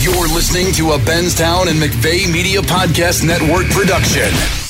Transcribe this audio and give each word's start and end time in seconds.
You're 0.00 0.28
listening 0.28 0.72
to 0.76 0.92
a 0.92 0.98
Benstown 0.98 1.68
and 1.68 1.78
McVeigh 1.78 2.32
Media 2.32 2.62
Podcast 2.62 3.22
Network 3.22 3.68
production. 3.68 4.69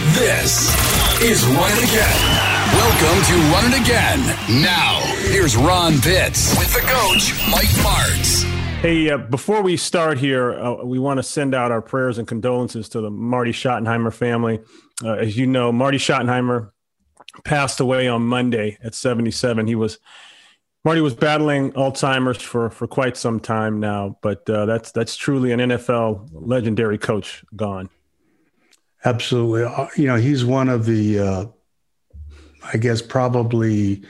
This 0.00 0.70
is 1.20 1.44
Run 1.44 1.70
It 1.72 1.84
Again. 1.84 2.20
Welcome 2.72 3.22
to 3.26 3.34
Run 3.52 3.70
It 3.70 3.82
Again. 3.82 4.62
Now, 4.62 4.98
here's 5.18 5.58
Ron 5.58 6.00
Pitts 6.00 6.58
with 6.58 6.72
the 6.72 6.80
coach, 6.80 7.34
Mike 7.50 7.68
Martz. 7.84 8.44
Hey, 8.80 9.10
uh, 9.10 9.18
before 9.18 9.60
we 9.60 9.76
start 9.76 10.16
here, 10.16 10.52
uh, 10.52 10.84
we 10.84 10.98
want 10.98 11.18
to 11.18 11.22
send 11.22 11.54
out 11.54 11.70
our 11.70 11.82
prayers 11.82 12.16
and 12.16 12.26
condolences 12.26 12.88
to 12.90 13.02
the 13.02 13.10
Marty 13.10 13.52
Schottenheimer 13.52 14.10
family. 14.10 14.60
Uh, 15.04 15.16
as 15.16 15.36
you 15.36 15.46
know, 15.46 15.70
Marty 15.70 15.98
Schottenheimer 15.98 16.70
passed 17.44 17.78
away 17.78 18.08
on 18.08 18.22
Monday 18.22 18.78
at 18.82 18.94
77. 18.94 19.66
He 19.66 19.74
was 19.74 19.98
Marty 20.82 21.02
was 21.02 21.14
battling 21.14 21.72
Alzheimer's 21.72 22.40
for 22.40 22.70
for 22.70 22.86
quite 22.86 23.18
some 23.18 23.38
time 23.38 23.80
now, 23.80 24.16
but 24.22 24.48
uh, 24.48 24.64
that's 24.64 24.92
that's 24.92 25.14
truly 25.14 25.52
an 25.52 25.60
NFL 25.60 26.30
legendary 26.32 26.96
coach 26.96 27.44
gone. 27.54 27.90
Absolutely, 29.04 29.64
uh, 29.64 29.88
you 29.96 30.06
know 30.06 30.16
he's 30.16 30.44
one 30.44 30.68
of 30.68 30.84
the 30.84 31.18
uh, 31.18 31.44
I 32.72 32.76
guess, 32.76 33.02
probably 33.02 34.02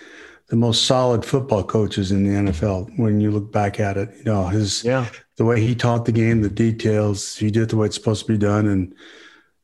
the 0.48 0.56
most 0.56 0.84
solid 0.86 1.24
football 1.24 1.62
coaches 1.62 2.10
in 2.10 2.24
the 2.24 2.50
NFL 2.50 2.98
when 2.98 3.20
you 3.20 3.30
look 3.30 3.52
back 3.52 3.78
at 3.78 3.96
it. 3.96 4.10
You 4.18 4.24
know, 4.24 4.48
his 4.48 4.84
yeah. 4.84 5.06
the 5.36 5.44
way 5.44 5.60
he 5.60 5.74
taught 5.74 6.04
the 6.04 6.12
game, 6.12 6.42
the 6.42 6.50
details, 6.50 7.36
he 7.36 7.50
did 7.50 7.70
the 7.70 7.76
way 7.76 7.86
it's 7.86 7.94
supposed 7.94 8.26
to 8.26 8.32
be 8.32 8.38
done, 8.38 8.66
and 8.66 8.94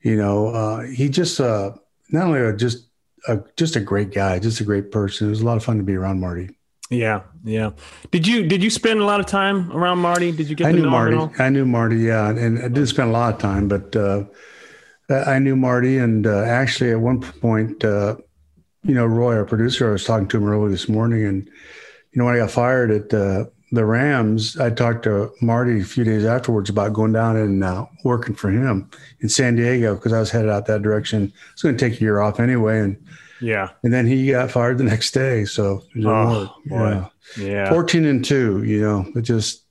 you 0.03 0.17
know, 0.17 0.49
uh, 0.49 0.83
he 0.83 1.09
just 1.09 1.41
uh, 1.41 1.73
not 2.11 2.27
only 2.27 2.41
a, 2.41 2.55
just 2.55 2.89
a, 3.29 3.41
just 3.57 3.77
a 3.77 3.81
great 3.81 4.13
guy, 4.13 4.39
just 4.39 4.61
a 4.61 4.65
great 4.65 4.91
person. 4.93 5.27
It 5.27 5.31
was 5.31 5.41
a 5.41 5.45
lot 5.47 5.57
of 5.57 5.65
fun 5.65 5.79
to 5.79 5.83
be 5.83 5.97
around 5.97 6.21
Marty. 6.21 6.51
Yeah, 6.89 7.23
yeah. 7.43 7.71
Did 8.13 8.29
you 8.29 8.47
did 8.47 8.63
you 8.63 8.71
spend 8.71 9.01
a 9.01 9.05
lot 9.05 9.19
of 9.19 9.27
time 9.27 9.73
around 9.73 9.99
Marty? 9.99 10.31
Did 10.31 10.49
you 10.49 10.55
get? 10.55 10.69
I 10.69 10.73
knew 10.73 10.89
Marty. 10.89 11.19
I 11.41 11.49
knew 11.49 11.67
Marty. 11.67 11.99
Yeah, 11.99 12.31
and 12.31 12.59
I 12.61 12.69
didn't 12.69 12.87
spend 12.87 13.09
a 13.09 13.13
lot 13.13 13.35
of 13.35 13.41
time, 13.41 13.67
but 13.67 13.97
uh, 13.97 14.25
I 15.09 15.39
knew 15.39 15.57
Marty, 15.57 15.99
and 15.99 16.27
uh, 16.27 16.43
actually 16.43 16.91
at 16.91 17.01
one 17.01 17.21
point 17.21 17.85
uh, 17.85 18.17
you 18.87 18.95
know, 18.95 19.05
Roy, 19.05 19.37
our 19.37 19.45
producer, 19.45 19.89
I 19.89 19.93
was 19.93 20.05
talking 20.05 20.29
to 20.29 20.37
him 20.37 20.49
early 20.49 20.71
this 20.71 20.89
morning, 20.89 21.25
and 21.25 21.45
you 22.13 22.19
know, 22.19 22.25
when 22.25 22.35
I 22.35 22.39
got 22.39 22.53
fired 22.53 22.91
at 22.91 23.13
uh, 23.13 23.47
the 23.73 23.85
Rams, 23.85 24.57
I 24.59 24.71
talked 24.71 25.03
to 25.05 25.33
Marty 25.43 25.81
a 25.81 25.85
few 25.85 26.05
days 26.05 26.25
afterwards 26.25 26.71
about 26.71 26.93
going 26.93 27.13
down 27.13 27.37
and 27.37 27.65
uh, 27.65 27.87
working 28.05 28.35
for 28.35 28.49
him 28.49 28.89
in 29.21 29.29
San 29.29 29.57
Diego 29.57 29.97
because 29.97 30.13
I 30.13 30.21
was 30.21 30.31
headed 30.31 30.51
out 30.51 30.67
that 30.67 30.83
direction. 30.83 31.33
It's 31.53 31.63
going 31.63 31.77
to 31.77 31.89
take 31.89 31.99
a 31.99 32.03
year 32.03 32.21
off 32.21 32.39
anyway, 32.39 32.79
and 32.79 33.05
yeah, 33.41 33.71
and 33.83 33.93
then 33.93 34.07
he 34.07 34.31
got 34.31 34.53
fired 34.53 34.79
the 34.79 34.85
next 34.85 35.11
day. 35.11 35.45
So 35.45 35.83
oh, 36.05 36.55
boy. 36.67 37.05
yeah, 37.37 37.69
fourteen 37.71 38.05
and 38.05 38.25
two. 38.25 38.63
You 38.63 38.81
know, 38.81 39.13
it 39.17 39.23
just. 39.23 39.65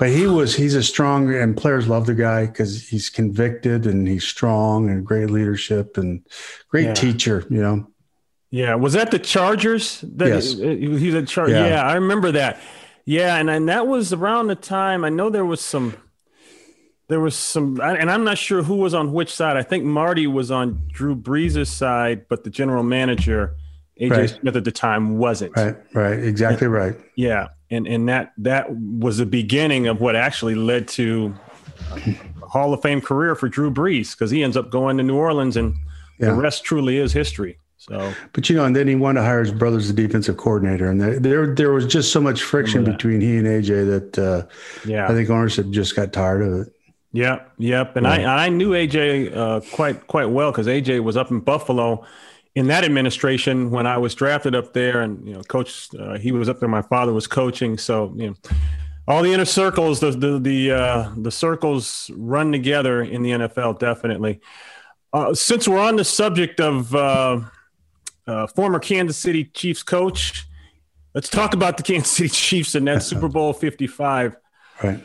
But 0.00 0.08
he 0.08 0.26
was, 0.26 0.56
he's 0.56 0.74
a 0.74 0.82
strong, 0.82 1.32
and 1.34 1.54
players 1.54 1.86
love 1.86 2.06
the 2.06 2.14
guy 2.14 2.46
because 2.46 2.88
he's 2.88 3.10
convicted 3.10 3.84
and 3.84 4.08
he's 4.08 4.24
strong 4.24 4.88
and 4.88 5.04
great 5.04 5.28
leadership 5.28 5.98
and 5.98 6.26
great 6.70 6.86
yeah. 6.86 6.94
teacher, 6.94 7.44
you 7.50 7.60
know. 7.60 7.86
Yeah, 8.50 8.76
was 8.76 8.94
that 8.94 9.10
the 9.10 9.18
Chargers? 9.18 10.00
That 10.00 10.28
yes, 10.28 10.54
uh, 10.54 10.68
he, 10.68 10.88
was 10.88 11.02
a 11.14 11.22
Char- 11.26 11.50
yeah. 11.50 11.68
yeah, 11.68 11.82
I 11.82 11.96
remember 11.96 12.32
that. 12.32 12.58
Yeah, 13.04 13.36
and 13.36 13.50
and 13.50 13.68
that 13.68 13.86
was 13.86 14.14
around 14.14 14.46
the 14.46 14.54
time 14.54 15.04
I 15.04 15.10
know 15.10 15.28
there 15.28 15.44
was 15.44 15.60
some, 15.60 15.94
there 17.08 17.20
was 17.20 17.36
some, 17.36 17.78
and 17.82 18.10
I'm 18.10 18.24
not 18.24 18.38
sure 18.38 18.62
who 18.62 18.76
was 18.76 18.94
on 18.94 19.12
which 19.12 19.30
side. 19.30 19.58
I 19.58 19.62
think 19.62 19.84
Marty 19.84 20.26
was 20.26 20.50
on 20.50 20.80
Drew 20.88 21.14
Brees' 21.14 21.66
side, 21.66 22.26
but 22.26 22.42
the 22.42 22.50
general 22.50 22.82
manager 22.82 23.54
AJ 24.00 24.10
right. 24.10 24.30
Smith 24.30 24.56
at 24.56 24.64
the 24.64 24.72
time 24.72 25.18
wasn't. 25.18 25.54
Right, 25.54 25.76
right, 25.92 26.18
exactly 26.18 26.68
right. 26.68 26.96
Yeah, 27.16 27.48
and 27.70 27.86
and 27.86 28.08
that 28.08 28.32
that 28.38 28.74
was 28.74 29.18
the 29.18 29.26
beginning 29.26 29.86
of 29.86 30.00
what 30.00 30.16
actually 30.16 30.54
led 30.54 30.88
to 30.88 31.34
Hall 32.42 32.74
of 32.74 32.82
Fame 32.82 33.00
career 33.00 33.34
for 33.34 33.48
Drew 33.48 33.70
Brees 33.70 34.12
because 34.12 34.30
he 34.30 34.42
ends 34.42 34.56
up 34.56 34.70
going 34.70 34.96
to 34.96 35.02
New 35.02 35.16
Orleans, 35.16 35.56
and 35.56 35.74
yeah. 36.18 36.26
the 36.26 36.34
rest 36.34 36.64
truly 36.64 36.98
is 36.98 37.12
history. 37.12 37.58
So, 37.76 38.12
but 38.34 38.50
you 38.50 38.56
know, 38.56 38.66
and 38.66 38.76
then 38.76 38.88
he 38.88 38.94
wanted 38.94 39.20
to 39.20 39.26
hire 39.26 39.40
his 39.40 39.52
brother 39.52 39.78
as 39.78 39.88
the 39.88 39.94
defensive 39.94 40.36
coordinator, 40.36 40.90
and 40.90 41.00
there 41.00 41.54
there 41.54 41.72
was 41.72 41.86
just 41.86 42.12
so 42.12 42.20
much 42.20 42.42
friction 42.42 42.84
between 42.84 43.20
he 43.20 43.38
and 43.38 43.46
AJ 43.46 44.12
that 44.12 44.18
uh, 44.18 44.46
yeah, 44.86 45.06
I 45.08 45.14
think 45.14 45.30
ownership 45.30 45.70
just 45.70 45.96
got 45.96 46.12
tired 46.12 46.42
of 46.42 46.52
it. 46.60 46.74
Yep, 47.12 47.52
yep, 47.58 47.96
and 47.96 48.04
yeah. 48.04 48.34
I 48.34 48.46
I 48.46 48.48
knew 48.50 48.72
AJ 48.72 49.34
uh, 49.34 49.60
quite 49.74 50.06
quite 50.08 50.26
well 50.26 50.50
because 50.52 50.66
AJ 50.66 51.02
was 51.02 51.16
up 51.16 51.30
in 51.30 51.40
Buffalo 51.40 52.04
in 52.54 52.66
that 52.68 52.84
administration 52.84 53.70
when 53.70 53.86
I 53.86 53.98
was 53.98 54.14
drafted 54.14 54.54
up 54.54 54.72
there, 54.72 55.02
and 55.02 55.26
you 55.26 55.34
know, 55.34 55.42
coach 55.42 55.88
uh, 55.98 56.18
he 56.18 56.32
was 56.32 56.48
up 56.48 56.60
there. 56.60 56.68
My 56.68 56.82
father 56.82 57.12
was 57.12 57.26
coaching, 57.26 57.78
so 57.78 58.12
you 58.16 58.30
know. 58.30 58.34
All 59.08 59.24
the 59.24 59.32
inner 59.32 59.44
circles, 59.44 59.98
the 59.98 60.12
the 60.12 60.38
the, 60.38 60.70
uh, 60.70 61.12
the 61.16 61.32
circles 61.32 62.12
run 62.14 62.52
together 62.52 63.02
in 63.02 63.22
the 63.22 63.30
NFL, 63.30 63.80
definitely. 63.80 64.40
Uh, 65.12 65.34
since 65.34 65.66
we're 65.66 65.80
on 65.80 65.96
the 65.96 66.04
subject 66.04 66.60
of 66.60 66.94
uh, 66.94 67.40
uh, 68.30 68.46
former 68.46 68.78
Kansas 68.78 69.16
City 69.16 69.44
Chiefs 69.44 69.82
coach. 69.82 70.46
Let's 71.14 71.28
talk 71.28 71.54
about 71.54 71.76
the 71.76 71.82
Kansas 71.82 72.10
City 72.10 72.28
Chiefs 72.28 72.74
and 72.74 72.86
that 72.86 73.02
Super 73.02 73.28
Bowl 73.28 73.52
55. 73.52 74.36
Right. 74.82 75.00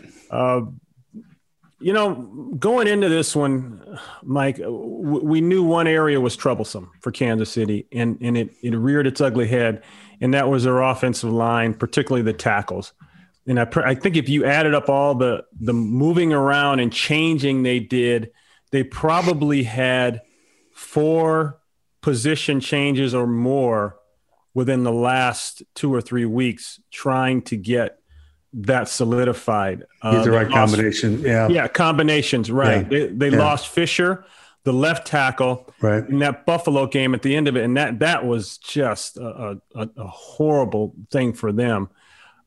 You 1.79 1.91
know, 1.91 2.15
going 2.57 2.87
into 2.87 3.09
this 3.09 3.35
one, 3.35 3.99
Mike, 4.23 4.59
we 4.59 5.41
knew 5.41 5.63
one 5.63 5.87
area 5.87 6.21
was 6.21 6.35
troublesome 6.35 6.91
for 7.01 7.11
Kansas 7.11 7.51
City, 7.51 7.85
and, 7.91 8.17
and 8.21 8.37
it, 8.37 8.51
it 8.63 8.75
reared 8.75 9.07
its 9.07 9.19
ugly 9.19 9.47
head, 9.47 9.83
and 10.21 10.33
that 10.33 10.47
was 10.49 10.63
their 10.63 10.81
offensive 10.81 11.31
line, 11.31 11.73
particularly 11.73 12.23
the 12.23 12.33
tackles. 12.33 12.93
And 13.45 13.59
I, 13.59 13.67
I 13.83 13.93
think 13.93 14.15
if 14.15 14.29
you 14.29 14.45
added 14.45 14.73
up 14.73 14.89
all 14.89 15.15
the, 15.15 15.43
the 15.59 15.73
moving 15.73 16.33
around 16.33 16.79
and 16.79 16.91
changing 16.91 17.63
they 17.63 17.79
did, 17.79 18.31
they 18.71 18.83
probably 18.83 19.63
had 19.63 20.21
four 20.73 21.59
position 22.01 22.59
changes 22.59 23.13
or 23.13 23.27
more 23.27 23.97
within 24.53 24.83
the 24.83 24.91
last 24.91 25.61
two 25.75 25.93
or 25.93 26.01
three 26.01 26.25
weeks 26.25 26.79
trying 26.91 27.41
to 27.43 27.57
get 27.57 27.99
that 28.55 28.87
solidified. 28.87 29.83
Uh, 30.01 30.23
the 30.23 30.31
right 30.31 30.49
lost, 30.49 30.73
combination. 30.73 31.19
Yeah. 31.19 31.47
Yeah. 31.49 31.67
Combinations. 31.67 32.49
Right. 32.49 32.89
Yeah. 32.91 32.99
They, 32.99 33.07
they 33.07 33.29
yeah. 33.29 33.37
lost 33.37 33.67
Fisher, 33.67 34.25
the 34.63 34.73
left 34.73 35.05
tackle 35.05 35.71
right. 35.81 36.07
in 36.07 36.19
that 36.19 36.45
Buffalo 36.45 36.87
game 36.87 37.13
at 37.13 37.21
the 37.21 37.35
end 37.35 37.47
of 37.47 37.55
it. 37.55 37.63
And 37.63 37.75
that, 37.77 37.99
that 37.99 38.25
was 38.25 38.57
just 38.57 39.17
a, 39.17 39.59
a, 39.75 39.89
a 39.97 40.07
horrible 40.07 40.95
thing 41.11 41.33
for 41.33 41.51
them. 41.51 41.89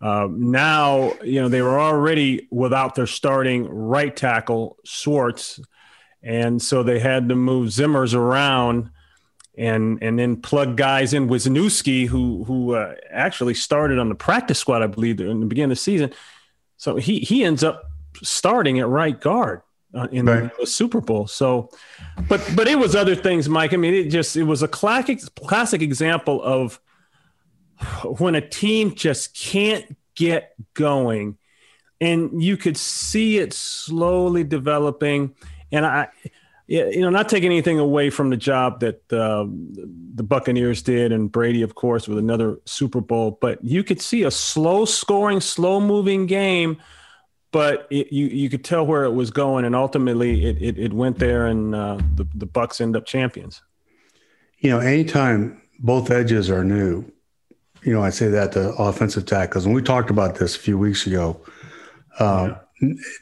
Uh, 0.00 0.28
now, 0.30 1.12
you 1.24 1.42
know, 1.42 1.48
they 1.48 1.60
were 1.60 1.78
already 1.78 2.48
without 2.50 2.94
their 2.94 3.06
starting 3.06 3.66
right 3.66 4.16
tackle, 4.16 4.76
Schwartz. 4.84 5.60
And 6.22 6.60
so 6.62 6.82
they 6.82 6.98
had 6.98 7.28
to 7.28 7.34
move 7.34 7.69
Remmers 7.69 8.14
around 8.14 8.90
and 9.58 9.98
and 10.02 10.19
then 10.19 10.41
plug 10.41 10.76
guys 10.76 11.12
in. 11.12 11.28
Wisniewski, 11.28 12.06
who 12.06 12.44
who 12.44 12.74
uh, 12.74 12.94
actually 13.10 13.54
started 13.54 13.98
on 13.98 14.08
the 14.08 14.14
practice 14.14 14.58
squad, 14.58 14.82
I 14.82 14.86
believe, 14.86 15.20
in 15.20 15.41
the 15.41 15.46
beginning 15.46 15.72
of 15.72 15.76
the 15.78 15.82
season. 15.82 16.12
So 16.76 16.96
he 16.96 17.19
he 17.19 17.44
ends 17.44 17.64
up 17.64 17.91
starting 18.22 18.78
at 18.78 18.88
right 18.88 19.20
guard 19.20 19.62
uh, 19.94 20.08
in 20.12 20.26
right. 20.26 20.42
the, 20.42 20.60
the, 20.60 20.66
Super 20.66 21.00
Bowl. 21.00 21.26
So, 21.26 21.70
but 22.28 22.49
but 22.55 22.69
it 22.69 22.78
was 22.78 22.94
other 22.94 23.14
things, 23.14 23.49
Mike. 23.49 23.75
I 23.75 23.76
mean, 23.76 23.94
it 23.94 24.10
just 24.10 24.37
it 24.37 24.44
was 24.44 24.62
a 24.62 24.69
classic 24.69 25.20
classic 25.37 25.82
example 25.82 26.43
of 26.43 26.81
when 28.04 28.34
a 28.34 28.46
team 28.46 28.94
just 28.94 29.37
can't 29.37 29.96
get 30.14 30.54
going, 30.75 31.37
and 32.00 32.43
you 32.43 32.56
could 32.56 32.76
see 32.76 33.38
it 33.38 33.52
slowly 33.52 34.44
developing. 34.44 35.34
And 35.70 35.84
I 35.84 36.08
you 36.69 37.00
know, 37.00 37.09
not 37.09 37.31
taking 37.31 37.50
anything 37.50 37.79
away 37.79 38.11
from 38.11 38.29
the 38.29 38.37
job 38.37 38.81
that 38.81 39.11
uh, 39.11 39.47
the 40.15 40.23
Buccaneers 40.23 40.82
did 40.82 41.12
and 41.12 41.32
Brady, 41.32 41.62
of 41.62 41.75
course, 41.75 42.06
with 42.06 42.19
another 42.19 42.61
Super 42.67 43.00
Bowl, 43.00 43.38
but 43.41 43.65
you 43.65 43.82
could 43.82 44.03
see 44.03 44.25
a 44.25 44.31
slow 44.31 44.85
scoring, 44.85 45.41
slow 45.41 45.81
moving 45.81 46.26
game, 46.26 46.76
but 47.53 47.87
it, 47.91 48.12
you 48.12 48.26
you 48.26 48.50
could 48.50 48.65
tell 48.65 48.87
where 48.87 49.05
it 49.05 49.12
was 49.12 49.31
going, 49.31 49.65
and 49.65 49.75
ultimately 49.75 50.44
it 50.44 50.61
it, 50.61 50.79
it 50.79 50.93
went 50.93 51.19
there, 51.19 51.47
and 51.47 51.75
uh, 51.75 51.99
the 52.15 52.26
the 52.35 52.47
Bucks 52.47 52.82
end 52.82 52.94
up 52.97 53.06
champions. 53.06 53.62
You 54.59 54.71
know, 54.71 54.81
anytime 54.81 55.62
both 55.79 56.11
edges 56.11 56.50
are 56.50 56.64
new, 56.64 57.11
you 57.82 57.94
know, 57.94 58.03
I 58.03 58.11
say 58.11 58.29
that 58.29 58.53
to 58.53 58.75
offensive 58.75 59.25
tackles, 59.25 59.64
and 59.64 59.75
we 59.75 59.81
talked 59.81 60.11
about 60.11 60.35
this 60.35 60.55
a 60.55 60.59
few 60.59 60.76
weeks 60.76 61.06
ago. 61.06 61.41
Uh, 62.21 62.49
yeah 62.50 62.59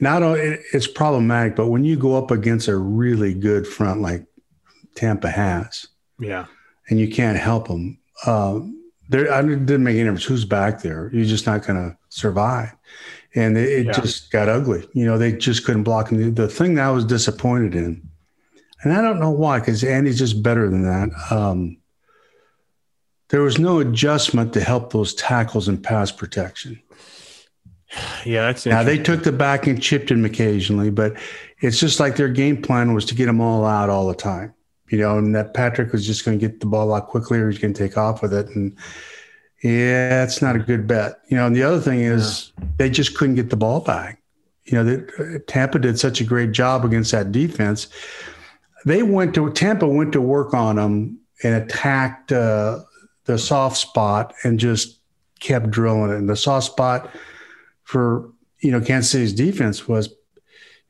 not 0.00 0.22
only 0.22 0.58
it's 0.72 0.86
problematic, 0.86 1.56
but 1.56 1.68
when 1.68 1.84
you 1.84 1.96
go 1.96 2.16
up 2.16 2.30
against 2.30 2.68
a 2.68 2.76
really 2.76 3.34
good 3.34 3.66
front 3.66 4.00
like 4.00 4.26
Tampa 4.94 5.30
has, 5.30 5.86
yeah, 6.18 6.46
and 6.88 6.98
you 7.00 7.08
can't 7.08 7.38
help 7.38 7.68
them, 7.68 7.98
uh, 8.24 8.60
there 9.08 9.32
I 9.32 9.42
didn't 9.42 9.84
make 9.84 9.94
any 9.94 10.04
difference 10.04 10.24
who's 10.24 10.44
back 10.44 10.82
there. 10.82 11.10
You're 11.12 11.24
just 11.24 11.46
not 11.46 11.66
going 11.66 11.90
to 11.90 11.96
survive, 12.08 12.72
and 13.34 13.56
it, 13.56 13.68
it 13.68 13.86
yeah. 13.86 13.92
just 13.92 14.30
got 14.30 14.48
ugly. 14.48 14.88
You 14.92 15.06
know, 15.06 15.18
they 15.18 15.32
just 15.32 15.64
couldn't 15.64 15.84
block. 15.84 16.10
And 16.10 16.20
the, 16.22 16.42
the 16.42 16.48
thing 16.48 16.74
that 16.74 16.86
I 16.86 16.90
was 16.90 17.04
disappointed 17.04 17.74
in, 17.74 18.08
and 18.82 18.92
I 18.92 19.00
don't 19.00 19.20
know 19.20 19.30
why, 19.30 19.58
because 19.58 19.84
Andy's 19.84 20.18
just 20.18 20.42
better 20.42 20.68
than 20.68 20.82
that. 20.82 21.10
Um, 21.32 21.78
there 23.28 23.42
was 23.42 23.58
no 23.58 23.80
adjustment 23.80 24.52
to 24.52 24.60
help 24.60 24.92
those 24.92 25.14
tackles 25.14 25.66
and 25.66 25.82
pass 25.82 26.12
protection. 26.12 26.80
Yeah, 28.24 28.42
that's 28.42 28.66
now 28.66 28.82
they 28.82 28.98
took 28.98 29.22
the 29.22 29.32
back 29.32 29.66
and 29.66 29.80
chipped 29.80 30.10
him 30.10 30.24
occasionally, 30.24 30.90
but 30.90 31.16
it's 31.60 31.78
just 31.78 32.00
like 32.00 32.16
their 32.16 32.28
game 32.28 32.60
plan 32.60 32.94
was 32.94 33.04
to 33.06 33.14
get 33.14 33.26
them 33.26 33.40
all 33.40 33.64
out 33.64 33.90
all 33.90 34.08
the 34.08 34.14
time. 34.14 34.52
You 34.88 34.98
know, 34.98 35.18
and 35.18 35.34
that 35.34 35.54
Patrick 35.54 35.92
was 35.92 36.06
just 36.06 36.24
going 36.24 36.38
to 36.38 36.48
get 36.48 36.60
the 36.60 36.66
ball 36.66 36.92
out 36.94 37.08
quickly, 37.08 37.38
or 37.38 37.50
he's 37.50 37.58
going 37.58 37.74
to 37.74 37.88
take 37.88 37.96
off 37.96 38.22
with 38.22 38.32
it, 38.32 38.48
and 38.54 38.76
yeah, 39.62 40.22
it's 40.22 40.42
not 40.42 40.56
a 40.56 40.60
good 40.60 40.86
bet. 40.86 41.20
You 41.28 41.36
know, 41.36 41.46
and 41.46 41.56
the 41.56 41.62
other 41.62 41.80
thing 41.80 42.00
is 42.00 42.52
yeah. 42.58 42.64
they 42.76 42.90
just 42.90 43.16
couldn't 43.16 43.36
get 43.36 43.50
the 43.50 43.56
ball 43.56 43.80
back. 43.80 44.20
You 44.64 44.78
know, 44.78 44.84
they, 44.84 45.38
Tampa 45.46 45.78
did 45.78 45.98
such 45.98 46.20
a 46.20 46.24
great 46.24 46.52
job 46.52 46.84
against 46.84 47.12
that 47.12 47.32
defense. 47.32 47.88
They 48.84 49.02
went 49.02 49.34
to 49.34 49.50
Tampa 49.52 49.88
went 49.88 50.12
to 50.12 50.20
work 50.20 50.54
on 50.54 50.76
them 50.76 51.18
and 51.42 51.54
attacked 51.54 52.32
uh, 52.32 52.80
the 53.24 53.38
soft 53.38 53.76
spot 53.76 54.34
and 54.44 54.58
just 54.58 55.00
kept 55.40 55.70
drilling 55.70 56.10
it. 56.10 56.16
And 56.16 56.28
the 56.28 56.36
soft 56.36 56.66
spot 56.66 57.10
for 57.86 58.28
you 58.60 58.70
know 58.70 58.80
Kansas 58.80 59.10
City's 59.10 59.32
defense 59.32 59.88
was 59.88 60.12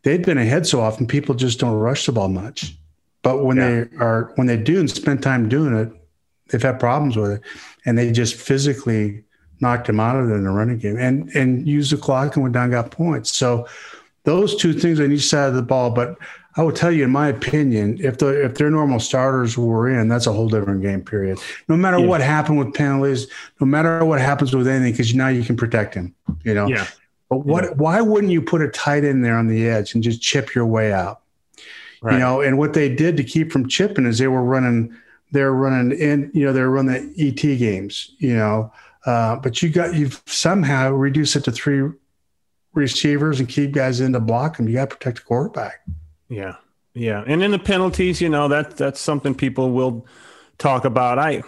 they'd 0.03 0.25
been 0.25 0.39
ahead 0.39 0.67
so 0.67 0.81
often 0.81 1.07
people 1.07 1.35
just 1.35 1.61
don't 1.61 1.75
rush 1.75 2.07
the 2.07 2.13
ball 2.13 2.29
much. 2.29 2.75
But 3.23 3.45
when 3.45 3.59
yeah. 3.59 3.85
they 3.85 3.97
are 3.99 4.33
when 4.37 4.47
they 4.47 4.57
do 4.57 4.81
and 4.81 4.91
spend 4.91 5.23
time 5.23 5.49
doing 5.49 5.77
it, 5.77 5.93
they've 6.49 6.63
had 6.63 6.81
problems 6.81 7.17
with 7.17 7.33
it, 7.33 7.43
and 7.85 7.97
they 7.97 8.11
just 8.11 8.35
physically 8.35 9.23
knocked 9.61 9.89
him 9.89 10.01
out 10.01 10.17
of 10.17 10.31
it 10.31 10.35
in 10.35 10.45
the 10.45 10.51
running 10.51 10.79
game 10.79 10.99
and 10.99 11.29
and 11.35 11.69
used 11.69 11.93
the 11.93 11.97
clock 11.97 12.35
and 12.35 12.43
went 12.43 12.55
down 12.55 12.71
got 12.71 12.91
points. 12.91 13.37
So 13.37 13.69
those 14.25 14.57
two 14.57 14.73
things 14.73 14.99
on 14.99 15.13
each 15.13 15.29
side 15.29 15.49
of 15.49 15.55
the 15.55 15.63
ball. 15.63 15.91
But 15.91 16.17
I 16.57 16.63
will 16.63 16.73
tell 16.73 16.91
you, 16.91 17.05
in 17.05 17.11
my 17.11 17.29
opinion, 17.29 17.99
if 18.01 18.19
the 18.19 18.45
if 18.45 18.55
their 18.55 18.71
normal 18.71 18.99
starters 18.99 19.59
were 19.59 19.91
in, 19.91 20.09
that's 20.09 20.27
a 20.27 20.33
whole 20.33 20.49
different 20.49 20.83
game. 20.83 21.03
Period. 21.03 21.39
No 21.69 21.77
matter 21.77 21.99
yeah. 21.99 22.07
what 22.07 22.23
happened 22.23 22.59
with 22.59 22.73
penalties, 22.73 23.27
no 23.61 23.67
matter 23.67 24.05
what 24.05 24.21
happens 24.21 24.55
with 24.55 24.67
anything, 24.67 24.93
because 24.93 25.15
now 25.15 25.29
you 25.29 25.45
can 25.45 25.57
protect 25.57 25.95
him. 25.95 26.15
You 26.45 26.55
know. 26.55 26.67
Yeah. 26.67 26.87
But 27.29 27.39
what? 27.45 27.65
Yeah. 27.65 27.71
Why 27.73 28.01
wouldn't 28.01 28.33
you 28.33 28.41
put 28.41 28.63
a 28.63 28.69
tight 28.69 29.05
end 29.05 29.23
there 29.23 29.37
on 29.37 29.49
the 29.49 29.69
edge 29.69 29.95
and 29.95 30.03
just 30.03 30.23
chip 30.23 30.55
your 30.55 30.65
way 30.65 30.93
out? 30.93 31.21
Right. 32.01 32.15
You 32.15 32.19
know. 32.19 32.41
And 32.41 32.57
what 32.57 32.73
they 32.73 32.95
did 32.95 33.19
to 33.19 33.25
keep 33.25 33.53
from 33.53 33.69
chipping 33.69 34.07
is 34.07 34.19
they 34.19 34.29
were 34.29 34.45
running. 34.45 34.97
They're 35.33 35.53
running 35.53 35.99
in. 35.99 36.31
You 36.33 36.47
know. 36.47 36.53
They're 36.55 36.71
running 36.71 37.13
the 37.13 37.29
ET 37.29 37.59
games. 37.59 38.13
You 38.19 38.35
know. 38.35 38.73
Uh, 39.05 39.37
but 39.37 39.63
you 39.63 39.69
got 39.69 39.95
you've 39.95 40.23
somehow 40.25 40.91
reduced 40.91 41.37
it 41.37 41.45
to 41.45 41.53
three 41.53 41.91
receivers 42.73 43.41
and 43.41 43.49
keep 43.49 43.73
guys 43.73 44.01
in 44.01 44.15
to 44.15 44.21
block 44.21 44.57
them. 44.57 44.69
You 44.69 44.75
got 44.75 44.89
to 44.89 44.97
protect 44.97 45.19
the 45.19 45.25
quarterback. 45.25 45.83
Yeah, 46.29 46.57
yeah, 46.95 47.23
and 47.27 47.43
in 47.43 47.51
the 47.51 47.59
penalties, 47.59 48.21
you 48.21 48.29
know 48.29 48.49
that 48.49 48.77
that's 48.77 49.01
something 49.01 49.35
people 49.35 49.73
will 49.73 50.07
talk 50.59 50.85
about. 50.85 51.19
I, 51.19 51.43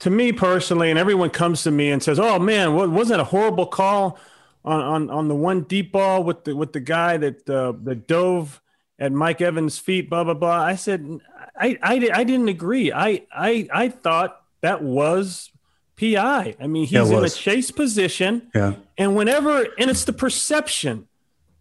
to 0.00 0.10
me 0.10 0.32
personally, 0.32 0.90
and 0.90 0.98
everyone 0.98 1.30
comes 1.30 1.62
to 1.64 1.70
me 1.70 1.90
and 1.90 2.02
says, 2.02 2.18
"Oh 2.18 2.38
man, 2.38 2.74
what, 2.74 2.90
wasn't 2.90 3.20
a 3.20 3.24
horrible 3.24 3.66
call 3.66 4.18
on, 4.64 4.80
on 4.80 5.10
on 5.10 5.28
the 5.28 5.34
one 5.34 5.62
deep 5.62 5.92
ball 5.92 6.24
with 6.24 6.44
the 6.44 6.56
with 6.56 6.72
the 6.72 6.80
guy 6.80 7.16
that 7.16 7.48
uh, 7.48 7.72
that 7.84 8.06
dove 8.06 8.60
at 8.98 9.12
Mike 9.12 9.40
Evans' 9.40 9.78
feet?" 9.78 10.08
Blah 10.08 10.24
blah 10.24 10.34
blah. 10.34 10.62
I 10.62 10.76
said, 10.76 11.20
I 11.56 11.78
I, 11.82 12.10
I 12.14 12.24
didn't 12.24 12.48
agree. 12.48 12.92
I 12.92 13.26
I 13.32 13.68
I 13.72 13.88
thought 13.88 14.42
that 14.62 14.82
was 14.82 15.50
PI. 15.96 16.56
I 16.58 16.66
mean, 16.66 16.86
he's 16.86 17.10
in 17.10 17.24
a 17.24 17.28
chase 17.28 17.70
position. 17.70 18.50
Yeah. 18.54 18.74
And 18.98 19.14
whenever, 19.14 19.66
and 19.78 19.90
it's 19.90 20.04
the 20.04 20.12
perception 20.12 21.08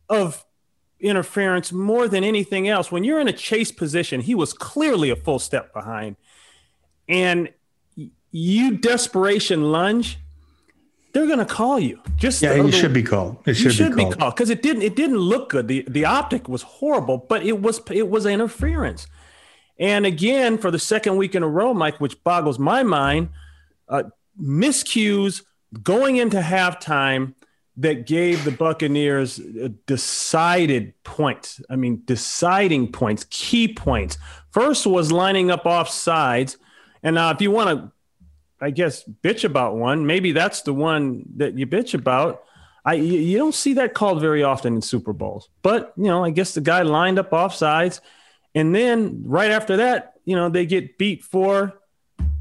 of 0.09 0.43
interference 1.01 1.71
more 1.71 2.07
than 2.07 2.23
anything 2.23 2.67
else. 2.67 2.91
When 2.91 3.03
you're 3.03 3.19
in 3.19 3.27
a 3.27 3.33
chase 3.33 3.71
position, 3.71 4.21
he 4.21 4.35
was 4.35 4.53
clearly 4.53 5.09
a 5.09 5.15
full 5.15 5.39
step 5.39 5.73
behind. 5.73 6.15
And 7.07 7.49
you 8.31 8.77
desperation 8.77 9.71
lunge, 9.71 10.17
they're 11.13 11.27
going 11.27 11.39
to 11.39 11.45
call 11.45 11.79
you. 11.79 11.99
Just 12.15 12.41
yeah, 12.41 12.55
you 12.55 12.71
should 12.71 12.93
be 12.93 13.03
called. 13.03 13.37
It 13.45 13.55
should, 13.55 13.73
should 13.73 13.95
be 13.95 14.05
called 14.09 14.35
because 14.35 14.49
it 14.49 14.61
didn't. 14.61 14.83
It 14.83 14.95
didn't 14.95 15.17
look 15.17 15.49
good. 15.49 15.67
the 15.67 15.85
The 15.87 16.05
optic 16.05 16.47
was 16.47 16.61
horrible, 16.61 17.17
but 17.17 17.45
it 17.45 17.61
was 17.61 17.81
it 17.91 18.09
was 18.09 18.25
interference. 18.25 19.07
And 19.77 20.05
again, 20.05 20.57
for 20.57 20.71
the 20.71 20.79
second 20.79 21.17
week 21.17 21.35
in 21.35 21.43
a 21.43 21.47
row, 21.47 21.73
Mike, 21.73 21.99
which 21.99 22.23
boggles 22.23 22.59
my 22.59 22.83
mind, 22.83 23.29
uh, 23.89 24.03
miscues 24.39 25.43
going 25.83 26.17
into 26.17 26.39
halftime 26.39 27.33
that 27.77 28.05
gave 28.05 28.43
the 28.43 28.51
Buccaneers 28.51 29.39
decided 29.85 30.93
points. 31.03 31.61
I 31.69 31.75
mean, 31.77 32.01
deciding 32.05 32.91
points, 32.91 33.25
key 33.29 33.73
points. 33.73 34.17
First 34.51 34.85
was 34.85 35.11
lining 35.11 35.49
up 35.49 35.65
off 35.65 35.89
sides. 35.89 36.57
And 37.01 37.15
now, 37.15 37.31
if 37.31 37.41
you 37.41 37.49
want 37.49 37.69
to, 37.69 37.91
I 38.59 38.71
guess, 38.71 39.03
bitch 39.23 39.43
about 39.43 39.75
one, 39.75 40.05
maybe 40.05 40.33
that's 40.33 40.61
the 40.61 40.73
one 40.73 41.23
that 41.37 41.57
you 41.57 41.65
bitch 41.65 41.93
about. 41.93 42.43
I 42.83 42.95
you 42.95 43.37
don't 43.37 43.55
see 43.55 43.73
that 43.75 43.93
called 43.93 44.21
very 44.21 44.43
often 44.43 44.75
in 44.75 44.81
Super 44.81 45.13
Bowls. 45.13 45.49
But, 45.61 45.93
you 45.95 46.05
know, 46.05 46.23
I 46.23 46.31
guess 46.31 46.53
the 46.53 46.61
guy 46.61 46.81
lined 46.81 47.19
up 47.19 47.31
off 47.33 47.55
sides. 47.55 48.01
And 48.53 48.75
then 48.75 49.23
right 49.25 49.51
after 49.51 49.77
that, 49.77 50.13
you 50.25 50.35
know, 50.35 50.49
they 50.49 50.65
get 50.65 50.97
beat 50.97 51.23
for 51.23 51.79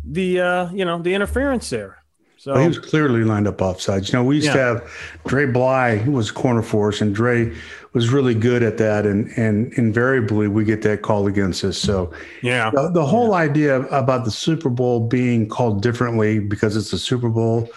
the 0.05 0.41
uh, 0.41 0.71
you 0.73 0.85
know, 0.85 1.01
the 1.01 1.15
interference 1.15 1.71
there. 1.71 2.00
So 2.41 2.55
well, 2.55 2.63
he 2.63 2.69
was 2.69 2.79
clearly 2.79 3.23
lined 3.23 3.47
up 3.47 3.59
offsides. 3.59 4.11
You 4.11 4.19
know, 4.19 4.25
we 4.25 4.37
used 4.37 4.47
yeah. 4.47 4.55
to 4.55 4.59
have 4.61 4.93
Dre 5.27 5.45
Bly, 5.45 5.99
who 5.99 6.13
was 6.13 6.31
corner 6.31 6.63
for 6.63 6.89
us, 6.89 7.03
and 7.03 7.15
Dre 7.15 7.55
was 7.93 8.09
really 8.09 8.35
good 8.35 8.63
at 8.63 8.79
that. 8.79 9.05
And 9.05 9.31
and 9.37 9.71
invariably 9.75 10.49
we 10.49 10.65
get 10.65 10.81
that 10.81 11.03
call 11.03 11.27
against 11.27 11.63
us. 11.65 11.77
So 11.77 12.15
yeah, 12.43 12.71
the, 12.71 12.89
the 12.93 13.05
whole 13.05 13.29
yeah. 13.29 13.45
idea 13.45 13.81
about 13.89 14.25
the 14.25 14.31
Super 14.31 14.71
Bowl 14.71 15.07
being 15.07 15.51
called 15.51 15.83
differently 15.83 16.39
because 16.39 16.77
it's 16.77 16.95
a 16.95 16.99
Super 16.99 17.29
Bowl, 17.29 17.69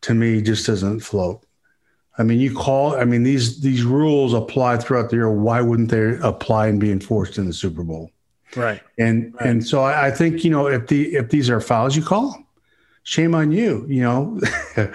to 0.00 0.14
me, 0.14 0.42
just 0.42 0.66
doesn't 0.66 0.98
float. 0.98 1.46
I 2.18 2.24
mean, 2.24 2.40
you 2.40 2.52
call. 2.52 2.96
I 2.96 3.04
mean, 3.04 3.22
these 3.22 3.60
these 3.60 3.84
rules 3.84 4.34
apply 4.34 4.78
throughout 4.78 5.10
the 5.10 5.16
year. 5.16 5.30
Why 5.30 5.60
wouldn't 5.60 5.92
they 5.92 6.18
apply 6.24 6.66
and 6.66 6.80
be 6.80 6.90
enforced 6.90 7.38
in 7.38 7.46
the 7.46 7.52
Super 7.52 7.84
Bowl? 7.84 8.10
Right. 8.56 8.82
And 8.98 9.32
right. 9.34 9.48
and 9.48 9.64
so 9.64 9.82
I, 9.82 10.08
I 10.08 10.10
think 10.10 10.42
you 10.42 10.50
know 10.50 10.66
if 10.66 10.88
the 10.88 11.14
if 11.14 11.30
these 11.30 11.48
are 11.48 11.60
fouls, 11.60 11.94
you 11.94 12.02
call 12.02 12.32
them 12.32 12.47
shame 13.08 13.34
on 13.34 13.50
you. 13.50 13.86
You 13.88 14.02
know, 14.02 14.40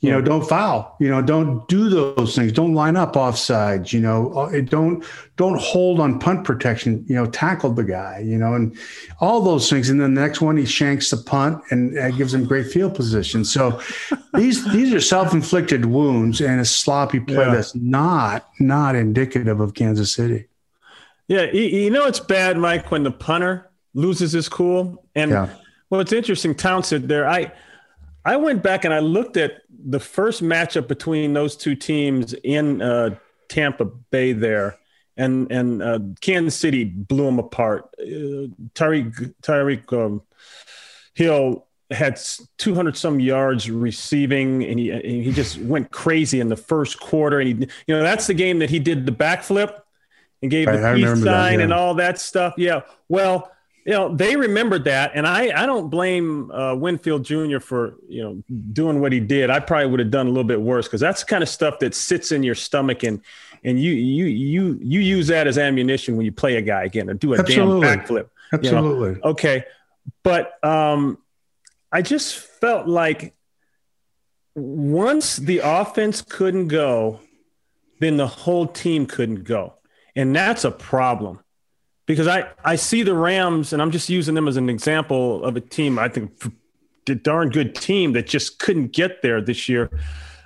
you 0.00 0.10
know, 0.12 0.20
don't 0.20 0.48
foul. 0.48 0.96
You 1.00 1.08
know, 1.08 1.20
don't 1.20 1.66
do 1.68 1.88
those 1.88 2.36
things. 2.36 2.52
Don't 2.52 2.74
line 2.74 2.94
up 2.94 3.14
offsides. 3.14 3.92
You 3.92 4.00
know, 4.00 4.32
uh, 4.34 4.60
don't 4.60 5.04
don't 5.36 5.60
hold 5.60 5.98
on 5.98 6.20
punt 6.20 6.44
protection. 6.44 7.04
You 7.08 7.16
know, 7.16 7.26
tackle 7.26 7.72
the 7.72 7.82
guy. 7.82 8.22
You 8.24 8.38
know, 8.38 8.54
and 8.54 8.76
all 9.20 9.40
those 9.40 9.68
things. 9.68 9.90
And 9.90 10.00
then 10.00 10.14
the 10.14 10.20
next 10.20 10.40
one, 10.40 10.56
he 10.56 10.64
shanks 10.64 11.10
the 11.10 11.16
punt 11.16 11.60
and 11.70 11.98
uh, 11.98 12.12
gives 12.12 12.32
him 12.32 12.44
great 12.44 12.68
field 12.68 12.94
position. 12.94 13.44
So 13.44 13.80
these 14.34 14.64
these 14.72 14.94
are 14.94 15.00
self 15.00 15.32
inflicted 15.32 15.86
wounds 15.86 16.40
and 16.40 16.60
a 16.60 16.64
sloppy 16.64 17.18
play 17.18 17.46
yeah. 17.46 17.54
that's 17.54 17.74
not 17.74 18.48
not 18.60 18.94
indicative 18.94 19.58
of 19.58 19.74
Kansas 19.74 20.12
City. 20.12 20.46
Yeah, 21.26 21.50
you 21.50 21.90
know 21.90 22.06
it's 22.06 22.20
bad, 22.20 22.56
Mike, 22.56 22.92
when 22.92 23.02
the 23.02 23.10
punter 23.10 23.68
loses 23.94 24.30
his 24.30 24.48
cool 24.48 25.04
and. 25.16 25.32
Yeah 25.32 25.48
well, 25.90 26.00
it's 26.00 26.12
interesting, 26.12 26.54
Townsend. 26.54 27.08
There, 27.08 27.28
I 27.28 27.52
I 28.24 28.36
went 28.36 28.62
back 28.62 28.84
and 28.84 28.92
I 28.92 28.98
looked 28.98 29.36
at 29.36 29.62
the 29.70 30.00
first 30.00 30.42
matchup 30.42 30.88
between 30.88 31.32
those 31.32 31.56
two 31.56 31.76
teams 31.76 32.32
in 32.32 32.82
uh, 32.82 33.16
Tampa 33.48 33.84
Bay 33.84 34.32
there, 34.32 34.76
and 35.16 35.50
and 35.52 35.82
uh, 35.82 36.00
Kansas 36.20 36.56
City 36.56 36.84
blew 36.84 37.24
them 37.24 37.38
apart. 37.38 37.88
Uh, 38.00 38.50
Tyreek 38.74 39.32
Tyreek 39.42 39.92
um, 39.92 40.22
Hill 41.14 41.66
had 41.92 42.20
200 42.58 42.96
some 42.96 43.20
yards 43.20 43.70
receiving, 43.70 44.64
and 44.64 44.80
he 44.80 44.90
and 44.90 45.04
he 45.04 45.30
just 45.30 45.58
went 45.58 45.92
crazy 45.92 46.40
in 46.40 46.48
the 46.48 46.56
first 46.56 46.98
quarter. 46.98 47.38
And 47.38 47.48
he, 47.48 47.68
you 47.86 47.94
know, 47.94 48.02
that's 48.02 48.26
the 48.26 48.34
game 48.34 48.58
that 48.58 48.70
he 48.70 48.80
did 48.80 49.06
the 49.06 49.12
backflip 49.12 49.82
and 50.42 50.50
gave 50.50 50.66
the 50.66 50.92
peace 50.96 51.06
sign 51.06 51.22
that, 51.22 51.52
yeah. 51.52 51.60
and 51.60 51.72
all 51.72 51.94
that 51.94 52.18
stuff. 52.18 52.54
Yeah, 52.56 52.80
well 53.08 53.52
you 53.86 53.92
know 53.92 54.14
they 54.14 54.36
remembered 54.36 54.84
that 54.84 55.12
and 55.14 55.26
i 55.26 55.62
i 55.62 55.64
don't 55.64 55.88
blame 55.88 56.50
uh, 56.50 56.74
winfield 56.74 57.24
jr 57.24 57.58
for 57.58 57.94
you 58.08 58.22
know 58.22 58.42
doing 58.72 59.00
what 59.00 59.12
he 59.12 59.20
did 59.20 59.48
i 59.48 59.58
probably 59.60 59.86
would 59.86 60.00
have 60.00 60.10
done 60.10 60.26
a 60.26 60.30
little 60.30 60.44
bit 60.44 60.60
worse 60.60 60.86
because 60.86 61.00
that's 61.00 61.24
kind 61.24 61.42
of 61.42 61.48
stuff 61.48 61.78
that 61.78 61.94
sits 61.94 62.32
in 62.32 62.42
your 62.42 62.54
stomach 62.54 63.02
and 63.02 63.20
and 63.64 63.80
you 63.80 63.92
you 63.92 64.26
you 64.26 64.78
you 64.82 65.00
use 65.00 65.28
that 65.28 65.46
as 65.46 65.56
ammunition 65.56 66.16
when 66.16 66.26
you 66.26 66.32
play 66.32 66.56
a 66.56 66.62
guy 66.62 66.84
again 66.84 67.08
or 67.08 67.14
do 67.14 67.34
a 67.34 67.38
absolutely. 67.38 67.86
damn 67.86 67.98
backflip 68.00 68.28
absolutely 68.52 69.10
you 69.10 69.14
know? 69.14 69.30
okay 69.30 69.64
but 70.22 70.62
um 70.64 71.16
i 71.92 72.02
just 72.02 72.36
felt 72.36 72.86
like 72.86 73.34
once 74.54 75.36
the 75.36 75.60
offense 75.62 76.22
couldn't 76.22 76.68
go 76.68 77.20
then 77.98 78.16
the 78.16 78.26
whole 78.26 78.66
team 78.66 79.06
couldn't 79.06 79.44
go. 79.44 79.74
And 80.14 80.34
that's 80.34 80.64
a 80.64 80.70
problem 80.70 81.40
because 82.06 82.26
I, 82.26 82.48
I 82.64 82.76
see 82.76 83.02
the 83.02 83.14
Rams, 83.14 83.72
and 83.72 83.82
I'm 83.82 83.90
just 83.90 84.08
using 84.08 84.34
them 84.34 84.48
as 84.48 84.56
an 84.56 84.70
example 84.70 85.44
of 85.44 85.56
a 85.56 85.60
team, 85.60 85.98
I 85.98 86.08
think, 86.08 86.32
a 87.08 87.14
darn 87.14 87.50
good 87.50 87.74
team 87.74 88.12
that 88.12 88.26
just 88.26 88.58
couldn't 88.58 88.92
get 88.92 89.22
there 89.22 89.40
this 89.40 89.68
year. 89.68 89.90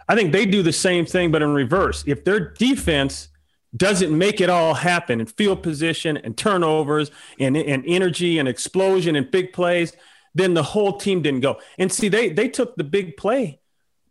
I 0.08 0.14
think 0.14 0.32
they 0.32 0.46
do 0.46 0.62
the 0.62 0.72
same 0.72 1.06
thing, 1.06 1.30
but 1.30 1.42
in 1.42 1.54
reverse. 1.54 2.02
If 2.06 2.24
their 2.24 2.52
defense 2.54 3.28
doesn't 3.76 4.16
make 4.16 4.40
it 4.40 4.50
all 4.50 4.74
happen 4.74 5.20
in 5.20 5.26
field 5.26 5.62
position 5.62 6.16
and 6.16 6.36
turnovers 6.36 7.10
and, 7.38 7.56
and 7.56 7.84
energy 7.86 8.38
and 8.38 8.48
explosion 8.48 9.14
and 9.14 9.30
big 9.30 9.52
plays, 9.52 9.92
then 10.34 10.54
the 10.54 10.62
whole 10.62 10.98
team 10.98 11.22
didn't 11.22 11.40
go. 11.40 11.60
And 11.78 11.90
see, 11.90 12.08
they 12.08 12.30
they 12.30 12.48
took 12.48 12.76
the 12.76 12.84
big 12.84 13.16
play 13.16 13.60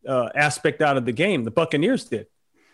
uh, 0.07 0.29
aspect 0.35 0.81
out 0.81 0.97
of 0.97 1.05
the 1.05 1.11
game. 1.11 1.43
The 1.43 1.51
Buccaneers 1.51 2.05
did. 2.05 2.27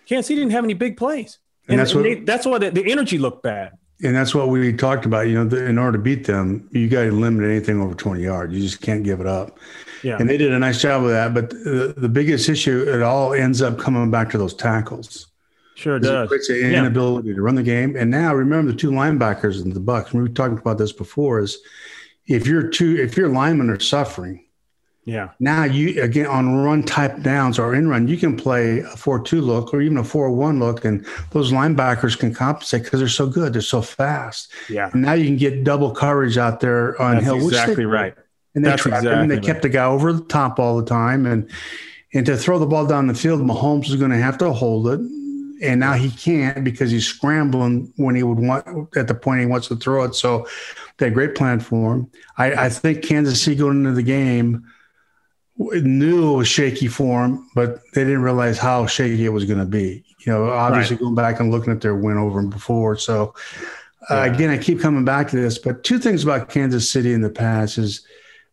Kansas 0.06 0.28
City 0.28 0.42
didn't 0.42 0.52
have 0.52 0.64
any 0.64 0.74
big 0.74 0.98
plays, 0.98 1.40
and, 1.68 1.74
and 1.74 1.80
that's 1.80 1.92
and 1.92 2.02
what 2.02 2.04
they, 2.04 2.16
that's 2.22 2.46
why 2.46 2.58
the, 2.60 2.70
the, 2.70 2.92
energy 2.92 3.18
looked 3.18 3.44
bad. 3.44 3.74
And 4.04 4.16
that's 4.16 4.36
what 4.36 4.50
we 4.50 4.74
talked 4.74 5.06
about. 5.06 5.28
You 5.28 5.36
know, 5.36 5.46
the, 5.46 5.66
in 5.66 5.78
order 5.78 5.98
to 5.98 6.04
beat 6.04 6.26
them, 6.26 6.68
you 6.72 6.90
got 6.90 7.04
to 7.04 7.12
limit 7.12 7.46
anything 7.46 7.82
over 7.82 7.96
twenty 7.96 8.24
yards. 8.24 8.54
You 8.54 8.62
just 8.62 8.82
can't 8.82 9.04
give 9.04 9.22
it 9.22 9.28
up. 9.28 9.58
Yeah. 10.04 10.18
And 10.20 10.30
they 10.30 10.38
did 10.38 10.52
a 10.52 10.60
nice 10.60 10.82
job 10.82 11.04
of 11.04 11.10
that. 11.10 11.34
But 11.34 11.50
the, 11.52 11.94
the 11.96 12.10
biggest 12.10 12.50
issue, 12.50 12.86
it 12.88 13.02
all 13.02 13.34
ends 13.34 13.62
up 13.62 13.80
coming 13.80 14.12
back 14.12 14.30
to 14.32 14.38
those 14.38 14.54
tackles. 14.54 15.28
Sure 15.76 16.00
does. 16.00 16.32
It's 16.32 16.50
an 16.50 16.58
yeah. 16.58 16.80
inability 16.80 17.34
to 17.34 17.42
run 17.42 17.56
the 17.56 17.64
game. 17.64 17.96
And 17.96 18.12
now 18.12 18.34
remember 18.34 18.72
the 18.72 18.78
two 18.78 18.92
linebackers 18.92 19.64
in 19.64 19.74
the 19.74 19.80
Bucks. 19.80 20.14
We 20.14 20.30
talked 20.30 20.60
about 20.60 20.78
this 20.78 20.92
before. 20.92 21.40
Is 21.40 21.58
if 22.28 22.48
your 22.48 22.68
two 22.68 22.98
if 22.98 23.18
your 23.18 23.30
linemen 23.30 23.70
are 23.70 23.80
suffering, 23.80 24.45
yeah. 25.06 25.30
Now 25.40 25.64
you 25.64 26.02
again 26.02 26.26
on 26.26 26.56
run 26.58 26.82
type 26.82 27.22
downs 27.22 27.60
or 27.60 27.76
in 27.76 27.88
run, 27.88 28.08
you 28.08 28.18
can 28.18 28.36
play 28.36 28.80
a 28.80 28.98
four 28.98 29.24
two 29.24 29.40
look 29.40 29.72
or 29.72 29.82
even 29.82 29.98
a 29.98 30.04
four 30.04 30.32
one 30.32 30.60
look, 30.60 30.84
and 30.84 31.06
those 31.30 31.52
linebackers 31.52 32.18
can 32.18 32.34
compensate 32.34 32.84
because 32.84 33.00
they're 33.00 33.08
so 33.08 33.28
good, 33.28 33.54
they're 33.54 33.62
so 33.62 33.84
fast. 33.84 34.52
Yeah. 34.68 34.90
And 34.92 35.04
now 35.04 35.14
you 35.14 35.26
can 35.26 35.38
get 35.38 35.64
double 35.64 35.92
coverage 35.92 36.40
out 36.40 36.60
there 36.60 37.00
on 37.00 37.16
That's 37.16 37.26
Hill. 37.26 37.36
Exactly 37.36 37.76
they, 37.76 37.86
right. 37.86 38.16
And 38.56 38.66
they 38.66 38.70
That's 38.70 38.82
trapped 38.82 39.04
exactly 39.04 39.22
him. 39.22 39.28
They 39.30 39.36
right. 39.36 39.44
kept 39.44 39.62
the 39.62 39.70
guy 39.70 39.86
over 39.86 40.12
the 40.12 40.24
top 40.24 40.60
all 40.60 40.78
the 40.78 40.86
time, 40.86 41.28
and 41.28 41.50
and 42.14 42.26
to 42.26 42.36
throw 42.36 42.58
the 42.58 42.66
ball 42.66 42.88
down 42.88 43.06
the 43.06 43.14
field, 43.14 43.42
Mahomes 43.42 43.90
is 43.90 43.98
going 43.98 44.12
to 44.12 44.18
have 44.18 44.40
to 44.40 44.52
hold 44.52 44.88
it 44.88 45.00
and 45.62 45.80
now 45.80 45.94
he 45.94 46.12
can't 46.12 46.64
because 46.64 46.92
he's 46.92 47.08
scrambling 47.08 47.92
when 47.96 48.16
he 48.16 48.24
would 48.24 48.40
want 48.40 48.96
at 48.98 49.08
the 49.08 49.16
point 49.16 49.40
he 49.40 49.46
wants 49.46 49.68
to 49.70 49.76
throw 49.76 50.04
it. 50.04 50.16
So 50.16 50.48
they 50.98 51.06
had 51.06 51.14
a 51.14 51.16
great 51.16 51.36
plan 51.36 51.60
for 51.60 51.94
him. 51.96 52.12
I, 52.38 52.66
I 52.66 52.70
think 52.70 53.04
Kansas 53.04 53.42
City 53.42 53.56
going 53.56 53.78
into 53.78 53.94
the 53.94 54.04
game 54.04 54.66
knew 55.58 56.34
it 56.34 56.38
was 56.38 56.48
shaky 56.48 56.88
for 56.88 57.24
him, 57.24 57.50
but 57.56 57.82
they 57.94 58.04
didn't 58.04 58.22
realize 58.22 58.58
how 58.58 58.86
shaky 58.86 59.26
it 59.26 59.30
was 59.30 59.46
going 59.46 59.60
to 59.60 59.66
be. 59.66 60.04
You 60.20 60.34
know, 60.34 60.50
obviously 60.50 60.96
right. 60.96 61.04
going 61.04 61.16
back 61.16 61.40
and 61.40 61.52
looking 61.52 61.72
at 61.72 61.82
their 61.82 61.96
win 61.96 62.18
over 62.18 62.40
him 62.40 62.50
before. 62.50 62.98
So 62.98 63.34
uh, 64.10 64.30
again, 64.32 64.50
I 64.50 64.58
keep 64.58 64.80
coming 64.80 65.06
back 65.06 65.30
to 65.30 65.36
this, 65.36 65.58
but 65.58 65.84
two 65.84 66.00
things 66.00 66.24
about 66.24 66.50
Kansas 66.50 66.90
City 66.90 67.14
in 67.14 67.22
the 67.22 67.30
past 67.30 67.78
is 67.78 68.06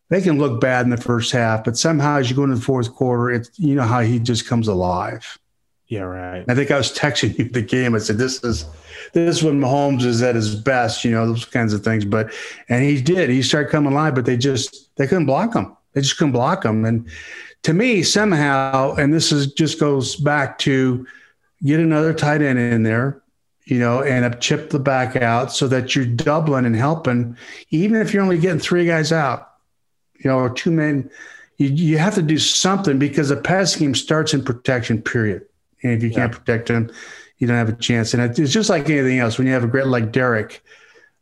they 0.09 0.21
can 0.21 0.39
look 0.39 0.61
bad 0.61 0.85
in 0.85 0.91
the 0.91 0.97
first 0.97 1.33
half, 1.33 1.65
but 1.65 1.77
somehow 1.77 2.19
as 2.19 2.29
you 2.31 2.37
go 2.37 2.45
into 2.45 2.57
the 2.57 2.61
fourth 2.61 2.93
quarter, 2.95 3.31
it's 3.31 3.51
you 3.59 3.75
know 3.75 3.83
how 3.83 4.01
he 4.01 4.19
just 4.19 4.47
comes 4.47 4.69
alive. 4.69 5.39
Yeah, 5.89 6.03
right. 6.03 6.45
I 6.49 6.55
think 6.55 6.71
I 6.71 6.77
was 6.77 6.93
texting 6.93 7.39
you 7.39 7.45
the 7.47 7.63
game. 7.63 7.95
I 7.95 7.99
said, 7.99 8.17
"This 8.19 8.43
is 8.45 8.67
this 9.13 9.39
is 9.39 9.43
when 9.43 9.61
Mahomes 9.61 10.05
is 10.05 10.23
at 10.23 10.35
his 10.35 10.55
best." 10.55 11.05
You 11.05 11.13
know 11.13 11.27
those 11.27 11.45
kinds 11.45 11.73
of 11.73 11.83
things. 11.83 12.05
But 12.05 12.33
and 12.69 12.83
he 12.85 13.01
did. 13.01 13.29
He 13.31 13.43
started 13.43 13.71
coming 13.71 13.93
alive, 13.93 14.15
but 14.15 14.25
they 14.25 14.37
just 14.37 14.95
they 14.97 15.07
couldn't 15.07 15.27
block 15.27 15.55
him. 15.55 15.77
They 15.93 16.01
just 16.01 16.17
couldn't 16.17 16.33
block 16.33 16.63
them. 16.63 16.85
And 16.85 17.09
to 17.63 17.73
me, 17.73 18.03
somehow, 18.03 18.95
and 18.95 19.13
this 19.13 19.33
is 19.33 19.53
just 19.53 19.79
goes 19.79 20.17
back 20.17 20.59
to 20.61 21.07
get 21.65 21.81
another 21.81 22.13
tight 22.13 22.43
end 22.43 22.59
in 22.59 22.83
there, 22.83 23.23
you 23.65 23.79
know, 23.79 24.03
and 24.03 24.41
chip 24.41 24.71
the 24.71 24.79
back 24.79 25.17
out 25.17 25.53
so 25.53 25.69
that 25.69 25.95
you're 25.95 26.07
doubling 26.07 26.67
and 26.67 26.77
helping, 26.77 27.37
even 27.71 28.01
if 28.01 28.13
you're 28.13 28.23
only 28.23 28.39
getting 28.39 28.59
three 28.59 28.87
guys 28.87 29.13
out, 29.13 29.53
you 30.19 30.31
know, 30.31 30.39
or 30.39 30.51
two 30.51 30.71
men. 30.71 31.11
You, 31.59 31.69
you 31.69 31.99
have 31.99 32.15
to 32.15 32.23
do 32.23 32.39
something 32.39 32.99
because 32.99 33.29
the 33.29 33.37
passing 33.37 33.83
game 33.83 33.95
starts 33.95 34.35
in 34.35 34.43
protection. 34.43 35.01
Period 35.01 35.47
and 35.83 35.93
if 35.93 36.03
you 36.03 36.11
can't 36.11 36.33
protect 36.33 36.69
them, 36.69 36.91
you 37.39 37.47
don't 37.47 37.57
have 37.57 37.69
a 37.69 37.75
chance. 37.75 38.15
And 38.15 38.23
it's 38.23 38.53
just 38.53 38.71
like 38.71 38.89
anything 38.89 39.19
else. 39.19 39.39
When 39.39 39.47
you 39.47 39.53
have 39.53 39.65
a 39.65 39.69
great 39.69 39.87
like 39.87 40.13
Derrick, 40.13 40.63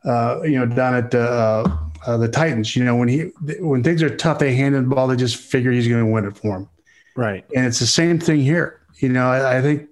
uh, 0.05 0.43
you 0.43 0.59
know, 0.59 0.67
down 0.67 0.95
at 0.95 1.15
uh, 1.15 1.65
uh, 2.07 2.17
the 2.17 2.29
Titans, 2.29 2.75
you 2.75 2.85
know, 2.85 2.97
when 2.97 3.09
he 3.09 3.31
when 3.61 3.83
things 3.83 4.03
are 4.03 4.15
tough, 4.15 4.39
they 4.39 4.55
hand 4.55 4.75
him 4.75 4.89
the 4.89 4.95
ball. 4.95 5.07
They 5.07 5.17
just 5.17 5.37
figure 5.37 5.71
he's 5.71 5.89
going 5.89 6.05
to 6.05 6.11
win 6.11 6.25
it 6.25 6.37
for 6.37 6.57
him. 6.57 6.69
Right. 7.17 7.45
And 7.55 7.67
it's 7.67 7.79
the 7.79 7.87
same 7.87 8.19
thing 8.19 8.41
here. 8.41 8.81
You 8.97 9.09
know, 9.11 9.31
I, 9.31 9.59
I 9.59 9.63
think 9.63 9.89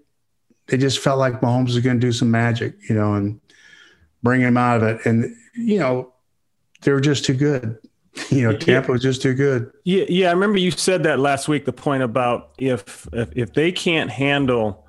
they 0.67 0.77
just 0.77 1.01
felt 1.01 1.19
like 1.19 1.41
Mahomes 1.41 1.67
was 1.67 1.81
going 1.81 2.01
to 2.01 2.07
do 2.07 2.13
some 2.13 2.31
magic, 2.31 2.75
you 2.89 2.95
know, 2.95 3.15
and 3.15 3.41
bring 4.23 4.41
him 4.41 4.57
out 4.57 4.83
of 4.83 4.83
it. 4.85 5.07
And 5.07 5.35
you 5.55 5.79
know, 5.79 6.13
they 6.83 6.93
were 6.93 7.01
just 7.01 7.25
too 7.25 7.35
good. 7.35 7.79
you 8.31 8.43
know, 8.43 8.57
Tampa 8.57 8.93
was 8.93 9.03
just 9.03 9.23
too 9.23 9.35
good. 9.35 9.71
Yeah, 9.85 10.05
yeah. 10.09 10.29
I 10.29 10.33
remember 10.33 10.59
you 10.59 10.71
said 10.71 11.03
that 11.05 11.19
last 11.19 11.49
week. 11.49 11.65
The 11.65 11.73
point 11.73 12.03
about 12.03 12.53
if 12.59 13.07
if, 13.13 13.37
if 13.37 13.53
they 13.53 13.71
can't 13.71 14.11
handle, 14.11 14.87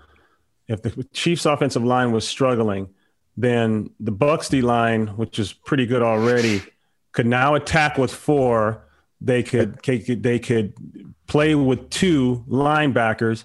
if 0.67 0.81
the 0.81 1.03
Chiefs' 1.13 1.45
offensive 1.45 1.83
line 1.83 2.11
was 2.11 2.27
struggling, 2.27 2.89
then 3.37 3.89
the 3.99 4.11
Bucks 4.11 4.49
D 4.49 4.61
line, 4.61 5.07
which 5.07 5.37
is 5.37 5.53
pretty 5.53 5.85
good 5.85 6.01
already, 6.01 6.61
could 7.11 7.27
now 7.27 7.55
attack 7.55 7.97
with 7.97 8.13
four. 8.13 8.85
They 9.21 9.43
could 9.43 9.79
they 9.83 10.39
could, 10.39 10.73
play 11.27 11.53
with 11.53 11.89
two 11.89 12.43
linebackers, 12.47 13.43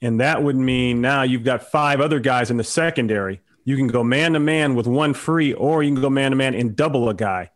and 0.00 0.20
that 0.20 0.42
would 0.42 0.56
mean 0.56 1.00
now 1.00 1.22
you've 1.22 1.44
got 1.44 1.70
five 1.70 2.00
other 2.00 2.20
guys 2.20 2.50
in 2.50 2.56
the 2.56 2.64
secondary. 2.64 3.40
You 3.64 3.76
can 3.76 3.86
go 3.86 4.02
man 4.02 4.32
to 4.32 4.40
man 4.40 4.74
with 4.74 4.86
one 4.86 5.14
free, 5.14 5.52
or 5.52 5.82
you 5.82 5.92
can 5.94 6.02
go 6.02 6.10
man 6.10 6.32
to 6.32 6.36
man 6.36 6.54
and 6.54 6.74
double 6.74 7.08
a 7.08 7.14
guy. 7.14 7.50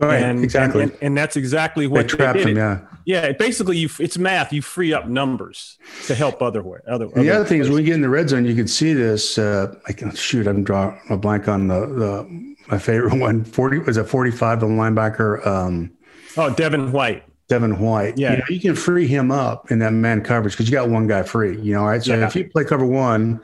Right, 0.00 0.22
and, 0.22 0.44
exactly. 0.44 0.84
And, 0.84 0.96
and, 1.00 1.18
that's 1.18 1.36
exactly 1.36 1.88
what 1.88 2.02
they 2.02 2.16
trapped 2.16 2.38
him. 2.38 2.56
Yeah, 2.56 2.82
yeah. 3.04 3.32
Basically, 3.32 3.76
you 3.76 3.88
it's 3.98 4.16
math. 4.16 4.52
You 4.52 4.62
free 4.62 4.92
up 4.92 5.08
numbers 5.08 5.76
to 6.06 6.14
help 6.14 6.40
other 6.40 6.62
way. 6.62 6.78
Other. 6.86 7.08
the 7.08 7.20
other, 7.20 7.32
other 7.32 7.44
thing 7.44 7.60
is 7.60 7.68
when 7.68 7.80
you 7.80 7.84
get 7.84 7.94
in 7.96 8.02
the 8.02 8.08
red 8.08 8.28
zone, 8.28 8.44
you 8.44 8.54
can 8.54 8.68
see 8.68 8.92
this. 8.92 9.38
Uh, 9.38 9.74
I 9.88 9.92
can 9.92 10.14
shoot. 10.14 10.46
I'm 10.46 10.62
drawing 10.62 11.00
a 11.10 11.16
blank 11.16 11.48
on 11.48 11.66
the, 11.66 11.80
the 11.86 12.54
my 12.70 12.78
favorite 12.78 13.18
one. 13.18 13.44
Forty 13.44 13.78
was 13.78 13.96
a 13.96 14.04
forty-five. 14.04 14.60
The 14.60 14.66
linebacker. 14.66 15.46
Um, 15.46 15.90
oh, 16.36 16.54
Devin 16.54 16.92
White. 16.92 17.24
Devin 17.48 17.78
White. 17.78 18.18
Yeah, 18.18 18.32
you, 18.32 18.36
know, 18.38 18.44
you, 18.50 18.60
can 18.60 18.74
free 18.74 19.06
him 19.06 19.30
up 19.30 19.70
in 19.70 19.78
that 19.78 19.92
man 19.92 20.22
coverage 20.22 20.52
because 20.52 20.68
you 20.68 20.72
got 20.72 20.90
one 20.90 21.06
guy 21.06 21.22
free. 21.22 21.58
You 21.60 21.74
know, 21.74 21.84
right. 21.84 22.02
So 22.02 22.14
yeah. 22.14 22.26
if 22.26 22.36
you 22.36 22.48
play 22.48 22.64
cover 22.64 22.84
one 22.84 23.40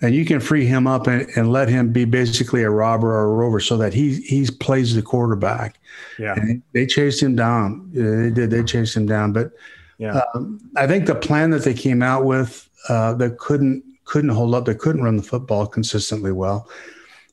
and 0.00 0.14
you 0.14 0.24
can 0.24 0.38
free 0.38 0.66
him 0.66 0.86
up 0.86 1.06
and, 1.06 1.28
and 1.36 1.50
let 1.50 1.68
him 1.68 1.92
be 1.92 2.04
basically 2.04 2.62
a 2.62 2.70
robber 2.70 3.12
or 3.12 3.24
a 3.24 3.34
rover 3.34 3.58
so 3.58 3.76
that 3.78 3.94
he 3.94 4.20
he 4.20 4.46
plays 4.60 4.94
the 4.94 5.02
quarterback. 5.02 5.78
Yeah, 6.18 6.34
and 6.34 6.62
they 6.72 6.86
chased 6.86 7.22
him 7.22 7.36
down. 7.36 7.90
They 7.92 8.30
did. 8.30 8.50
They 8.50 8.62
chased 8.62 8.96
him 8.96 9.06
down. 9.06 9.32
But 9.32 9.52
yeah, 9.98 10.22
um, 10.34 10.60
I 10.76 10.86
think 10.86 11.06
the 11.06 11.14
plan 11.14 11.50
that 11.50 11.64
they 11.64 11.74
came 11.74 12.02
out 12.02 12.24
with 12.24 12.68
uh, 12.88 13.14
that 13.14 13.38
couldn't 13.38 13.82
couldn't 14.04 14.30
hold 14.30 14.54
up. 14.54 14.66
They 14.66 14.74
couldn't 14.74 15.02
run 15.02 15.16
the 15.16 15.22
football 15.22 15.66
consistently 15.66 16.32
well. 16.32 16.68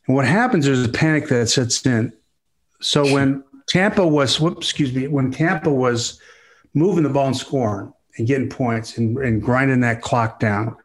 And 0.08 0.15
what 0.15 0.25
happens 0.25 0.67
is 0.67 0.86
a 0.86 0.89
panic 0.89 1.27
that 1.29 1.48
sets 1.50 1.86
in. 1.86 2.13
So 2.81 3.12
when 3.13 3.43
Tampa 3.67 4.05
was, 4.05 4.39
whoops, 4.39 4.67
excuse 4.67 4.93
me, 4.93 5.08
when 5.08 5.31
Tampa 5.31 5.72
was 5.72 6.20
moving 6.74 7.03
the 7.03 7.10
ball 7.10 7.27
and 7.27 7.38
scoring 7.38 7.93
and 8.17 8.27
getting 8.27 8.50
points 8.50 8.98
and, 8.98 9.17
and 9.20 9.41
grinding 9.41 9.81
that 9.81 10.01
clock 10.01 10.39
down. 10.39 10.75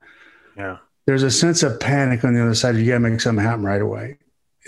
Yeah 0.56 0.78
there's 1.06 1.22
a 1.22 1.30
sense 1.30 1.62
of 1.62 1.80
panic 1.80 2.24
on 2.24 2.34
the 2.34 2.42
other 2.42 2.54
side. 2.54 2.76
You 2.76 2.86
got 2.86 2.94
to 2.94 3.00
make 3.00 3.20
something 3.20 3.44
happen 3.44 3.64
right 3.64 3.80
away, 3.80 4.18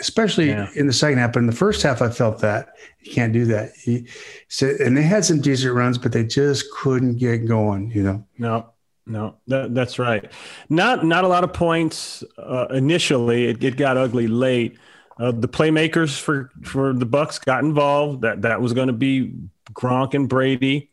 especially 0.01 0.49
yeah. 0.49 0.69
in 0.77 0.87
the 0.87 0.93
second 0.93 1.19
half. 1.19 1.33
But 1.33 1.41
in 1.41 1.47
the 1.47 1.53
first 1.53 1.83
half, 1.83 2.01
I 2.01 2.09
felt 2.09 2.39
that 2.41 2.71
you 3.01 3.13
can't 3.13 3.33
do 3.33 3.45
that. 3.47 3.73
He 3.77 4.07
said, 4.49 4.81
and 4.81 4.97
they 4.97 5.03
had 5.03 5.25
some 5.25 5.41
decent 5.41 5.75
runs, 5.75 5.99
but 5.99 6.13
they 6.13 6.25
just 6.25 6.71
couldn't 6.73 7.19
get 7.19 7.47
going. 7.47 7.91
You 7.91 8.03
know. 8.05 8.27
No, 8.39 8.71
no, 9.09 9.37
that, 9.47 9.75
that's 9.75 9.99
right. 9.99 10.31
Not 10.69 11.05
not 11.05 11.25
a 11.25 11.29
lot 11.29 11.45
of 11.45 11.53
points 11.53 12.23
uh, 12.37 12.67
initially. 12.71 13.47
It, 13.47 13.63
it 13.65 13.77
got 13.77 13.97
ugly 13.97 14.29
late. 14.29 14.79
Uh, 15.19 15.33
the 15.33 15.49
playmakers 15.49 16.19
for 16.19 16.51
for 16.63 16.93
the 16.93 17.07
Bucks 17.07 17.39
got 17.39 17.65
involved. 17.65 18.23
That 18.23 18.43
that 18.43 18.61
was 18.61 18.73
going 18.73 18.89
to 18.89 18.93
be 18.93 19.35
Gronk 19.73 20.15
and 20.15 20.29
Brady. 20.29 20.91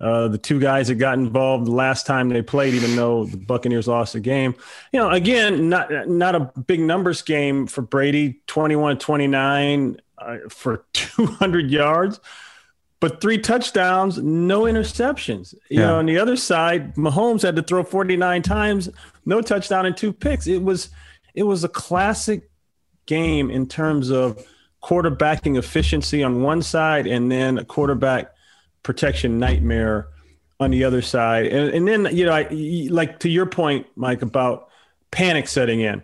Uh, 0.00 0.28
the 0.28 0.38
two 0.38 0.60
guys 0.60 0.88
that 0.88 0.94
got 0.94 1.18
involved 1.18 1.66
the 1.66 1.72
last 1.72 2.06
time 2.06 2.28
they 2.28 2.40
played, 2.40 2.72
even 2.72 2.94
though 2.94 3.24
the 3.24 3.36
Buccaneers 3.36 3.88
lost 3.88 4.12
the 4.12 4.20
game. 4.20 4.54
You 4.92 5.00
know, 5.00 5.10
again, 5.10 5.68
not 5.68 6.08
not 6.08 6.34
a 6.34 6.40
big 6.66 6.80
numbers 6.80 7.22
game 7.22 7.66
for 7.66 7.82
Brady, 7.82 8.40
21 8.46 8.98
29 8.98 10.00
uh, 10.18 10.36
for 10.48 10.84
200 10.92 11.70
yards, 11.70 12.20
but 13.00 13.20
three 13.20 13.38
touchdowns, 13.38 14.18
no 14.18 14.62
interceptions. 14.62 15.54
You 15.70 15.80
yeah. 15.80 15.86
know, 15.86 15.98
on 15.98 16.06
the 16.06 16.18
other 16.18 16.36
side, 16.36 16.94
Mahomes 16.96 17.42
had 17.42 17.56
to 17.56 17.62
throw 17.62 17.84
49 17.84 18.42
times, 18.42 18.88
no 19.24 19.40
touchdown 19.40 19.86
and 19.86 19.96
two 19.96 20.12
picks. 20.12 20.46
It 20.46 20.62
was 20.62 20.90
it 21.34 21.44
was 21.44 21.62
a 21.62 21.68
classic 21.68 22.50
game 23.06 23.50
in 23.50 23.66
terms 23.66 24.10
of 24.10 24.44
quarterbacking 24.82 25.56
efficiency 25.56 26.22
on 26.22 26.42
one 26.42 26.62
side 26.62 27.06
and 27.06 27.30
then 27.30 27.58
a 27.58 27.64
quarterback 27.64 28.32
protection 28.82 29.38
nightmare 29.38 30.08
on 30.60 30.70
the 30.70 30.84
other 30.84 31.02
side. 31.02 31.46
And, 31.46 31.70
and 31.70 31.88
then, 31.88 32.16
you 32.16 32.26
know, 32.26 32.32
I, 32.32 32.48
like 32.90 33.20
to 33.20 33.28
your 33.28 33.46
point, 33.46 33.86
Mike, 33.96 34.22
about 34.22 34.68
panic 35.10 35.48
setting 35.48 35.80
in. 35.80 36.02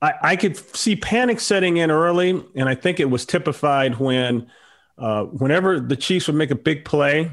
I, 0.00 0.14
I 0.22 0.36
could 0.36 0.56
see 0.76 0.94
panic 0.94 1.40
setting 1.40 1.78
in 1.78 1.90
early, 1.90 2.42
and 2.54 2.68
I 2.68 2.74
think 2.74 3.00
it 3.00 3.10
was 3.10 3.26
typified 3.26 3.98
when, 3.98 4.48
uh, 4.98 5.24
whenever 5.24 5.80
the 5.80 5.96
Chiefs 5.96 6.26
would 6.26 6.36
make 6.36 6.50
a 6.50 6.54
big 6.56 6.84
play, 6.84 7.30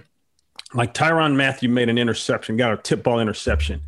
like 0.73 0.93
Tyrann 0.93 1.35
Mathieu 1.35 1.69
made 1.69 1.89
an 1.89 1.97
interception, 1.97 2.57
got 2.57 2.73
a 2.73 2.77
tip 2.77 3.03
ball 3.03 3.19
interception. 3.19 3.81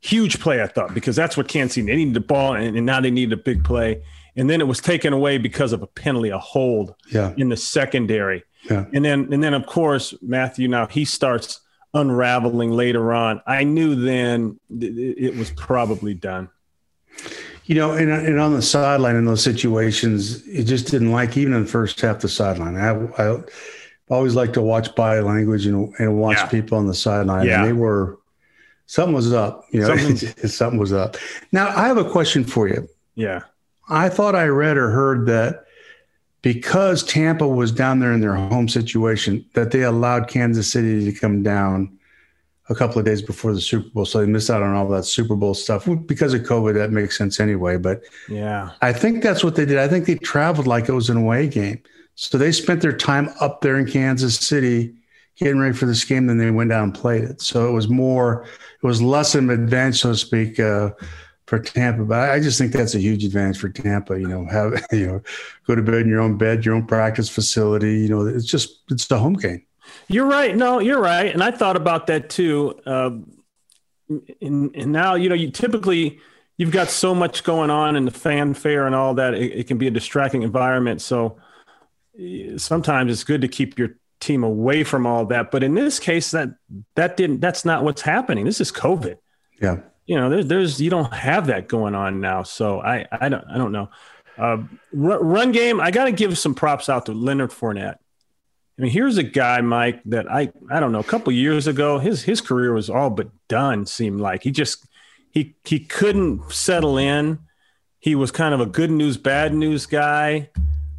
Huge 0.00 0.38
play, 0.40 0.62
I 0.62 0.66
thought, 0.66 0.94
because 0.94 1.16
that's 1.16 1.36
what 1.36 1.48
Kansas 1.48 1.74
City, 1.74 1.86
they 1.86 1.96
needed 1.96 2.14
the 2.14 2.20
ball, 2.20 2.54
and, 2.54 2.76
and 2.76 2.84
now 2.86 3.00
they 3.00 3.10
needed 3.10 3.32
a 3.38 3.42
big 3.42 3.64
play. 3.64 4.02
And 4.36 4.48
then 4.50 4.60
it 4.60 4.66
was 4.66 4.80
taken 4.80 5.12
away 5.12 5.38
because 5.38 5.72
of 5.72 5.82
a 5.82 5.86
penalty, 5.86 6.28
a 6.28 6.38
hold 6.38 6.94
Yeah. 7.10 7.32
in 7.38 7.48
the 7.48 7.56
secondary. 7.56 8.44
Yeah. 8.70 8.84
And 8.92 9.04
then, 9.04 9.32
and 9.32 9.42
then 9.42 9.54
of 9.54 9.66
course, 9.66 10.14
Mathieu 10.20 10.68
now 10.68 10.86
he 10.86 11.04
starts 11.06 11.60
unraveling 11.94 12.70
later 12.72 13.12
on. 13.14 13.40
I 13.46 13.64
knew 13.64 13.94
then 13.94 14.60
th- 14.78 14.92
it 15.16 15.36
was 15.36 15.50
probably 15.52 16.12
done. 16.14 16.50
You 17.66 17.74
know, 17.74 17.92
and, 17.92 18.10
and 18.10 18.38
on 18.40 18.52
the 18.54 18.62
sideline 18.62 19.16
in 19.16 19.24
those 19.24 19.42
situations, 19.42 20.46
it 20.46 20.64
just 20.64 20.88
didn't 20.88 21.10
like 21.12 21.36
even 21.36 21.52
in 21.52 21.62
the 21.62 21.68
first 21.68 22.00
half 22.00 22.20
the 22.20 22.28
sideline. 22.28 22.76
I, 22.76 22.90
I 23.22 23.42
always 24.08 24.34
like 24.36 24.52
to 24.52 24.62
watch 24.62 24.94
body 24.94 25.20
language 25.20 25.66
and, 25.66 25.92
and 25.98 26.16
watch 26.18 26.36
Yeah. 26.36 26.46
people 26.46 26.78
on 26.78 26.86
the 26.86 26.94
sideline. 26.94 27.44
Yeah. 27.46 27.58
And 27.60 27.66
they 27.68 27.72
were 27.72 28.18
something 28.86 29.14
was 29.14 29.32
up. 29.32 29.64
You 29.72 29.80
know, 29.80 29.96
Something- 29.96 30.48
something 30.48 30.78
was 30.78 30.92
up. 30.92 31.16
Now 31.50 31.68
I 31.68 31.88
have 31.88 31.98
a 31.98 32.08
question 32.08 32.44
for 32.44 32.68
you. 32.68 32.88
Yeah. 33.16 33.40
I 33.88 34.08
thought 34.10 34.34
I 34.36 34.46
read 34.46 34.76
or 34.76 34.90
heard 34.90 35.26
that 35.26 35.64
because 36.42 37.02
Tampa 37.02 37.48
was 37.48 37.72
down 37.72 37.98
there 37.98 38.12
in 38.12 38.20
their 38.20 38.36
home 38.36 38.68
situation, 38.68 39.44
that 39.54 39.72
they 39.72 39.82
allowed 39.82 40.28
Kansas 40.28 40.70
City 40.70 41.04
to 41.10 41.18
come 41.18 41.42
down 41.42 41.95
a 42.68 42.74
couple 42.74 42.98
of 42.98 43.04
days 43.04 43.22
before 43.22 43.52
the 43.52 43.60
Super 43.60 43.88
Bowl. 43.90 44.04
So 44.04 44.20
they 44.20 44.26
missed 44.26 44.50
out 44.50 44.62
on 44.62 44.74
all 44.74 44.88
that 44.88 45.04
Super 45.04 45.36
Bowl 45.36 45.54
stuff. 45.54 45.88
Because 46.06 46.34
of 46.34 46.42
COVID, 46.42 46.74
that 46.74 46.90
makes 46.90 47.16
sense 47.16 47.38
anyway. 47.38 47.76
But 47.76 48.02
Yeah. 48.28 48.70
I 48.82 48.92
think 48.92 49.22
that's 49.22 49.44
what 49.44 49.54
they 49.54 49.64
did. 49.64 49.78
I 49.78 49.88
think 49.88 50.06
they 50.06 50.16
traveled 50.16 50.66
like 50.66 50.88
it 50.88 50.92
was 50.92 51.10
an 51.10 51.16
away 51.16 51.48
game. 51.48 51.80
So 52.16 52.38
they 52.38 52.50
spent 52.50 52.80
their 52.80 52.96
time 52.96 53.30
up 53.40 53.60
there 53.60 53.78
in 53.78 53.86
Kansas 53.86 54.36
City 54.36 54.94
getting 55.36 55.58
ready 55.58 55.74
for 55.74 55.86
this 55.86 56.04
game, 56.04 56.26
then 56.26 56.38
they 56.38 56.50
went 56.50 56.70
down 56.70 56.84
and 56.84 56.94
played 56.94 57.22
it. 57.22 57.40
So 57.40 57.68
it 57.68 57.72
was 57.72 57.88
more, 57.88 58.46
it 58.82 58.86
was 58.86 59.02
less 59.02 59.34
of 59.34 59.44
an 59.44 59.50
advantage, 59.50 60.00
so 60.00 60.12
to 60.12 60.16
speak, 60.16 60.58
uh, 60.58 60.90
for 61.46 61.58
Tampa. 61.58 62.04
But 62.04 62.18
I 62.18 62.34
I 62.34 62.40
just 62.40 62.58
think 62.58 62.72
that's 62.72 62.94
a 62.94 63.00
huge 63.00 63.24
advantage 63.24 63.58
for 63.58 63.68
Tampa. 63.68 64.18
You 64.18 64.28
know, 64.28 64.46
have 64.46 64.84
you 64.92 65.06
know, 65.06 65.22
go 65.66 65.74
to 65.74 65.82
bed 65.82 66.02
in 66.02 66.08
your 66.08 66.20
own 66.20 66.36
bed, 66.36 66.64
your 66.64 66.74
own 66.74 66.86
practice 66.86 67.28
facility. 67.28 68.00
You 68.00 68.08
know, 68.08 68.26
it's 68.26 68.46
just 68.46 68.80
it's 68.90 69.06
the 69.06 69.18
home 69.18 69.34
game. 69.34 69.64
You're 70.08 70.26
right. 70.26 70.56
No, 70.56 70.78
you're 70.78 71.00
right. 71.00 71.32
And 71.32 71.42
I 71.42 71.50
thought 71.50 71.76
about 71.76 72.06
that 72.08 72.30
too. 72.30 72.78
Um, 72.86 73.32
and, 74.40 74.74
and 74.74 74.92
now, 74.92 75.14
you 75.14 75.28
know, 75.28 75.34
you 75.34 75.50
typically 75.50 76.20
you've 76.56 76.70
got 76.70 76.88
so 76.88 77.14
much 77.14 77.44
going 77.44 77.70
on 77.70 77.96
in 77.96 78.04
the 78.04 78.10
fanfare 78.10 78.86
and 78.86 78.94
all 78.94 79.14
that. 79.14 79.34
It, 79.34 79.52
it 79.52 79.66
can 79.66 79.78
be 79.78 79.86
a 79.86 79.90
distracting 79.90 80.42
environment. 80.42 81.02
So 81.02 81.38
eh, 82.18 82.56
sometimes 82.56 83.12
it's 83.12 83.24
good 83.24 83.40
to 83.42 83.48
keep 83.48 83.78
your 83.78 83.96
team 84.20 84.44
away 84.44 84.84
from 84.84 85.06
all 85.06 85.26
that. 85.26 85.50
But 85.50 85.62
in 85.62 85.74
this 85.74 85.98
case, 85.98 86.30
that 86.30 86.50
that 86.94 87.16
didn't. 87.16 87.40
That's 87.40 87.64
not 87.64 87.84
what's 87.84 88.02
happening. 88.02 88.44
This 88.44 88.60
is 88.60 88.72
COVID. 88.72 89.16
Yeah. 89.60 89.78
You 90.06 90.16
know, 90.16 90.30
there's 90.30 90.46
there's 90.46 90.80
you 90.80 90.90
don't 90.90 91.12
have 91.12 91.48
that 91.48 91.68
going 91.68 91.94
on 91.94 92.20
now. 92.20 92.42
So 92.42 92.80
I 92.80 93.06
I 93.10 93.28
don't 93.28 93.44
I 93.50 93.58
don't 93.58 93.72
know. 93.72 93.90
Uh, 94.38 94.58
run, 94.92 95.24
run 95.24 95.52
game. 95.52 95.80
I 95.80 95.90
got 95.90 96.04
to 96.04 96.12
give 96.12 96.36
some 96.38 96.54
props 96.54 96.88
out 96.88 97.06
to 97.06 97.12
Leonard 97.12 97.50
Fournette. 97.50 97.96
I 98.78 98.82
mean, 98.82 98.90
here's 98.90 99.16
a 99.16 99.22
guy, 99.22 99.60
Mike, 99.62 100.02
that 100.04 100.30
I 100.30 100.52
I 100.70 100.80
don't 100.80 100.92
know. 100.92 101.00
A 101.00 101.04
couple 101.04 101.32
years 101.32 101.66
ago, 101.66 101.98
his 101.98 102.22
his 102.22 102.40
career 102.40 102.72
was 102.72 102.90
all 102.90 103.10
but 103.10 103.28
done. 103.48 103.86
Seemed 103.86 104.20
like 104.20 104.42
he 104.42 104.50
just 104.50 104.86
he 105.30 105.56
he 105.64 105.80
couldn't 105.80 106.52
settle 106.52 106.98
in. 106.98 107.38
He 107.98 108.14
was 108.14 108.30
kind 108.30 108.54
of 108.54 108.60
a 108.60 108.66
good 108.66 108.90
news, 108.90 109.16
bad 109.16 109.54
news 109.54 109.86
guy. 109.86 110.50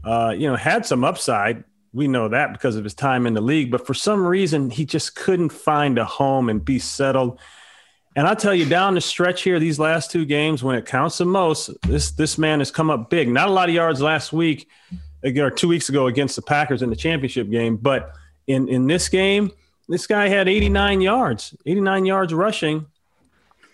Uh, 0.04 0.34
you 0.36 0.48
know, 0.48 0.56
had 0.56 0.86
some 0.86 1.04
upside. 1.04 1.64
We 1.94 2.08
know 2.08 2.30
that 2.30 2.52
because 2.52 2.76
of 2.76 2.84
his 2.84 2.94
time 2.94 3.28
in 3.28 3.34
the 3.34 3.42
league, 3.42 3.72
but 3.72 3.86
for 3.86 3.94
some 3.94 4.26
reason, 4.26 4.70
he 4.70 4.86
just 4.86 5.16
couldn't 5.16 5.50
find 5.50 5.98
a 5.98 6.06
home 6.06 6.50
and 6.50 6.64
be 6.64 6.80
settled. 6.80 7.40
And 8.16 8.28
I 8.28 8.34
tell 8.34 8.54
you, 8.54 8.66
down 8.66 8.96
the 8.96 9.02
stretch 9.02 9.44
here, 9.44 9.60
these 9.60 9.80
last 9.80 10.10
two 10.10 10.26
games, 10.26 10.64
when 10.64 10.76
it 10.76 10.88
counts 10.88 11.20
the 11.20 11.26
most, 11.26 11.70
this 11.84 12.10
this 12.12 12.40
man 12.40 12.60
has 12.60 12.72
come 12.72 12.90
up 12.90 13.12
big. 13.12 13.30
Not 13.30 13.48
a 13.48 13.52
lot 13.52 13.70
of 13.70 13.76
yards 13.76 14.02
last 14.02 14.34
week, 14.34 14.68
or 15.24 15.50
two 15.50 15.68
weeks 15.68 15.90
ago 15.90 16.08
against 16.08 16.36
the 16.36 16.42
Packers 16.42 16.82
in 16.82 16.90
the 16.90 16.96
championship 16.96 17.50
game, 17.50 17.78
but 17.78 18.14
in 18.48 18.68
in 18.70 18.88
this 18.88 19.10
game, 19.10 19.52
this 19.90 20.08
guy 20.08 20.28
had 20.28 20.48
89 20.48 21.02
yards, 21.02 21.56
89 21.66 22.06
yards 22.06 22.34
rushing, 22.34 22.86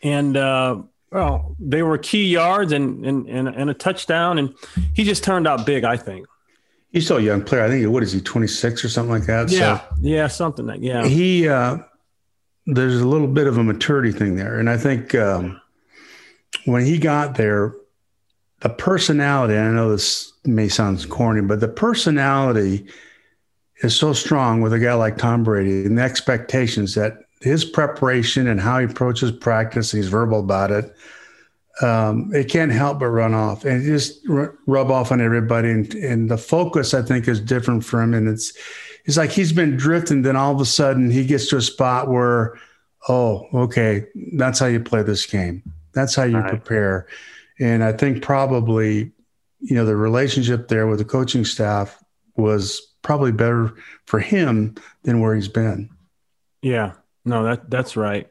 and 0.02 0.38
uh, 0.38 0.82
well, 1.12 1.56
they 1.60 1.84
were 1.84 1.98
key 1.98 2.26
yards 2.26 2.72
and, 2.72 3.06
and 3.06 3.28
and 3.28 3.48
and 3.48 3.70
a 3.70 3.74
touchdown, 3.74 4.38
and 4.38 4.54
he 4.94 5.04
just 5.04 5.24
turned 5.24 5.48
out 5.48 5.66
big. 5.66 5.84
I 5.84 5.98
think. 5.98 6.28
He's 6.92 7.06
still 7.06 7.18
a 7.18 7.22
young 7.22 7.44
player. 7.44 7.64
I 7.64 7.70
think 7.70 7.90
what 7.90 8.04
is 8.04 8.12
he, 8.12 8.22
26 8.22 8.86
or 8.86 8.90
something 8.90 9.12
like 9.12 9.26
that? 9.26 9.50
Yeah, 9.50 9.82
yeah, 10.00 10.28
something 10.28 10.68
like 10.68 10.80
yeah. 10.80 11.08
he 11.08 11.48
uh, 11.48 11.80
there's 12.68 13.02
a 13.02 13.08
little 13.08 13.28
bit 13.28 13.48
of 13.48 13.58
a 13.58 13.64
maturity 13.64 14.12
thing 14.12 14.36
there, 14.36 14.60
and 14.60 14.70
I 14.70 14.78
think 14.78 15.16
um, 15.16 15.60
when 16.66 16.86
he 16.86 17.00
got 17.00 17.36
there, 17.36 17.74
the 18.64 18.70
personality. 18.70 19.58
I 19.58 19.70
know 19.70 19.92
this 19.92 20.34
may 20.46 20.68
sound 20.70 21.08
corny, 21.10 21.42
but 21.42 21.60
the 21.60 21.68
personality 21.68 22.88
is 23.84 23.96
so 23.96 24.14
strong 24.14 24.62
with 24.62 24.74
a 24.74 24.80
guy 24.80 24.94
like 24.94 25.18
Tom 25.18 25.44
Brady, 25.44 25.86
and 25.86 25.98
the 25.98 26.02
expectations 26.02 26.96
that 26.96 27.20
his 27.42 27.66
preparation 27.66 28.48
and 28.48 28.60
how 28.60 28.80
he 28.80 28.86
approaches 28.86 29.32
practice, 29.32 29.92
he's 29.92 30.08
verbal 30.08 30.40
about 30.40 30.72
it. 30.72 30.96
Um, 31.82 32.32
it 32.34 32.50
can't 32.50 32.72
help 32.72 33.00
but 33.00 33.08
run 33.08 33.34
off 33.34 33.66
and 33.66 33.84
just 33.84 34.22
r- 34.30 34.56
rub 34.68 34.92
off 34.92 35.12
on 35.12 35.20
everybody. 35.20 35.72
And, 35.72 35.94
and 35.96 36.30
the 36.32 36.38
focus, 36.38 36.94
I 36.94 37.02
think, 37.02 37.28
is 37.28 37.42
different 37.42 37.84
for 37.84 38.02
him. 38.02 38.14
And 38.14 38.28
it's 38.30 38.54
it's 39.06 39.18
like 39.18 39.32
he's 39.32 39.52
been 39.52 39.76
drifting. 39.76 40.22
Then 40.22 40.38
all 40.38 40.54
of 40.54 40.62
a 40.62 40.66
sudden, 40.66 41.10
he 41.12 41.26
gets 41.26 41.48
to 41.50 41.58
a 41.58 41.62
spot 41.62 42.08
where, 42.10 42.58
oh, 43.10 43.48
okay, 43.54 44.06
that's 44.38 44.60
how 44.60 44.68
you 44.68 44.80
play 44.80 45.02
this 45.02 45.26
game. 45.26 45.64
That's 45.94 46.16
how 46.16 46.24
you 46.24 46.38
Right. 46.38 46.50
prepare. 46.50 47.08
And 47.60 47.84
I 47.84 47.94
think 47.94 48.24
probably, 48.24 49.12
you 49.60 49.76
know, 49.76 49.86
the 49.86 49.96
relationship 49.96 50.68
there 50.68 50.88
with 50.88 51.00
the 51.00 51.06
coaching 51.06 51.46
staff 51.46 52.04
was 52.36 52.82
probably 53.02 53.32
better 53.32 53.74
for 54.06 54.20
him 54.20 54.76
than 55.04 55.22
where 55.22 55.36
he's 55.36 55.48
been. 55.48 55.90
Yeah, 56.62 56.94
no, 57.26 57.44
that 57.44 57.70
that's 57.70 57.96
right. 57.96 58.28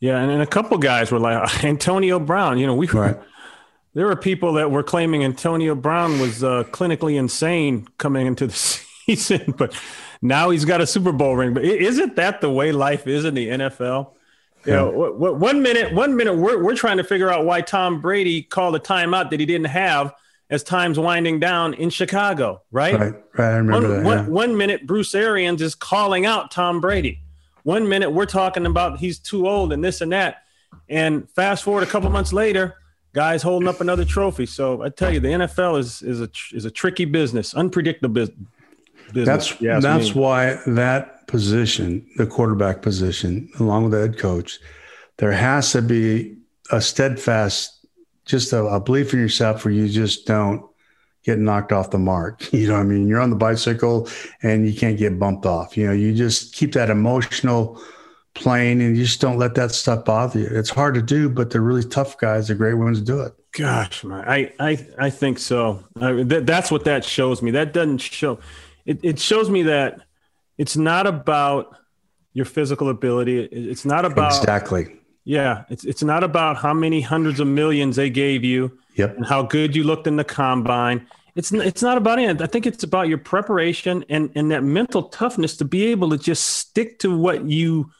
Yeah, 0.00 0.18
and, 0.18 0.30
and 0.30 0.42
a 0.42 0.46
couple 0.46 0.76
guys 0.78 1.10
were 1.10 1.18
like 1.18 1.64
Antonio 1.64 2.18
Brown. 2.18 2.58
You 2.58 2.66
know, 2.66 2.74
we 2.74 2.86
Right. 2.88 3.18
there 3.94 4.06
were 4.06 4.16
people 4.16 4.54
that 4.54 4.70
were 4.70 4.82
claiming 4.82 5.24
Antonio 5.24 5.74
Brown 5.74 6.20
was 6.20 6.44
uh, 6.44 6.64
clinically 6.64 7.16
insane 7.18 7.86
coming 7.98 8.26
into 8.26 8.46
the 8.46 8.52
season, 9.06 9.54
but 9.56 9.74
now 10.22 10.50
he's 10.50 10.64
got 10.64 10.80
a 10.80 10.86
Super 10.86 11.12
Bowl 11.12 11.36
ring. 11.36 11.54
But 11.54 11.64
isn't 11.64 12.16
that 12.16 12.40
the 12.40 12.50
way 12.50 12.72
life 12.72 13.06
is 13.06 13.24
in 13.24 13.34
the 13.34 13.48
NFL? 13.48 14.12
You 14.66 14.72
know, 14.72 14.90
one 14.90 15.62
minute, 15.62 15.94
one 15.94 16.16
minute, 16.16 16.34
we're 16.34 16.62
we're 16.62 16.74
trying 16.76 16.98
to 16.98 17.04
figure 17.04 17.30
out 17.30 17.44
why 17.46 17.62
Tom 17.62 18.00
Brady 18.00 18.42
called 18.42 18.76
a 18.76 18.78
timeout 18.78 19.30
that 19.30 19.40
he 19.40 19.46
didn't 19.46 19.68
have 19.68 20.12
as 20.50 20.62
time's 20.62 20.98
winding 20.98 21.38
down 21.40 21.74
in 21.74 21.88
Chicago, 21.90 22.60
right? 22.70 22.98
Right. 22.98 23.14
Right. 23.38 23.52
I 23.52 23.56
remember 23.56 23.88
One, 23.88 23.96
that. 23.96 24.04
one- 24.04 24.18
yeah. 24.18 24.24
one 24.30 24.56
minute, 24.56 24.86
Bruce 24.86 25.14
Arians 25.14 25.62
is 25.62 25.74
calling 25.74 26.26
out 26.26 26.50
Tom 26.50 26.80
Brady. 26.80 27.20
One 27.62 27.88
minute, 27.88 28.10
we're 28.10 28.26
talking 28.26 28.66
about 28.66 28.98
he's 28.98 29.18
too 29.18 29.48
old 29.48 29.72
and 29.72 29.82
this 29.84 30.00
and 30.00 30.12
that. 30.12 30.42
And 30.88 31.30
fast 31.30 31.62
forward 31.62 31.82
a 31.84 31.86
couple 31.86 32.10
months 32.10 32.32
later, 32.32 32.74
guys 33.12 33.42
holding 33.42 33.68
up 33.68 33.80
another 33.80 34.04
trophy. 34.04 34.44
So 34.46 34.82
I 34.82 34.88
tell 34.88 35.12
you, 35.12 35.20
the 35.20 35.28
NFL 35.28 35.78
is 35.78 36.02
is 36.02 36.20
a 36.20 36.28
is 36.52 36.64
a 36.64 36.70
tricky 36.70 37.04
business, 37.06 37.54
unpredictable 37.54 38.12
business. 38.12 38.36
That's 39.12 39.54
that's 39.58 40.14
why 40.14 40.58
that 40.66 41.19
position, 41.30 42.06
the 42.16 42.26
quarterback 42.26 42.82
position, 42.82 43.48
along 43.60 43.84
with 43.84 43.92
the 43.92 44.00
head 44.00 44.18
coach, 44.18 44.58
there 45.18 45.32
has 45.32 45.72
to 45.72 45.80
be 45.80 46.36
a 46.70 46.80
steadfast, 46.80 47.86
just 48.24 48.52
a, 48.52 48.64
a 48.64 48.80
belief 48.80 49.14
in 49.14 49.20
yourself 49.20 49.64
where 49.64 49.72
you 49.72 49.88
just 49.88 50.26
don't 50.26 50.64
get 51.24 51.38
knocked 51.38 51.72
off 51.72 51.90
the 51.90 51.98
mark. 51.98 52.52
You 52.52 52.68
know 52.68 52.76
I 52.76 52.82
mean? 52.82 53.06
You're 53.06 53.20
on 53.20 53.30
the 53.30 53.36
bicycle 53.36 54.08
and 54.42 54.66
you 54.66 54.78
can't 54.78 54.98
get 54.98 55.18
bumped 55.18 55.46
off. 55.46 55.76
You 55.76 55.86
know, 55.86 55.92
you 55.92 56.14
just 56.14 56.54
keep 56.54 56.72
that 56.72 56.90
emotional 56.90 57.80
plane 58.34 58.80
and 58.80 58.96
you 58.96 59.04
just 59.04 59.20
don't 59.20 59.38
let 59.38 59.54
that 59.54 59.70
stuff 59.70 60.04
bother 60.04 60.40
you. 60.40 60.46
It's 60.50 60.70
hard 60.70 60.94
to 60.94 61.02
do, 61.02 61.28
but 61.28 61.50
the 61.50 61.60
really 61.60 61.84
tough 61.84 62.18
guys, 62.18 62.48
the 62.48 62.54
great 62.54 62.74
ones 62.74 63.00
do 63.00 63.20
it. 63.20 63.32
Gosh, 63.52 64.04
man, 64.04 64.24
I 64.28 64.52
I 64.60 64.86
I 64.98 65.10
think 65.10 65.38
so. 65.38 65.82
I, 66.00 66.22
th- 66.22 66.44
that's 66.44 66.70
what 66.70 66.84
that 66.84 67.04
shows 67.04 67.42
me. 67.42 67.50
That 67.50 67.72
doesn't 67.72 67.98
show. 67.98 68.38
It 68.86 69.00
it 69.02 69.18
shows 69.18 69.50
me 69.50 69.64
that 69.64 70.02
it's 70.60 70.76
not 70.76 71.06
about 71.06 71.74
your 72.34 72.44
physical 72.44 72.90
ability. 72.90 73.44
It's 73.44 73.86
not 73.86 74.04
about 74.04 74.36
Exactly. 74.36 74.84
Yeah, 75.24 75.64
it's 75.70 75.84
it's 75.84 76.02
not 76.02 76.22
about 76.22 76.58
how 76.58 76.74
many 76.74 77.00
hundreds 77.00 77.40
of 77.40 77.46
millions 77.46 77.96
they 77.96 78.10
gave 78.10 78.44
you 78.44 78.78
Yep. 78.96 79.16
and 79.16 79.26
how 79.26 79.42
good 79.42 79.74
you 79.74 79.84
looked 79.84 80.06
in 80.06 80.16
the 80.16 80.24
combine. 80.24 81.06
It's 81.34 81.50
it's 81.52 81.82
not 81.82 81.96
about 81.96 82.18
it. 82.18 82.42
I 82.42 82.46
think 82.46 82.66
it's 82.66 82.84
about 82.84 83.08
your 83.08 83.18
preparation 83.18 84.04
and 84.10 84.30
and 84.34 84.50
that 84.50 84.62
mental 84.62 85.04
toughness 85.04 85.56
to 85.58 85.64
be 85.64 85.86
able 85.92 86.10
to 86.10 86.18
just 86.18 86.44
stick 86.44 86.98
to 87.00 87.08
what 87.16 87.44
you 87.44 87.90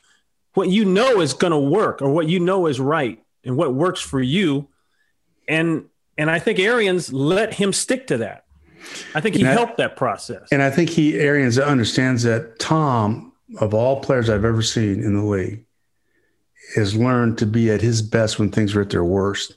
what 0.54 0.68
you 0.68 0.84
know 0.84 1.20
is 1.20 1.32
going 1.32 1.52
to 1.52 1.58
work 1.78 2.02
or 2.02 2.10
what 2.10 2.28
you 2.28 2.40
know 2.40 2.66
is 2.66 2.78
right 2.78 3.18
and 3.44 3.56
what 3.56 3.72
works 3.72 4.00
for 4.00 4.20
you 4.20 4.68
and 5.48 5.86
and 6.18 6.30
I 6.30 6.38
think 6.38 6.58
Arians 6.58 7.10
let 7.12 7.54
him 7.54 7.72
stick 7.72 8.08
to 8.08 8.18
that. 8.18 8.44
I 9.14 9.20
think 9.20 9.34
he 9.36 9.42
And 9.42 9.50
I- 9.50 9.54
helped 9.54 9.76
that 9.78 9.96
process. 9.96 10.48
And 10.52 10.62
I 10.62 10.70
think 10.70 10.90
he 10.90 11.18
Arians 11.18 11.58
understands 11.58 12.22
that 12.24 12.58
Tom, 12.58 13.32
of 13.58 13.74
all 13.74 14.00
players 14.00 14.28
I've 14.30 14.44
ever 14.44 14.62
seen 14.62 15.02
in 15.02 15.14
the 15.14 15.24
league, 15.24 15.64
has 16.76 16.94
learned 16.94 17.38
to 17.38 17.46
be 17.46 17.70
at 17.70 17.80
his 17.80 18.00
best 18.02 18.38
when 18.38 18.50
things 18.50 18.74
are 18.76 18.80
at 18.82 18.90
their 18.90 19.04
worst. 19.04 19.54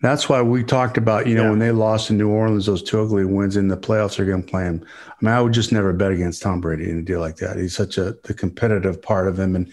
That's 0.00 0.28
why 0.28 0.42
we 0.42 0.62
talked 0.62 0.96
about, 0.96 1.26
you 1.26 1.34
know, 1.34 1.44
Yeah. 1.44 1.50
when 1.50 1.58
they 1.58 1.72
lost 1.72 2.08
in 2.10 2.18
New 2.18 2.28
Orleans, 2.28 2.66
those 2.66 2.82
two 2.84 3.00
ugly 3.00 3.24
wins 3.24 3.56
in 3.56 3.66
the 3.68 3.76
playoffs, 3.76 4.16
they're 4.16 4.26
going 4.26 4.42
to 4.44 4.48
play 4.48 4.62
him. 4.64 4.84
I 5.08 5.24
mean, 5.24 5.34
I 5.34 5.40
would 5.40 5.52
just 5.52 5.72
never 5.72 5.92
bet 5.92 6.12
against 6.12 6.40
Tom 6.42 6.60
Brady 6.60 6.88
in 6.88 6.98
a 6.98 7.02
deal 7.02 7.18
like 7.20 7.36
that. 7.36 7.56
He's 7.56 7.74
such 7.76 7.98
a 7.98 8.16
the 8.24 8.34
competitive 8.34 9.02
part 9.02 9.26
of 9.26 9.38
him, 9.38 9.56
and 9.56 9.72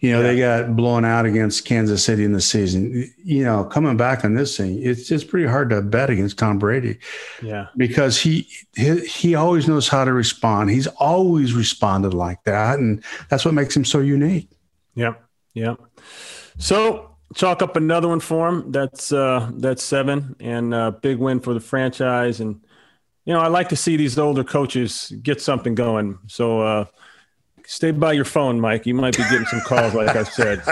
you 0.00 0.12
know 0.12 0.22
they 0.22 0.38
got 0.38 0.76
blown 0.76 1.04
out 1.04 1.24
against 1.24 1.64
Kansas 1.64 2.04
City 2.04 2.24
in 2.24 2.32
the 2.32 2.40
season. 2.40 3.12
You 3.24 3.44
know, 3.44 3.64
coming 3.64 3.96
back 3.96 4.24
on 4.24 4.34
this 4.34 4.56
thing, 4.56 4.82
it's 4.82 5.10
it's 5.10 5.24
pretty 5.24 5.46
hard 5.46 5.70
to 5.70 5.80
bet 5.80 6.10
against 6.10 6.38
Tom 6.38 6.58
Brady 6.58 6.98
yeah, 7.42 7.68
because 7.76 8.20
he, 8.20 8.48
he 8.74 9.00
he 9.06 9.34
always 9.34 9.66
knows 9.66 9.88
how 9.88 10.04
to 10.04 10.12
respond. 10.12 10.70
He's 10.70 10.86
always 10.86 11.54
responded 11.54 12.14
like 12.14 12.44
that, 12.44 12.78
and 12.78 13.02
that's 13.30 13.44
what 13.44 13.54
makes 13.54 13.76
him 13.76 13.84
so 13.84 14.00
unique. 14.00 14.50
Yep. 14.96 15.22
Yep. 15.54 15.80
So 16.58 17.16
chalk 17.34 17.62
up 17.62 17.76
another 17.76 18.08
one 18.08 18.20
for 18.20 18.48
him. 18.48 18.72
That's 18.72 19.12
uh 19.12 19.50
that's 19.54 19.82
seven 19.82 20.36
and 20.40 20.74
uh 20.74 20.90
big 20.90 21.18
win 21.18 21.40
for 21.40 21.54
the 21.54 21.60
franchise. 21.60 22.40
And 22.40 22.60
you 23.24 23.32
know, 23.32 23.40
I 23.40 23.48
like 23.48 23.70
to 23.70 23.76
see 23.76 23.96
these 23.96 24.18
older 24.18 24.44
coaches 24.44 25.12
get 25.22 25.40
something 25.40 25.74
going. 25.74 26.18
So 26.26 26.60
uh 26.60 26.84
stay 27.66 27.90
by 27.90 28.12
your 28.12 28.24
phone, 28.24 28.60
Mike. 28.60 28.86
You 28.86 28.94
might 28.94 29.16
be 29.16 29.22
getting 29.24 29.46
some 29.46 29.60
calls, 29.60 29.94
like 29.94 30.14
I 30.16 30.22
said. 30.22 30.62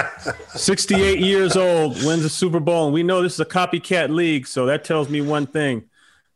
68 0.49 1.19
years 1.19 1.57
old, 1.57 2.03
wins 2.05 2.25
a 2.25 2.31
Super 2.31 2.61
Bowl, 2.61 2.87
and 2.87 2.95
we 2.95 3.03
know 3.03 3.23
this 3.23 3.35
is 3.35 3.41
a 3.41 3.45
copycat 3.45 4.11
league, 4.11 4.47
so 4.47 4.67
that 4.67 4.85
tells 4.85 5.09
me 5.09 5.21
one 5.21 5.47
thing 5.47 5.85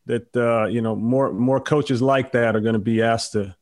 that 0.09 0.37
uh, 0.37 0.66
you 0.66 0.81
know, 0.81 0.97
more 0.97 1.33
more 1.33 1.61
coaches 1.61 2.03
like 2.03 2.33
that 2.33 2.57
are 2.57 2.61
going 2.61 2.75
to 2.75 2.81
be 2.81 3.01
asked 3.01 3.33
to 3.33 3.55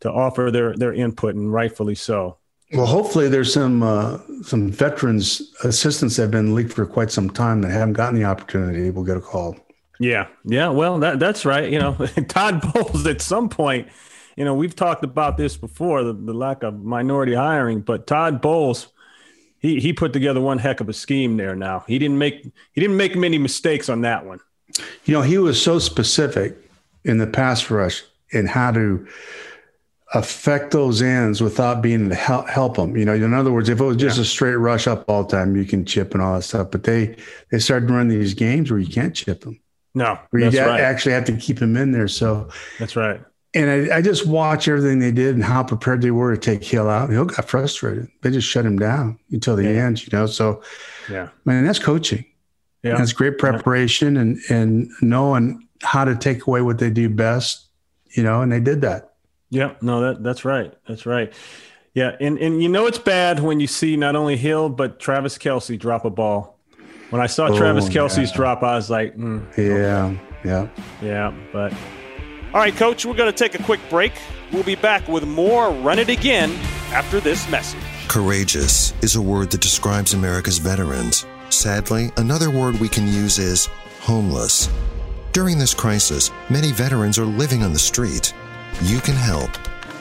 to 0.00 0.10
offer 0.10 0.50
their 0.50 0.76
their 0.76 0.92
input 0.92 1.34
and 1.34 1.52
rightfully 1.52 1.94
so. 1.94 2.36
Well, 2.74 2.86
hopefully, 2.86 3.28
there's 3.28 3.52
some 3.52 3.82
uh, 3.82 4.18
some 4.42 4.70
veterans 4.70 5.42
assistants 5.64 6.16
that 6.16 6.22
have 6.22 6.30
been 6.30 6.54
leaked 6.54 6.72
for 6.72 6.86
quite 6.86 7.10
some 7.10 7.30
time 7.30 7.62
that 7.62 7.70
haven't 7.70 7.94
gotten 7.94 8.18
the 8.18 8.24
opportunity. 8.24 8.90
Will 8.90 9.04
get 9.04 9.16
a 9.16 9.20
call. 9.20 9.56
Yeah, 10.00 10.26
yeah. 10.44 10.68
Well, 10.68 10.98
that 10.98 11.18
that's 11.18 11.44
right. 11.44 11.70
You 11.70 11.78
know, 11.78 11.94
Todd 12.28 12.62
Bowles 12.72 13.06
at 13.06 13.20
some 13.20 13.48
point, 13.48 13.88
you 14.36 14.44
know, 14.44 14.54
we've 14.54 14.74
talked 14.74 15.04
about 15.04 15.36
this 15.36 15.56
before, 15.56 16.02
the, 16.04 16.12
the 16.12 16.32
lack 16.34 16.62
of 16.62 16.82
minority 16.82 17.34
hiring, 17.34 17.80
but 17.80 18.06
Todd 18.06 18.40
Bowles, 18.40 18.88
he 19.58 19.80
he 19.80 19.92
put 19.92 20.12
together 20.12 20.40
one 20.40 20.58
heck 20.58 20.80
of 20.80 20.88
a 20.88 20.92
scheme 20.92 21.36
there. 21.36 21.54
Now 21.54 21.84
he 21.86 21.98
didn't 21.98 22.18
make 22.18 22.44
he 22.72 22.80
didn't 22.80 22.96
make 22.96 23.16
many 23.16 23.38
mistakes 23.38 23.88
on 23.88 24.00
that 24.02 24.26
one. 24.26 24.40
You 25.04 25.14
know, 25.14 25.22
he 25.22 25.38
was 25.38 25.62
so 25.62 25.78
specific 25.78 26.56
in 27.04 27.18
the 27.18 27.26
pass 27.26 27.70
rush 27.70 28.02
in 28.30 28.46
how 28.46 28.72
to 28.72 29.06
affect 30.14 30.72
those 30.72 31.00
ends 31.00 31.40
without 31.40 31.82
being 31.82 32.08
to 32.08 32.14
help, 32.14 32.48
help 32.48 32.76
them. 32.76 32.96
You 32.96 33.04
know, 33.04 33.14
in 33.14 33.32
other 33.32 33.52
words, 33.52 33.68
if 33.68 33.80
it 33.80 33.84
was 33.84 33.96
just 33.96 34.18
a 34.18 34.24
straight 34.24 34.56
rush 34.56 34.86
up 34.86 35.04
all 35.08 35.24
the 35.24 35.36
time, 35.36 35.56
you 35.56 35.64
can 35.64 35.84
chip 35.84 36.12
and 36.12 36.22
all 36.22 36.34
that 36.34 36.42
stuff. 36.42 36.70
But 36.70 36.84
they 36.84 37.16
they 37.50 37.58
started 37.58 37.90
running 37.90 38.18
these 38.18 38.34
games 38.34 38.70
where 38.70 38.80
you 38.80 38.92
can't 38.92 39.14
chip 39.14 39.42
them, 39.42 39.60
No, 39.94 40.18
where 40.30 40.42
you 40.42 40.60
right. 40.60 40.80
actually 40.80 41.12
have 41.12 41.24
to 41.26 41.36
keep 41.36 41.58
them 41.58 41.76
in 41.76 41.92
there. 41.92 42.08
So, 42.08 42.48
That's 42.78 42.96
right. 42.96 43.20
And 43.54 43.70
I, 43.92 43.98
I 43.98 44.02
just 44.02 44.26
watch 44.26 44.66
everything 44.66 44.98
they 44.98 45.12
did 45.12 45.34
and 45.34 45.44
how 45.44 45.62
prepared 45.62 46.00
they 46.00 46.10
were 46.10 46.34
to 46.34 46.40
take 46.40 46.64
Hill 46.64 46.88
out. 46.88 47.10
Hill 47.10 47.26
got 47.26 47.44
frustrated. 47.46 48.08
They 48.22 48.30
just 48.30 48.48
shut 48.48 48.64
him 48.64 48.78
down 48.78 49.18
until 49.30 49.56
the 49.56 49.64
Yeah. 49.64 49.84
end. 49.86 50.02
You 50.02 50.08
know, 50.18 50.26
so 50.26 50.62
Yeah, 51.10 51.28
man, 51.44 51.64
that's 51.66 51.78
coaching. 51.78 52.24
yeah, 52.82 52.96
That's 52.96 53.12
great 53.12 53.36
preparation 53.38 54.16
and 54.16 54.38
and 54.48 54.90
knowing 55.02 55.66
how 55.82 56.04
to 56.06 56.14
take 56.16 56.46
away 56.46 56.62
what 56.62 56.78
they 56.78 56.88
do 56.90 57.08
best. 57.10 57.66
You 58.16 58.22
know, 58.22 58.40
and 58.42 58.50
they 58.52 58.60
did 58.60 58.80
that. 58.82 59.12
yeah. 59.50 59.72
No, 59.82 60.00
that 60.00 60.22
that's 60.22 60.44
right. 60.46 60.72
That's 60.88 61.04
right. 61.06 61.32
Yeah, 61.94 62.16
and 62.20 62.38
and 62.38 62.62
you 62.62 62.70
know 62.70 62.86
it's 62.86 62.98
bad 62.98 63.40
when 63.40 63.60
you 63.60 63.66
see 63.66 63.96
not 63.98 64.16
only 64.16 64.36
Hill 64.38 64.70
but 64.70 64.98
Travis 64.98 65.36
Kelce 65.36 65.78
drop 65.78 66.06
a 66.06 66.10
ball. 66.10 66.58
When 67.10 67.20
I 67.20 67.26
saw 67.26 67.48
Oh, 67.48 67.56
Travis 67.58 67.90
Kelce's 67.90 68.30
yeah. 68.30 68.36
drop, 68.36 68.62
I 68.62 68.76
was 68.76 68.88
like, 68.88 69.14
mm, 69.14 69.42
Yeah, 69.58 70.14
yeah. 70.42 70.68
yeah, 71.02 71.34
but 71.52 71.74
All 72.54 72.60
right, 72.60 72.76
Coach, 72.76 73.06
we're 73.06 73.14
going 73.14 73.32
to 73.32 73.38
take 73.38 73.58
a 73.58 73.62
quick 73.62 73.80
break. 73.88 74.12
We'll 74.52 74.62
be 74.62 74.74
back 74.74 75.08
with 75.08 75.26
more 75.26 75.70
Run 75.70 75.98
It 75.98 76.10
Again 76.10 76.52
after 76.92 77.18
this 77.18 77.48
message. 77.48 77.80
Courageous 78.08 78.92
is 79.02 79.16
a 79.16 79.22
word 79.22 79.50
that 79.52 79.62
describes 79.62 80.12
America's 80.12 80.58
veterans. 80.58 81.24
Sadly, 81.48 82.10
another 82.18 82.50
word 82.50 82.78
we 82.78 82.90
can 82.90 83.06
use 83.06 83.38
is 83.38 83.70
homeless. 84.00 84.68
During 85.32 85.58
this 85.58 85.72
crisis, 85.72 86.30
many 86.50 86.72
veterans 86.72 87.18
are 87.18 87.24
living 87.24 87.62
on 87.62 87.72
the 87.72 87.78
street. 87.78 88.34
You 88.82 89.00
can 89.00 89.16
help. 89.16 89.50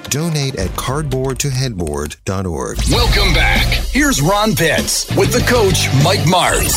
Donate 0.10 0.56
at 0.56 0.72
cardboardtoheadboard.org. 0.72 2.78
Welcome 2.90 3.34
back. 3.34 3.66
Here's 3.92 4.22
Ron 4.22 4.58
Pitts 4.58 5.10
with 5.16 5.32
the 5.32 5.40
coach, 5.48 5.88
Mike 6.04 6.20
Martz. 6.28 6.76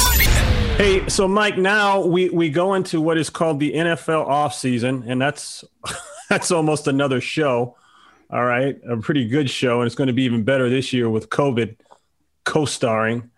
Hey, 0.77 1.09
so 1.09 1.29
Mike, 1.29 1.57
now 1.57 2.05
we 2.05 2.31
we 2.31 2.51
go 2.51 2.75
into 2.75 3.01
what 3.01 3.17
is 3.17 3.31
called 3.31 3.61
the 3.61 3.73
NFL 3.73 4.27
offseason, 4.27 5.09
and 5.09 5.23
that's 5.23 5.63
that's 6.29 6.51
almost 6.51 6.89
another 6.89 7.21
show. 7.21 7.77
All 8.29 8.45
right, 8.45 8.77
a 8.89 8.97
pretty 8.97 9.29
good 9.29 9.49
show, 9.49 9.81
and 9.81 9.87
it's 9.87 9.95
going 9.95 10.09
to 10.09 10.13
be 10.13 10.25
even 10.25 10.43
better 10.43 10.69
this 10.69 10.93
year 10.93 11.09
with 11.09 11.31
COVID 11.31 11.77
co-starring. 12.43 13.31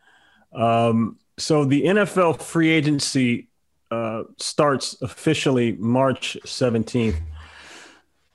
Um, 0.54 1.18
so 1.36 1.66
the 1.66 1.84
NFL 1.84 2.40
free 2.40 2.70
agency 2.70 3.48
uh, 3.90 4.22
starts 4.38 5.00
officially 5.02 5.72
March 5.72 6.38
17th. 6.44 7.20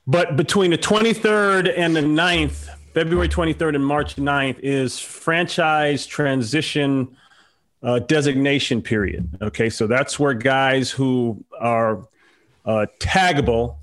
But 0.06 0.36
between 0.36 0.70
the 0.70 0.78
23rd 0.78 1.72
and 1.76 1.96
the 1.96 2.00
9th, 2.00 2.68
February 2.94 3.28
23rd 3.28 3.74
and 3.74 3.84
March 3.84 4.14
9th, 4.14 4.60
is 4.60 5.00
franchise 5.00 6.06
transition 6.06 7.16
uh, 7.82 7.98
designation 8.00 8.80
period. 8.82 9.28
Okay, 9.42 9.68
so 9.70 9.86
that's 9.86 10.18
where 10.18 10.34
guys 10.34 10.90
who 10.90 11.44
are 11.58 12.06
uh, 12.64 12.86
taggable, 13.00 13.76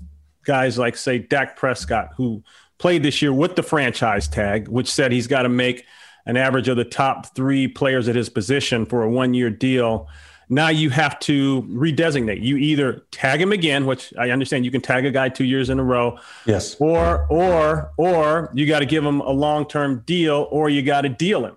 guys 0.44 0.78
like, 0.78 0.96
say, 0.96 1.18
Dak 1.18 1.56
Prescott, 1.56 2.10
who 2.16 2.42
played 2.78 3.02
this 3.02 3.20
year 3.20 3.32
with 3.32 3.56
the 3.56 3.62
franchise 3.62 4.26
tag, 4.26 4.68
which 4.68 4.90
said 4.90 5.12
he's 5.12 5.26
got 5.26 5.42
to 5.42 5.48
make 5.50 5.84
an 6.26 6.36
average 6.36 6.68
of 6.68 6.76
the 6.76 6.84
top 6.84 7.34
three 7.34 7.68
players 7.68 8.08
at 8.08 8.14
his 8.16 8.28
position 8.28 8.86
for 8.86 9.02
a 9.02 9.10
one 9.10 9.34
year 9.34 9.50
deal. 9.50 10.08
Now 10.52 10.68
you 10.68 10.90
have 10.90 11.18
to 11.20 11.62
redesignate. 11.62 12.42
You 12.42 12.56
either 12.56 13.04
tag 13.12 13.40
him 13.40 13.52
again, 13.52 13.86
which 13.86 14.12
I 14.18 14.30
understand 14.30 14.64
you 14.64 14.70
can 14.72 14.80
tag 14.80 15.04
a 15.06 15.10
guy 15.10 15.28
two 15.28 15.44
years 15.44 15.70
in 15.70 15.78
a 15.78 15.84
row, 15.84 16.18
Yes. 16.44 16.74
or 16.80 17.26
or 17.30 17.92
or 17.96 18.50
you 18.52 18.66
got 18.66 18.80
to 18.80 18.86
give 18.86 19.04
him 19.04 19.20
a 19.20 19.30
long 19.30 19.66
term 19.68 20.02
deal, 20.06 20.48
or 20.50 20.68
you 20.68 20.82
got 20.82 21.02
to 21.02 21.08
deal 21.08 21.44
him. 21.44 21.54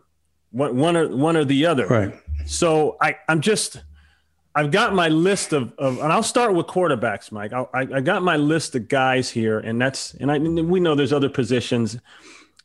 One, 0.51 0.77
one 0.77 0.95
or 0.95 1.07
one 1.15 1.35
or 1.35 1.43
the 1.43 1.65
other. 1.65 1.87
Right. 1.87 2.13
So 2.45 2.97
I, 3.01 3.17
I'm 3.27 3.41
just, 3.41 3.81
I've 4.55 4.71
got 4.71 4.93
my 4.93 5.09
list 5.09 5.53
of, 5.53 5.73
of 5.77 5.99
and 5.99 6.11
I'll 6.11 6.23
start 6.23 6.53
with 6.53 6.67
quarterbacks, 6.67 7.31
Mike. 7.31 7.53
I, 7.53 7.65
I, 7.73 8.01
got 8.01 8.21
my 8.21 8.37
list 8.37 8.75
of 8.75 8.87
guys 8.87 9.29
here, 9.29 9.59
and 9.59 9.81
that's, 9.81 10.13
and 10.15 10.31
I, 10.31 10.37
we 10.37 10.79
know 10.79 10.95
there's 10.95 11.13
other 11.13 11.29
positions 11.29 11.97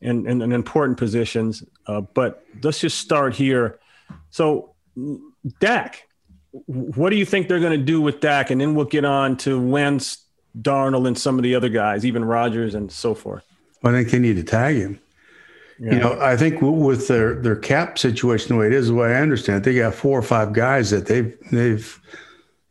and, 0.03 0.27
and, 0.27 0.43
and 0.43 0.53
important 0.53 0.99
positions, 0.99 1.65
uh, 1.87 2.01
but 2.01 2.45
let's 2.63 2.81
just 2.81 2.99
start 2.99 3.35
here. 3.35 3.79
So, 4.31 4.75
Dak, 5.61 6.07
what 6.51 7.11
do 7.11 7.17
you 7.17 7.25
think 7.25 7.49
they're 7.49 7.61
going 7.61 7.79
to 7.79 7.85
do 7.85 8.01
with 8.01 8.21
Dak? 8.21 8.51
And 8.51 8.61
then 8.61 8.75
we'll 8.75 8.85
get 8.85 9.05
on 9.05 9.37
to 9.39 9.61
Wentz, 9.61 10.25
Darnold, 10.61 11.07
and 11.07 11.19
some 11.19 11.39
of 11.39 11.43
the 11.43 11.55
other 11.55 11.69
guys, 11.69 12.05
even 12.05 12.25
Rodgers 12.25 12.75
and 12.75 12.91
so 12.91 13.15
forth. 13.15 13.45
I 13.85 13.93
think 13.93 14.11
they 14.11 14.19
need 14.19 14.37
to 14.37 14.43
tag 14.43 14.77
him. 14.77 15.01
You 15.81 15.99
know, 15.99 16.19
I 16.21 16.37
think 16.37 16.61
with 16.61 17.07
their 17.07 17.37
their 17.37 17.55
cap 17.55 17.99
situation 17.99 18.49
the 18.49 18.57
way 18.57 18.67
it 18.67 18.73
is, 18.73 18.89
the 18.89 18.95
way 18.95 19.15
I 19.15 19.21
understand 19.21 19.59
it, 19.59 19.65
they 19.65 19.79
got 19.79 19.95
four 19.95 20.19
or 20.19 20.23
five 20.23 20.53
guys 20.53 20.91
that 20.91 21.07
they've 21.07 21.37
they've 21.53 22.01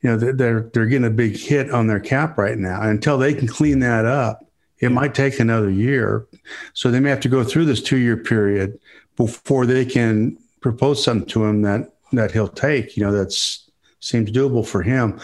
you 0.01 0.09
know 0.09 0.17
they're 0.17 0.33
they're, 0.33 0.69
they're 0.73 0.85
getting 0.87 1.07
a 1.07 1.11
big 1.11 1.37
hit 1.37 1.71
on 1.71 1.87
their 1.87 2.01
cap 2.01 2.37
right 2.37 2.57
now. 2.57 2.81
And 2.81 2.91
until 2.91 3.17
they 3.17 3.33
can 3.33 3.47
clean 3.47 3.79
that 3.79 4.05
up, 4.05 4.45
it 4.79 4.91
might 4.91 5.15
take 5.15 5.39
another 5.39 5.69
year. 5.69 6.27
So 6.73 6.91
they 6.91 6.99
may 6.99 7.09
have 7.09 7.21
to 7.21 7.29
go 7.29 7.43
through 7.45 7.65
this 7.65 7.81
two 7.81 7.97
year 7.97 8.17
period 8.17 8.77
before 9.15 9.65
they 9.65 9.85
can 9.85 10.37
propose 10.61 11.03
something 11.03 11.29
to 11.29 11.45
him 11.45 11.61
that 11.61 11.93
that 12.11 12.31
he'll 12.31 12.49
take. 12.49 12.97
You 12.97 13.03
know, 13.03 13.11
that's 13.13 13.69
seems 13.99 14.31
doable 14.31 14.67
for 14.67 14.83
him. 14.83 15.19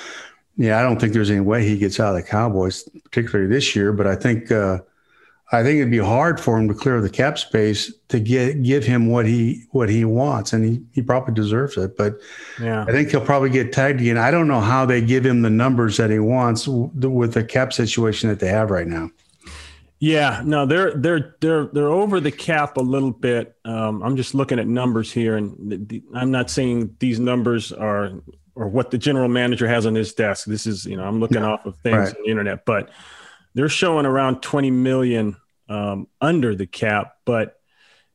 Yeah, 0.56 0.80
I 0.80 0.84
don't 0.84 1.00
think 1.00 1.13
there's 1.13 1.32
any 1.32 1.39
way 1.39 1.65
he 1.65 1.78
gets 1.78 2.00
out 2.00 2.15
of 2.15 2.22
the 2.22 2.28
Cowboys, 2.28 2.88
particularly 3.04 3.50
this 3.50 3.76
year. 3.76 3.91
But 3.91 4.08
I 4.08 4.15
think 4.15 4.52
uh, 4.52 4.80
I 5.54 5.62
think 5.63 5.78
it'd 5.78 5.92
be 5.92 6.00
hard 6.00 6.39
for 6.39 6.58
him 6.60 6.68
to 6.68 6.74
clear 6.74 7.00
the 7.00 7.10
cap 7.10 7.38
space 7.38 7.94
to 8.10 8.20
get 8.20 8.63
give 8.63 8.84
him 8.84 9.08
what 9.10 9.26
he 9.28 9.63
what 9.72 9.88
he 9.88 10.04
wants, 10.04 10.52
and 10.52 10.66
he, 10.66 10.82
he 10.92 11.02
probably 11.02 11.34
deserves 11.34 11.78
it. 11.78 11.96
But 11.96 12.16
Yeah. 12.60 12.84
I 12.88 12.92
think 12.92 13.10
he'll 13.12 13.22
probably 13.26 13.52
get 13.52 13.72
tagged 13.72 14.02
again. 14.02 14.18
I 14.18 14.32
don't 14.32 14.48
know 14.48 14.60
how 14.62 14.86
they 14.86 15.00
give 15.00 15.26
him 15.26 15.44
the 15.44 15.50
numbers 15.50 15.98
that 15.98 16.10
he 16.10 16.20
wants 16.20 16.68
with 16.68 17.34
the 17.34 17.44
cap 17.44 17.72
situation 17.72 18.30
that 18.30 18.39
they 18.39 18.48
have 18.48 18.72
right 18.72 18.88
now. 18.88 19.10
Yeah, 20.00 20.42
no, 20.44 20.66
they're 20.66 20.96
they're 20.96 21.36
they're 21.39 21.66
they're 21.68 21.88
over 21.89 22.20
the 22.20 22.32
cap 22.32 22.76
a 22.78 22.82
little 22.82 23.12
bit. 23.12 23.56
Um, 23.63 24.04
I'm 24.04 24.18
just 24.18 24.34
looking 24.36 24.60
at 24.60 24.68
numbers 24.68 25.12
here, 25.13 25.38
and 25.38 25.56
the, 25.72 25.78
the, 25.78 26.04
I'm 26.13 26.30
not 26.32 26.50
saying 26.50 26.96
these 27.00 27.20
numbers 27.22 27.72
are 27.72 28.12
or 28.56 28.68
what 28.68 28.92
the 28.92 28.98
general 28.98 29.30
manager 29.30 29.68
has 29.68 29.86
on 29.86 29.96
his 29.96 30.13
desk. 30.13 30.46
This 30.46 30.68
is, 30.68 30.86
you 30.86 30.98
know, 30.98 31.04
I'm 31.06 31.20
looking 31.20 31.42
off 31.44 31.66
of 31.66 31.76
things 31.78 31.96
Right. 31.96 32.08
on 32.16 32.24
the 32.24 32.30
internet, 32.30 32.66
but 32.66 32.89
they're 33.56 33.70
showing 33.70 34.06
around 34.06 34.42
20 34.42 34.70
million 34.72 35.36
um, 35.69 36.08
under 36.21 36.56
the 36.56 36.67
cap. 36.67 37.15
But 37.26 37.60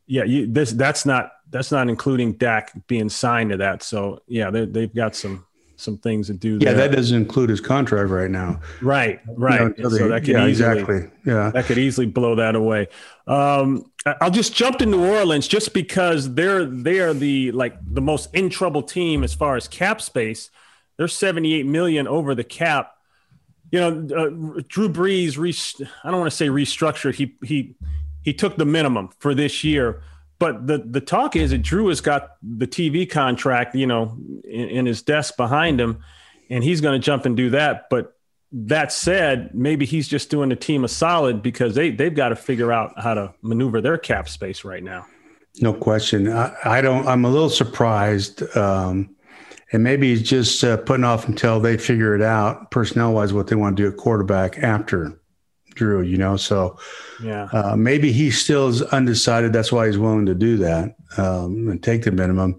yeah, 0.06 0.24
you, 0.24 0.46
this 0.46 0.72
that's 0.72 1.04
not 1.06 1.32
that's 1.50 1.72
not 1.72 1.88
including 1.88 2.34
Dak 2.34 2.72
being 2.86 3.08
signed 3.08 3.50
to 3.50 3.58
that. 3.58 3.82
So 3.82 4.20
yeah, 4.26 4.50
they, 4.50 4.64
they've 4.64 4.94
got 4.94 5.16
some 5.16 5.46
some 5.78 5.96
things 5.96 6.26
to 6.26 6.34
do. 6.34 6.58
Yeah, 6.60 6.72
there. 6.72 6.88
that 6.88 6.96
doesn't 6.96 7.16
include 7.16 7.50
his 7.50 7.60
contract 7.60 8.10
right 8.10 8.30
now. 8.30 8.60
right, 8.82 9.20
right. 9.28 9.52
You 9.52 9.58
know, 9.58 9.66
until 9.66 9.90
so 9.90 10.08
that 10.08 10.20
could 10.20 10.28
yeah, 10.28 10.46
easily, 10.46 10.78
exactly. 10.78 11.10
Yeah. 11.24 11.50
that 11.54 11.66
could 11.66 11.78
easily 11.78 12.06
blow 12.06 12.34
that 12.34 12.56
away. 12.56 12.88
Um, 13.28 13.90
I'll 14.20 14.30
just 14.30 14.54
jump 14.54 14.78
to 14.78 14.86
New 14.86 15.04
Orleans 15.04 15.46
just 15.46 15.72
because 15.72 16.34
they're 16.34 16.64
they 16.64 16.98
are 16.98 17.14
the 17.14 17.52
like 17.52 17.76
the 17.84 18.00
most 18.00 18.34
in 18.34 18.50
trouble 18.50 18.82
team 18.82 19.22
as 19.22 19.34
far 19.34 19.56
as 19.56 19.68
cap 19.68 20.00
space. 20.00 20.50
They're 20.96 21.06
78 21.06 21.64
million 21.64 22.08
over 22.08 22.34
the 22.34 22.44
cap. 22.44 22.92
You 23.70 23.80
know, 23.80 24.16
uh, 24.16 24.62
Drew 24.68 24.88
Brees. 24.88 25.36
Re- 25.36 25.86
I 26.04 26.10
don't 26.10 26.20
want 26.20 26.30
to 26.30 26.36
say 26.36 26.48
restructured. 26.48 27.14
He 27.14 27.34
he 27.42 27.74
he 28.22 28.32
took 28.32 28.56
the 28.56 28.64
minimum 28.64 29.10
for 29.18 29.34
this 29.34 29.64
year. 29.64 30.02
But 30.38 30.66
the 30.66 30.78
the 30.78 31.00
talk 31.00 31.34
is 31.36 31.50
that 31.50 31.62
Drew 31.62 31.88
has 31.88 32.00
got 32.00 32.36
the 32.42 32.66
TV 32.66 33.08
contract, 33.08 33.74
you 33.74 33.86
know, 33.86 34.16
in, 34.44 34.68
in 34.68 34.86
his 34.86 35.02
desk 35.02 35.36
behind 35.36 35.80
him, 35.80 36.02
and 36.48 36.62
he's 36.62 36.80
going 36.80 36.98
to 37.00 37.04
jump 37.04 37.26
and 37.26 37.36
do 37.36 37.50
that. 37.50 37.88
But 37.90 38.14
that 38.52 38.92
said, 38.92 39.54
maybe 39.54 39.84
he's 39.84 40.08
just 40.08 40.30
doing 40.30 40.48
the 40.48 40.56
team 40.56 40.84
a 40.84 40.88
solid 40.88 41.42
because 41.42 41.74
they 41.74 41.90
they've 41.90 42.14
got 42.14 42.30
to 42.30 42.36
figure 42.36 42.72
out 42.72 42.92
how 42.98 43.14
to 43.14 43.34
maneuver 43.42 43.80
their 43.80 43.98
cap 43.98 44.28
space 44.28 44.64
right 44.64 44.82
now. 44.82 45.06
No 45.60 45.72
question. 45.72 46.30
I, 46.30 46.54
I 46.64 46.80
don't. 46.80 47.06
I'm 47.06 47.24
a 47.24 47.30
little 47.30 47.50
surprised, 47.50 48.42
um, 48.56 49.14
and 49.72 49.82
maybe 49.82 50.08
he's 50.10 50.22
just 50.22 50.64
uh, 50.64 50.76
putting 50.78 51.04
off 51.04 51.28
until 51.28 51.60
they 51.60 51.76
figure 51.76 52.14
it 52.14 52.22
out 52.22 52.70
personnel 52.70 53.12
wise 53.12 53.32
what 53.32 53.46
they 53.48 53.56
want 53.56 53.76
to 53.76 53.82
do 53.82 53.88
at 53.88 53.96
quarterback 53.96 54.58
after 54.58 55.18
Drew. 55.74 56.02
You 56.02 56.18
know, 56.18 56.36
so 56.36 56.78
Yeah, 57.22 57.44
uh, 57.52 57.76
maybe 57.76 58.12
he 58.12 58.30
still 58.30 58.68
is 58.68 58.82
undecided. 58.82 59.52
That's 59.52 59.70
why 59.72 59.86
he's 59.86 59.98
willing 59.98 60.26
to 60.26 60.34
do 60.34 60.56
that 60.58 60.96
um, 61.16 61.68
and 61.68 61.82
take 61.82 62.02
the 62.04 62.10
minimum. 62.10 62.56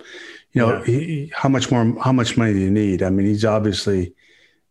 You 0.54 0.62
know, 0.62 0.78
Yeah. 0.78 0.86
he, 0.86 1.32
how 1.36 1.50
much 1.50 1.69
more? 1.72 1.95
How 2.02 2.12
much 2.12 2.38
money 2.38 2.54
do 2.54 2.60
you 2.60 2.72
need? 2.72 3.04
I 3.04 3.10
mean, 3.10 3.26
he's 3.28 3.45
obviously. 3.45 4.13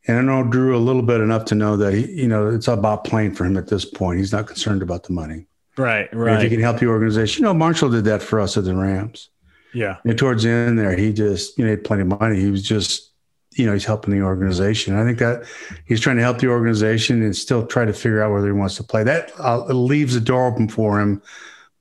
And 0.06 0.16
I 0.16 0.22
know 0.22 0.42
Drew 0.42 0.74
a 0.74 0.78
little 0.78 1.02
bit 1.02 1.20
enough 1.20 1.44
to 1.46 1.54
know 1.54 1.76
that 1.76 1.92
he, 1.92 2.10
you 2.22 2.28
know, 2.28 2.48
it's 2.48 2.66
about 2.66 3.04
playing 3.04 3.34
for 3.34 3.44
him 3.44 3.58
at 3.58 3.66
this 3.68 3.84
point. 3.84 4.18
He's 4.18 4.32
not 4.32 4.46
concerned 4.46 4.80
about 4.80 5.02
the 5.02 5.12
money. 5.12 5.46
right, 5.76 6.10
And 6.10 6.20
If 6.22 6.26
right. 6.26 6.42
he 6.42 6.48
can 6.48 6.60
help 6.60 6.78
the 6.78 6.86
organization, 6.86 7.42
you 7.42 7.44
know, 7.44 7.52
Marshall 7.52 7.90
did 7.90 8.04
that 8.04 8.22
for 8.22 8.40
us 8.40 8.56
at 8.56 8.64
the 8.64 8.74
Rams. 8.74 9.28
Yeah, 9.74 9.96
And 10.04 10.18
towards 10.18 10.42
the 10.44 10.50
end 10.50 10.78
there, 10.78 10.96
he 10.96 11.12
just, 11.12 11.58
you 11.58 11.64
know, 11.64 11.68
he 11.68 11.76
had 11.76 11.84
plenty 11.84 12.02
of 12.02 12.08
money. 12.08 12.40
He 12.40 12.50
was 12.50 12.62
just, 12.62 13.10
you 13.52 13.66
know, 13.66 13.72
he's 13.72 13.84
helping 13.84 14.14
the 14.14 14.22
organization. 14.24 14.94
I 14.96 15.04
think 15.04 15.18
that 15.18 15.44
he's 15.86 16.00
trying 16.00 16.16
to 16.16 16.22
help 16.22 16.38
the 16.38 16.48
organization 16.48 17.22
and 17.22 17.34
still 17.36 17.66
try 17.66 17.84
to 17.84 17.92
figure 17.92 18.22
out 18.22 18.32
whether 18.32 18.46
he 18.46 18.52
wants 18.52 18.76
to 18.76 18.84
play. 18.84 19.02
That 19.04 19.32
uh, 19.38 19.64
leaves 19.66 20.14
the 20.14 20.20
door 20.20 20.46
open 20.46 20.68
for 20.68 21.00
him 21.00 21.22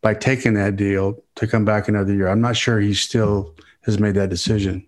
by 0.01 0.13
taking 0.13 0.53
that 0.55 0.75
deal 0.75 1.23
to 1.35 1.47
come 1.47 1.65
back 1.65 1.87
another 1.87 2.13
year. 2.13 2.27
I'm 2.27 2.41
not 2.41 2.55
sure 2.57 2.79
he 2.79 2.93
still 2.93 3.55
has 3.81 3.99
made 3.99 4.15
that 4.15 4.29
decision. 4.29 4.85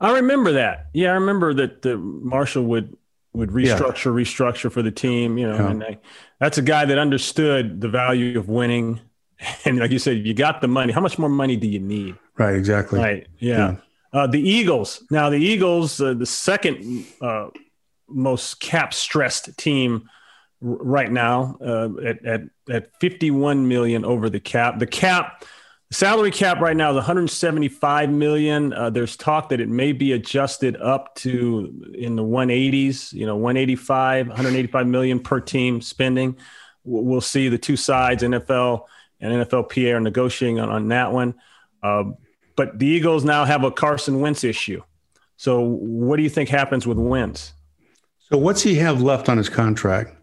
I 0.00 0.12
remember 0.16 0.52
that. 0.52 0.86
Yeah, 0.92 1.10
I 1.10 1.14
remember 1.14 1.54
that 1.54 1.82
the 1.82 1.96
Marshall 1.96 2.64
would 2.64 2.96
would 3.32 3.50
Yeah. 3.50 3.78
restructure, 3.78 4.12
restructure 4.14 4.72
for 4.72 4.80
the 4.80 4.90
team. 4.90 5.36
You 5.36 5.48
know, 5.48 5.56
Yeah. 5.56 5.70
and 5.70 5.98
that's 6.40 6.56
a 6.58 6.62
guy 6.62 6.86
that 6.86 6.98
understood 6.98 7.80
the 7.82 7.88
value 7.88 8.38
of 8.38 8.48
winning. 8.48 9.00
And 9.64 9.78
like 9.78 9.90
you 9.90 9.98
said, 9.98 10.26
you 10.26 10.34
got 10.34 10.60
the 10.60 10.68
money. 10.68 10.92
How 10.92 11.00
much 11.00 11.18
more 11.18 11.28
money 11.28 11.56
do 11.56 11.66
you 11.66 11.78
need? 11.78 12.16
Right. 12.38 12.54
Exactly. 12.54 12.98
Right. 12.98 13.26
Yeah. 13.38 13.76
Uh, 14.12 14.26
the 14.26 14.40
Eagles. 14.40 15.02
Now, 15.10 15.28
the 15.28 15.36
Eagles, 15.36 16.00
uh, 16.00 16.14
the 16.14 16.26
second 16.26 17.04
uh, 17.20 17.48
most 18.08 18.60
cap 18.60 18.94
stressed 18.94 19.56
team 19.58 20.08
r- 20.62 20.68
right 20.68 21.10
now 21.10 21.58
uh, 21.60 21.90
at, 22.02 22.24
at, 22.24 22.40
at 22.70 22.90
51 23.00 23.68
million 23.68 24.04
over 24.04 24.30
the 24.30 24.40
cap. 24.40 24.78
The 24.78 24.86
cap, 24.86 25.44
salary 25.90 26.30
cap 26.30 26.60
right 26.60 26.76
now 26.76 26.90
is 26.90 26.96
175 26.96 28.10
million. 28.10 28.72
Uh, 28.72 28.90
there's 28.90 29.16
talk 29.16 29.50
that 29.50 29.60
it 29.60 29.68
may 29.68 29.92
be 29.92 30.12
adjusted 30.12 30.76
up 30.80 31.14
to 31.16 31.92
in 31.94 32.16
the 32.16 32.24
180s, 32.24 33.12
you 33.12 33.26
know, 33.26 33.36
185, 33.36 34.28
185 34.28 34.86
million 34.86 35.20
per 35.20 35.40
team 35.40 35.80
spending. 35.82 36.36
We'll 36.84 37.20
see 37.20 37.48
the 37.48 37.58
two 37.58 37.76
sides, 37.76 38.22
NFL 38.22 38.84
and 39.20 39.32
NFLPA, 39.32 39.94
are 39.94 40.00
negotiating 40.00 40.60
on, 40.60 40.68
on 40.68 40.88
that 40.88 41.12
one. 41.12 41.34
Uh, 41.82 42.04
but 42.56 42.78
the 42.78 42.86
Eagles 42.86 43.24
now 43.24 43.44
have 43.44 43.64
a 43.64 43.70
Carson 43.70 44.20
Wentz 44.20 44.44
issue. 44.44 44.82
So, 45.36 45.60
what 45.60 46.16
do 46.16 46.22
you 46.22 46.30
think 46.30 46.48
happens 46.48 46.86
with 46.86 46.98
Wentz? 46.98 47.52
So 48.30 48.38
what's 48.38 48.62
he 48.62 48.74
have 48.76 49.02
left 49.02 49.28
on 49.28 49.38
his 49.38 49.48
contract? 49.48 50.16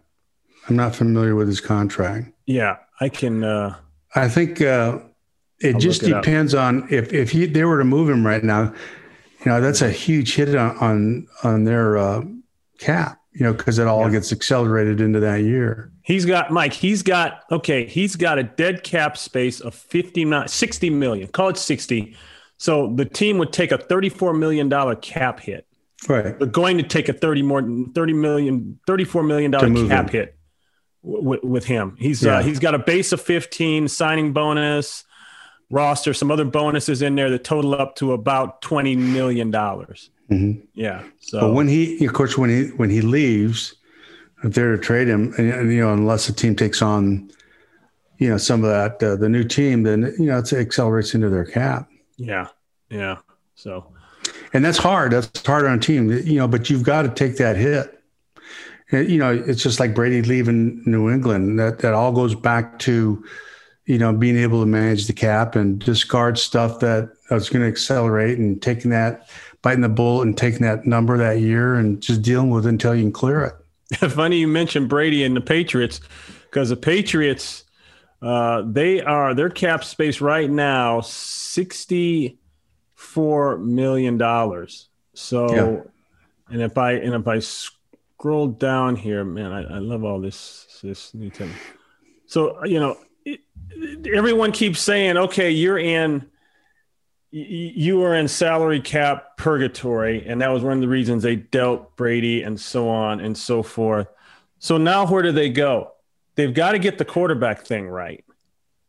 I'm 0.68 0.76
not 0.76 0.94
familiar 0.94 1.34
with 1.34 1.48
his 1.48 1.60
contract. 1.60 2.32
Yeah, 2.46 2.76
I 3.00 3.08
can. 3.08 3.44
Uh, 3.44 3.76
I 4.14 4.28
think 4.28 4.60
uh, 4.60 4.98
it 5.60 5.74
I'll 5.74 5.80
just 5.80 6.02
it 6.02 6.12
up. 6.12 6.22
depends 6.22 6.54
on 6.54 6.86
if 6.90 7.12
if 7.12 7.30
he, 7.30 7.46
they 7.46 7.64
were 7.64 7.78
to 7.78 7.84
move 7.84 8.10
him 8.10 8.26
right 8.26 8.44
now. 8.44 8.74
You 9.40 9.52
know, 9.52 9.60
that's 9.60 9.82
a 9.82 9.90
huge 9.90 10.34
hit 10.34 10.54
on 10.54 10.76
on, 10.78 11.28
on 11.42 11.64
their 11.64 11.96
uh, 11.96 12.24
cap. 12.78 13.20
You 13.34 13.46
know, 13.46 13.52
because 13.52 13.78
it 13.80 13.86
all 13.88 14.02
Yeah. 14.06 14.12
gets 14.12 14.30
accelerated 14.32 15.00
into 15.00 15.18
that 15.20 15.42
year. 15.42 15.90
he's 16.02 16.24
got 16.24 16.50
Mike. 16.52 16.72
He's 16.72 17.02
got 17.02 17.40
okay. 17.50 17.84
He's 17.86 18.14
got 18.16 18.38
a 18.38 18.44
dead 18.44 18.84
cap 18.84 19.16
space 19.16 19.60
of 19.60 19.74
59, 19.74 20.46
60 20.48 20.90
million. 20.90 21.26
Call 21.28 21.48
it 21.48 21.56
sixty. 21.56 22.14
So 22.58 22.92
the 22.94 23.04
team 23.04 23.38
would 23.38 23.52
take 23.52 23.72
a 23.72 23.78
thirty-four 23.78 24.34
million 24.34 24.68
dollar 24.68 24.94
cap 24.94 25.40
hit. 25.40 25.66
Right. 26.08 26.38
They're 26.38 26.46
going 26.46 26.76
to 26.78 26.84
take 26.84 27.08
a 27.08 27.12
thirty 27.12 27.42
more, 27.42 27.62
thirty 27.94 28.12
million, 28.12 28.78
thirty-four 28.86 29.22
million 29.24 29.50
dollar 29.50 29.66
cap 29.88 30.06
him. 30.06 30.12
hit 30.12 30.36
w- 31.02 31.40
with 31.42 31.64
him. 31.64 31.96
He's 31.98 32.22
Yeah. 32.22 32.38
uh, 32.38 32.42
he's 32.42 32.60
got 32.60 32.74
a 32.74 32.78
base 32.78 33.10
of 33.12 33.20
fifteen, 33.20 33.88
signing 33.88 34.32
bonus, 34.32 35.04
roster, 35.70 36.14
some 36.14 36.30
other 36.30 36.44
bonuses 36.44 37.02
in 37.02 37.16
there 37.16 37.30
that 37.30 37.42
total 37.42 37.74
up 37.74 37.96
to 37.96 38.12
about 38.12 38.62
twenty 38.62 38.94
million 38.94 39.50
dollars. 39.50 40.10
Mhm. 40.30 40.62
Yeah. 40.74 41.02
So 41.20 41.40
But 41.40 41.52
when 41.52 41.68
he, 41.68 42.04
of 42.04 42.12
course, 42.12 42.38
when 42.38 42.50
he 42.50 42.68
when 42.76 42.90
he 42.90 43.00
leaves, 43.00 43.74
if 44.42 44.54
they're 44.54 44.76
to 44.76 44.82
trade 44.82 45.08
him, 45.08 45.34
and, 45.38 45.72
you 45.72 45.80
know, 45.80 45.92
unless 45.92 46.26
the 46.26 46.32
team 46.32 46.54
takes 46.56 46.82
on, 46.82 47.30
you 48.18 48.28
know, 48.28 48.38
some 48.38 48.64
of 48.64 48.70
that 48.70 49.02
uh, 49.02 49.16
the 49.16 49.28
new 49.28 49.44
team, 49.44 49.82
then 49.82 50.14
you 50.18 50.26
know 50.26 50.38
it 50.38 50.52
accelerates 50.52 51.14
into 51.14 51.28
their 51.28 51.44
cap, 51.44 51.88
yeah, 52.16 52.48
yeah. 52.90 53.18
So 53.54 53.92
and 54.52 54.64
that's 54.64 54.78
hard. 54.78 55.12
That's 55.12 55.44
hard 55.44 55.66
on 55.66 55.78
a 55.78 55.80
team, 55.80 56.10
you 56.10 56.38
know. 56.38 56.48
But 56.48 56.70
you've 56.70 56.84
got 56.84 57.02
to 57.02 57.08
take 57.08 57.36
that 57.38 57.56
hit. 57.56 57.90
And, 58.90 59.08
you 59.08 59.18
know, 59.18 59.32
it's 59.32 59.62
just 59.62 59.80
like 59.80 59.94
Brady 59.94 60.22
leaving 60.22 60.82
New 60.86 61.10
England. 61.10 61.58
That 61.58 61.80
that 61.80 61.94
all 61.94 62.12
goes 62.12 62.34
back 62.34 62.78
to, 62.80 63.24
you 63.86 63.98
know, 63.98 64.12
being 64.12 64.36
able 64.36 64.60
to 64.60 64.66
manage 64.66 65.06
the 65.06 65.12
cap 65.12 65.56
and 65.56 65.78
discard 65.78 66.38
stuff 66.38 66.80
that 66.80 67.10
was 67.30 67.48
going 67.48 67.62
to 67.62 67.68
accelerate 67.68 68.38
and 68.38 68.62
taking 68.62 68.90
that, 68.92 69.28
biting 69.64 69.80
the 69.80 69.88
bullet 69.88 70.22
and 70.26 70.36
taking 70.36 70.60
that 70.60 70.86
number 70.86 71.18
that 71.18 71.40
year 71.40 71.74
and 71.74 72.00
just 72.00 72.22
dealing 72.22 72.50
with 72.50 72.66
it 72.66 72.68
until 72.68 72.94
you 72.94 73.02
can 73.02 73.10
clear 73.12 73.42
it. 73.42 73.54
funny 74.10 74.38
you 74.38 74.46
mentioned 74.46 74.88
Brady 74.88 75.24
and 75.24 75.34
the 75.36 75.40
Patriots 75.40 76.00
because 76.42 76.68
the 76.68 76.76
Patriots, 76.76 77.64
uh, 78.22 78.62
they 78.66 79.00
are 79.00 79.34
their 79.34 79.50
cap 79.50 79.82
space 79.82 80.20
right 80.20 80.48
now 80.50 81.00
sixty-four 81.00 82.38
million 83.58 84.16
dollars. 84.18 84.88
So, 85.14 85.54
Yeah. 85.54 85.80
and 86.50 86.62
if 86.62 86.78
I 86.78 86.92
and 86.92 87.14
if 87.14 87.26
I 87.28 87.40
scroll 87.40 88.46
down 88.48 88.96
here, 88.96 89.24
man, 89.24 89.52
I, 89.52 89.76
I 89.76 89.78
love 89.78 90.04
all 90.04 90.20
this 90.20 90.66
this 90.82 91.14
new 91.14 91.30
thing. 91.30 91.50
So 92.26 92.62
you 92.64 92.80
know, 92.80 92.96
it, 93.24 93.40
everyone 94.12 94.52
keeps 94.52 94.80
saying, 94.80 95.16
okay, 95.16 95.50
you're 95.50 95.78
in. 95.78 96.26
You 97.36 97.98
were 97.98 98.14
in 98.14 98.28
salary 98.28 98.80
cap 98.80 99.36
purgatory, 99.36 100.24
and 100.24 100.40
that 100.40 100.52
was 100.52 100.62
one 100.62 100.74
of 100.74 100.80
the 100.80 100.86
reasons 100.86 101.24
they 101.24 101.34
dealt 101.34 101.96
Brady 101.96 102.42
and 102.44 102.60
so 102.60 102.88
on 102.88 103.18
and 103.18 103.36
so 103.36 103.60
forth. 103.60 104.06
So 104.60 104.78
now, 104.78 105.04
where 105.04 105.20
do 105.20 105.32
they 105.32 105.50
go? 105.50 105.94
They've 106.36 106.54
got 106.54 106.72
to 106.72 106.78
get 106.78 106.96
the 106.96 107.04
quarterback 107.04 107.66
thing 107.66 107.88
right. 107.88 108.24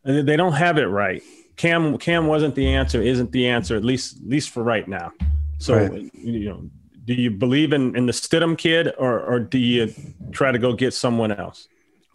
And 0.04 0.28
They 0.28 0.36
don't 0.36 0.54
have 0.54 0.78
it 0.78 0.86
right. 0.86 1.24
Cam 1.56 1.98
Cam 1.98 2.28
wasn't 2.28 2.54
the 2.54 2.68
answer, 2.68 3.02
isn't 3.02 3.32
the 3.32 3.48
answer, 3.48 3.76
at 3.76 3.84
least 3.84 4.18
at 4.18 4.30
least 4.30 4.52
for 4.52 4.62
right 4.62 4.88
now. 4.88 5.12
So 5.58 5.88
Right. 5.88 6.12
you 6.14 6.50
know, 6.50 6.70
do 7.06 7.16
you 7.16 7.32
believe 7.32 7.74
in, 7.74 7.96
in 7.96 8.06
the 8.06 8.12
Stidham 8.12 8.56
kid 8.56 8.94
or 9.00 9.22
or 9.22 9.40
do 9.40 9.58
you 9.58 9.92
try 10.32 10.52
to 10.52 10.60
go 10.60 10.74
get 10.74 10.94
someone 10.94 11.32
else? 11.32 11.68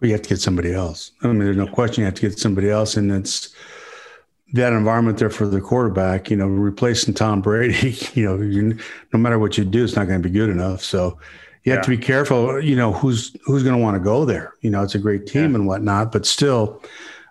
you 0.02 0.12
have 0.12 0.22
to 0.22 0.28
get 0.28 0.40
somebody 0.40 0.72
else. 0.72 1.12
I 1.22 1.26
mean, 1.26 1.40
there's 1.40 1.56
no 1.56 1.66
question 1.66 2.02
you 2.02 2.06
have 2.06 2.14
to 2.14 2.22
get 2.22 2.38
somebody 2.38 2.70
else, 2.70 2.96
and 2.96 3.10
it's 3.12 3.54
that 4.52 4.72
environment 4.72 5.18
there 5.18 5.30
for 5.30 5.46
the 5.46 5.60
quarterback. 5.60 6.30
You 6.30 6.36
know, 6.36 6.46
replacing 6.46 7.14
Tom 7.14 7.40
Brady. 7.40 7.96
You 8.14 8.24
know, 8.24 8.42
you, 8.42 8.78
no 9.12 9.18
matter 9.18 9.38
what 9.38 9.56
you 9.56 9.64
do, 9.64 9.84
it's 9.84 9.96
not 9.96 10.06
going 10.06 10.20
to 10.22 10.28
be 10.28 10.32
good 10.32 10.50
enough. 10.50 10.82
So 10.82 11.18
you 11.64 11.72
have 11.72 11.84
to 11.84 11.90
be 11.90 11.98
careful. 11.98 12.62
You 12.62 12.76
know, 12.76 12.92
who's 12.92 13.36
who's 13.44 13.62
going 13.62 13.76
to 13.76 13.82
want 13.82 13.96
to 13.96 14.00
go 14.00 14.24
there. 14.24 14.54
You 14.60 14.70
know, 14.70 14.82
it's 14.82 14.94
a 14.94 14.98
great 14.98 15.26
team 15.26 15.54
and 15.54 15.66
whatnot, 15.66 16.12
but 16.12 16.26
still, 16.26 16.82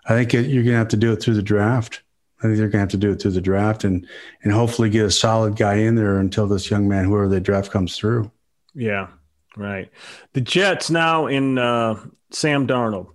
I 0.06 0.10
think 0.10 0.32
you're 0.32 0.42
going 0.42 0.66
to 0.66 0.72
have 0.72 0.88
to 0.88 0.96
do 0.96 1.12
it 1.12 1.22
through 1.22 1.34
the 1.34 1.42
draft. 1.42 2.02
I 2.38 2.44
think 2.44 2.56
they're 2.56 2.68
going 2.68 2.72
to 2.72 2.78
have 2.78 2.88
to 2.90 2.96
do 2.96 3.12
it 3.12 3.20
through 3.20 3.32
the 3.32 3.40
draft 3.40 3.84
and 3.84 4.06
and 4.42 4.52
hopefully 4.52 4.88
get 4.88 5.04
a 5.04 5.10
solid 5.10 5.56
guy 5.56 5.74
in 5.74 5.94
there 5.94 6.18
until 6.18 6.46
this 6.46 6.70
young 6.70 6.88
man, 6.88 7.04
whoever 7.04 7.28
the 7.28 7.40
draft, 7.40 7.70
comes 7.70 7.96
through. 7.96 8.30
Yeah, 8.74 9.08
right. 9.56 9.90
The 10.32 10.40
Jets 10.40 10.90
now 10.90 11.26
in 11.26 11.58
uh, 11.58 12.02
Sam 12.30 12.66
Darnold. 12.66 13.08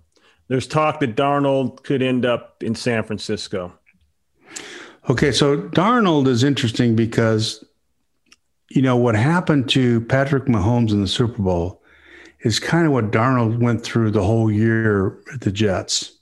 There's 0.48 0.68
talk 0.68 1.00
that 1.00 1.16
Darnold 1.16 1.82
could 1.82 2.02
end 2.02 2.24
up 2.24 2.62
in 2.62 2.76
San 2.76 3.02
Francisco. 3.02 3.76
Okay, 5.08 5.30
so 5.30 5.56
Darnold 5.56 6.26
is 6.26 6.42
interesting 6.42 6.96
because 6.96 7.64
you 8.70 8.82
know 8.82 8.96
what 8.96 9.14
happened 9.14 9.68
to 9.70 10.00
Patrick 10.02 10.46
Mahomes 10.46 10.90
in 10.90 11.00
the 11.00 11.08
Super 11.08 11.40
Bowl 11.42 11.82
is 12.40 12.58
kind 12.58 12.86
of 12.86 12.92
what 12.92 13.12
Darnold 13.12 13.58
went 13.58 13.84
through 13.84 14.10
the 14.10 14.22
whole 14.22 14.50
year 14.50 15.18
at 15.32 15.42
the 15.42 15.52
Jets. 15.52 16.12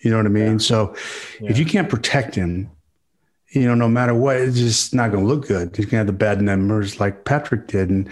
You 0.00 0.10
know 0.10 0.18
what 0.18 0.26
I 0.26 0.30
mean? 0.30 0.52
Yeah. 0.52 0.58
So 0.58 0.96
yeah. 1.40 1.50
if 1.50 1.58
you 1.58 1.64
can't 1.64 1.88
protect 1.88 2.34
him, 2.34 2.70
you 3.50 3.66
know, 3.66 3.74
no 3.74 3.88
matter 3.88 4.14
what, 4.14 4.36
it's 4.36 4.58
just 4.58 4.94
not 4.94 5.10
going 5.10 5.24
to 5.24 5.28
look 5.28 5.48
good. 5.48 5.74
He's 5.76 5.86
going 5.86 5.92
to 5.92 5.96
have 5.98 6.06
the 6.06 6.12
bad 6.12 6.40
numbers 6.40 7.00
like 7.00 7.24
Patrick 7.24 7.66
did. 7.66 7.90
And, 7.90 8.08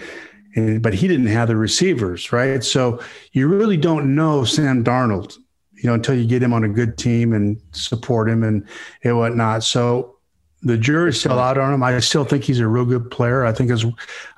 and, 0.55 0.81
but 0.81 0.93
he 0.93 1.07
didn't 1.07 1.27
have 1.27 1.47
the 1.47 1.55
receivers, 1.55 2.33
right? 2.33 2.63
So 2.63 2.99
you 3.31 3.47
really 3.47 3.77
don't 3.77 4.15
know 4.15 4.43
Sam 4.43 4.83
Darnold, 4.83 5.37
you 5.75 5.89
know, 5.89 5.93
until 5.93 6.15
you 6.15 6.25
get 6.25 6.41
him 6.41 6.53
on 6.53 6.63
a 6.63 6.69
good 6.69 6.97
team 6.97 7.33
and 7.33 7.59
support 7.71 8.29
him 8.29 8.43
and, 8.43 8.67
and 9.03 9.17
whatnot. 9.17 9.63
So 9.63 10.15
the 10.61 10.77
jury's 10.77 11.19
still 11.19 11.39
out 11.39 11.57
on 11.57 11.73
him. 11.73 11.83
I 11.83 11.99
still 11.99 12.25
think 12.25 12.43
he's 12.43 12.59
a 12.59 12.67
real 12.67 12.85
good 12.85 13.11
player. 13.11 13.45
I 13.45 13.51
think 13.51 13.69
as 13.71 13.85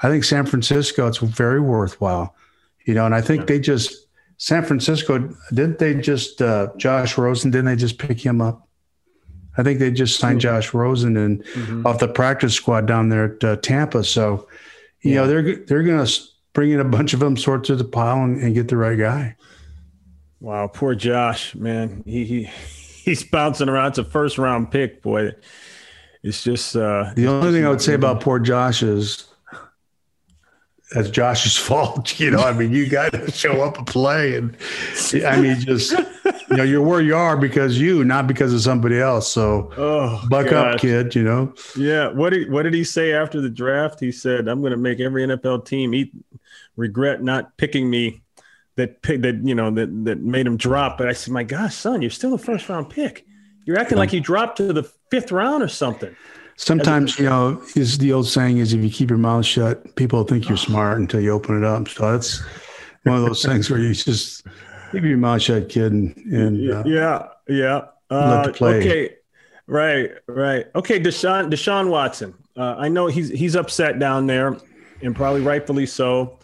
I 0.03 0.09
think 0.09 0.23
San 0.23 0.45
Francisco, 0.45 1.07
it's 1.07 1.19
very 1.19 1.61
worthwhile, 1.61 2.35
you 2.85 2.93
know, 2.93 3.05
and 3.05 3.15
I 3.15 3.21
think 3.21 3.47
they 3.47 3.59
just, 3.59 4.07
San 4.37 4.65
Francisco, 4.65 5.33
didn't 5.53 5.79
they 5.79 5.95
just 5.95 6.41
uh, 6.41 6.67
Josh 6.77 7.17
Rosen? 7.17 7.51
Didn't 7.51 7.65
they 7.65 7.75
just 7.75 7.97
pick 7.97 8.19
him 8.19 8.41
up? 8.41 8.67
I 9.57 9.63
think 9.63 9.79
they 9.79 9.89
just 9.89 10.19
signed 10.19 10.39
mm-hmm. 10.39 10.55
Josh 10.55 10.73
Rosen 10.73 11.17
and 11.17 11.43
mm-hmm. 11.43 11.87
off 11.87 11.99
the 11.99 12.07
practice 12.07 12.53
squad 12.53 12.85
down 12.85 13.09
there 13.09 13.35
at 13.35 13.43
uh, 13.43 13.55
Tampa. 13.57 14.03
So, 14.03 14.47
you 15.01 15.11
yeah. 15.11 15.21
know, 15.21 15.27
they're 15.27 15.55
they're 15.65 15.83
going 15.83 16.05
to 16.05 16.21
bring 16.53 16.71
in 16.71 16.79
a 16.79 16.85
bunch 16.85 17.13
of 17.13 17.19
them, 17.19 17.37
sort 17.37 17.65
through 17.65 17.77
the 17.77 17.83
pile, 17.83 18.23
and, 18.23 18.41
and, 18.41 18.53
get 18.53 18.67
the 18.67 18.77
right 18.77 18.97
guy. 18.97 19.35
Wow, 20.39 20.67
poor 20.67 20.95
Josh, 20.95 21.55
man. 21.55 22.03
He 22.05 22.25
he 22.25 22.43
he's 23.03 23.23
bouncing 23.23 23.69
around. 23.69 23.89
It's 23.89 23.97
a 23.97 24.03
first 24.03 24.37
round 24.37 24.71
pick, 24.71 25.01
boy. 25.01 25.31
It's 26.23 26.43
just 26.43 26.75
uh, 26.75 27.11
the 27.15 27.27
only 27.27 27.51
thing 27.51 27.65
I 27.65 27.69
would 27.69 27.81
say 27.81 27.93
about 27.93 28.21
poor 28.21 28.39
Josh 28.39 28.83
is 28.83 29.27
that's 30.91 31.09
Josh's 31.09 31.57
fault. 31.57 32.19
You 32.19 32.31
know, 32.31 32.39
I 32.39 32.51
mean, 32.51 32.71
you 32.71 32.89
got 32.89 33.13
to 33.13 33.31
show 33.31 33.61
up 33.61 33.77
and 33.77 33.85
play, 33.85 34.35
and 34.35 34.57
I 35.25 35.39
mean, 35.39 35.59
just 35.59 35.91
you 35.91 36.57
know, 36.57 36.63
you're 36.63 36.81
where 36.81 36.99
you 36.99 37.15
are 37.15 37.37
because 37.37 37.79
you, 37.79 38.03
not 38.03 38.25
because 38.25 38.53
of 38.53 38.61
somebody 38.61 38.99
else. 38.99 39.31
So, 39.31 39.71
oh, 39.77 40.25
buck 40.29 40.49
gosh. 40.49 40.75
up, 40.75 40.81
kid. 40.81 41.13
You 41.13 41.23
know. 41.23 41.53
Yeah. 41.77 42.09
What 42.09 42.31
did 42.31 42.51
What 42.51 42.63
did 42.63 42.73
he 42.73 42.83
say 42.83 43.13
after 43.13 43.39
the 43.39 43.49
draft? 43.49 43.99
He 43.99 44.11
said, 44.11 44.47
"I'm 44.47 44.61
going 44.61 44.71
to 44.71 44.77
make 44.77 44.99
every 44.99 45.25
NFL 45.25 45.65
team 45.65 45.93
eat 45.93 46.11
regret 46.75 47.21
not 47.21 47.55
picking 47.57 47.89
me." 47.89 48.23
That 48.77 49.01
pick 49.01 49.21
that 49.23 49.41
you 49.43 49.55
know 49.55 49.69
that 49.71 50.05
that 50.05 50.21
made 50.21 50.47
him 50.47 50.55
drop. 50.57 50.97
But 50.97 51.07
I 51.09 51.13
said, 51.13 51.33
"My 51.33 51.43
gosh, 51.43 51.75
son, 51.75 52.01
you're 52.01 52.11
still 52.11 52.33
a 52.33 52.37
first 52.37 52.69
round 52.69 52.89
pick. 52.89 53.25
You're 53.65 53.77
acting 53.77 53.97
yeah. 53.97 54.01
like 54.01 54.13
you 54.13 54.21
dropped 54.21 54.57
to 54.57 54.71
the 54.71 54.83
fifth 55.11 55.31
round 55.31 55.63
or 55.63 55.67
something." 55.67 56.15
Sometimes, 56.59 57.19
you 57.19 57.25
know, 57.25 57.61
is 57.75 57.99
the 57.99 58.13
old 58.13 58.27
saying 58.27 58.57
is 58.57 58.73
if 58.73 58.83
you 58.83 58.89
keep 58.89 59.09
your 59.09 59.19
mouth 59.19 59.45
shut, 59.45 59.95
people 59.95 60.23
think 60.23 60.49
you're 60.49 60.57
smart 60.57 60.97
until 60.99 61.21
you 61.21 61.31
open 61.31 61.55
it 61.55 61.63
up. 61.63 61.87
So 61.87 62.11
that's 62.11 62.41
one 63.03 63.17
of 63.17 63.25
those 63.25 63.45
things 63.45 63.69
where 63.69 63.79
you 63.79 63.93
just 63.93 64.43
keep 64.91 65.03
your 65.03 65.17
mouth 65.17 65.41
shut, 65.41 65.69
kid. 65.69 65.91
And, 65.91 66.15
and 66.17 66.71
uh, 66.71 66.83
yeah, 66.85 67.27
yeah. 67.47 67.81
Uh, 68.09 68.51
okay. 68.59 69.17
Right, 69.67 70.11
right. 70.27 70.65
Okay, 70.75 70.99
Deshaun, 70.99 71.51
Deshaun 71.51 71.89
Watson. 71.89 72.33
Uh, 72.55 72.75
I 72.77 72.87
know 72.87 73.07
he's 73.07 73.29
he's 73.29 73.55
upset 73.55 73.99
down 73.99 74.25
there, 74.25 74.57
and 75.03 75.15
probably 75.15 75.41
rightfully 75.41 75.85
so. 75.85 76.36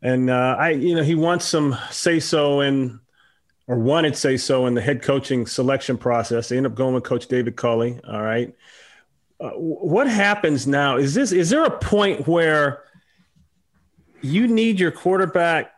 And 0.00 0.30
uh, 0.30 0.56
I, 0.58 0.70
you 0.70 0.94
know, 0.94 1.02
he 1.02 1.14
wants 1.14 1.44
some 1.44 1.76
say 1.90 2.20
so 2.20 2.60
in, 2.60 3.00
or 3.66 3.78
wanted 3.78 4.16
say 4.16 4.36
so 4.36 4.66
in 4.66 4.74
the 4.74 4.80
head 4.80 5.02
coaching 5.02 5.46
selection 5.46 5.98
process. 5.98 6.48
They 6.48 6.56
end 6.56 6.66
up 6.66 6.74
going 6.74 6.94
with 6.94 7.04
Coach 7.04 7.26
David 7.26 7.56
Culley. 7.56 8.00
All 8.08 8.22
right, 8.22 8.54
uh, 9.40 9.50
what 9.50 10.08
happens 10.08 10.66
now? 10.66 10.96
Is 10.96 11.14
this 11.14 11.32
is 11.32 11.50
there 11.50 11.64
a 11.64 11.78
point 11.78 12.26
where 12.26 12.84
you 14.22 14.46
need 14.46 14.80
your 14.80 14.90
quarterback 14.90 15.72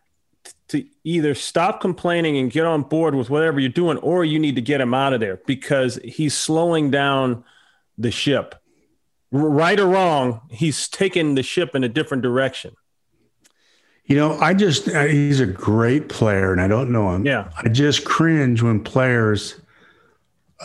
to 0.68 0.84
either 1.02 1.34
stop 1.34 1.80
complaining 1.80 2.38
and 2.38 2.50
get 2.50 2.64
on 2.64 2.82
board 2.82 3.14
with 3.14 3.28
whatever 3.28 3.58
you're 3.58 3.68
doing, 3.68 3.98
or 3.98 4.24
you 4.24 4.38
need 4.38 4.54
to 4.54 4.62
get 4.62 4.80
him 4.80 4.94
out 4.94 5.12
of 5.12 5.20
there 5.20 5.40
because 5.46 5.98
he's 6.04 6.36
slowing 6.36 6.90
down 6.90 7.44
the 7.98 8.10
ship. 8.10 8.54
Right 9.32 9.78
or 9.78 9.86
wrong, 9.86 10.42
he's 10.50 10.88
taking 10.88 11.34
the 11.34 11.42
ship 11.42 11.74
in 11.74 11.84
a 11.84 11.88
different 11.88 12.22
direction. 12.22 12.74
You 14.10 14.16
know, 14.16 14.36
I 14.40 14.54
just, 14.54 14.88
uh, 14.88 15.04
he's 15.04 15.38
a 15.38 15.46
great 15.46 16.08
player 16.08 16.50
and 16.50 16.60
I 16.60 16.66
don't 16.66 16.90
know 16.90 17.14
him. 17.14 17.24
Yeah. 17.24 17.48
I 17.56 17.68
just 17.68 18.04
cringe 18.04 18.60
when 18.60 18.82
players 18.82 19.54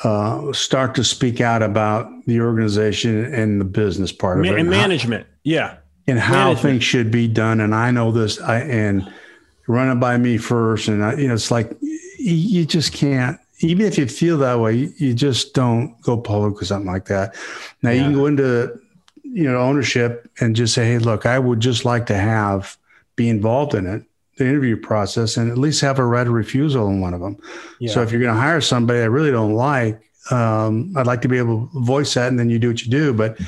uh, 0.03 0.51
start 0.51 0.95
to 0.95 1.03
speak 1.03 1.41
out 1.41 1.61
about 1.61 2.09
the 2.25 2.41
organization 2.41 3.23
and 3.31 3.61
the 3.61 3.65
business 3.65 4.11
part 4.11 4.39
of 4.39 4.45
it, 4.45 4.59
and 4.59 4.67
management. 4.67 5.27
How, 5.27 5.33
yeah, 5.43 5.77
and 6.07 6.17
how 6.17 6.47
management. 6.47 6.61
things 6.61 6.83
should 6.83 7.11
be 7.11 7.27
done. 7.27 7.61
And 7.61 7.75
I 7.75 7.91
know 7.91 8.11
this. 8.11 8.41
I 8.41 8.61
and 8.61 9.13
run 9.67 9.95
it 9.95 9.99
by 9.99 10.17
me 10.17 10.37
first. 10.37 10.87
And 10.87 11.05
I, 11.05 11.13
you 11.13 11.27
know, 11.27 11.35
it's 11.35 11.51
like 11.51 11.71
you 12.17 12.65
just 12.65 12.93
can't. 12.93 13.39
Even 13.59 13.85
if 13.85 13.97
you 13.99 14.07
feel 14.07 14.39
that 14.39 14.59
way, 14.59 14.91
you 14.97 15.13
just 15.13 15.53
don't 15.53 16.01
go 16.01 16.17
public 16.17 16.59
or 16.59 16.65
something 16.65 16.91
like 16.91 17.05
that. 17.05 17.35
Now 17.83 17.91
yeah. 17.91 17.97
you 17.97 18.03
can 18.05 18.13
go 18.13 18.25
into 18.25 18.81
you 19.21 19.43
know 19.43 19.59
ownership 19.59 20.31
and 20.39 20.55
just 20.55 20.73
say, 20.73 20.85
hey, 20.85 20.97
look, 20.97 21.27
I 21.27 21.37
would 21.37 21.59
just 21.59 21.85
like 21.85 22.07
to 22.07 22.17
have 22.17 22.75
be 23.15 23.29
involved 23.29 23.73
in 23.73 23.87
it 23.87 24.03
the 24.37 24.45
interview 24.45 24.75
process 24.75 25.37
and 25.37 25.49
at 25.49 25.57
least 25.57 25.81
have 25.81 25.99
a 25.99 26.05
right 26.05 26.27
of 26.27 26.33
refusal 26.33 26.89
in 26.89 26.99
one 26.99 27.13
of 27.13 27.21
them. 27.21 27.37
Yeah. 27.79 27.93
So 27.93 28.01
if 28.01 28.11
you're 28.11 28.21
going 28.21 28.35
to 28.35 28.39
hire 28.39 28.59
somebody 28.59 28.99
I 28.99 29.05
really 29.05 29.31
don't 29.31 29.53
like, 29.53 30.01
um, 30.29 30.93
I'd 30.97 31.07
like 31.07 31.21
to 31.21 31.27
be 31.27 31.37
able 31.37 31.67
to 31.67 31.79
voice 31.79 32.15
that 32.15 32.27
and 32.27 32.37
then 32.37 32.49
you 32.49 32.59
do 32.59 32.69
what 32.69 32.83
you 32.83 32.91
do. 32.91 33.13
But 33.13 33.39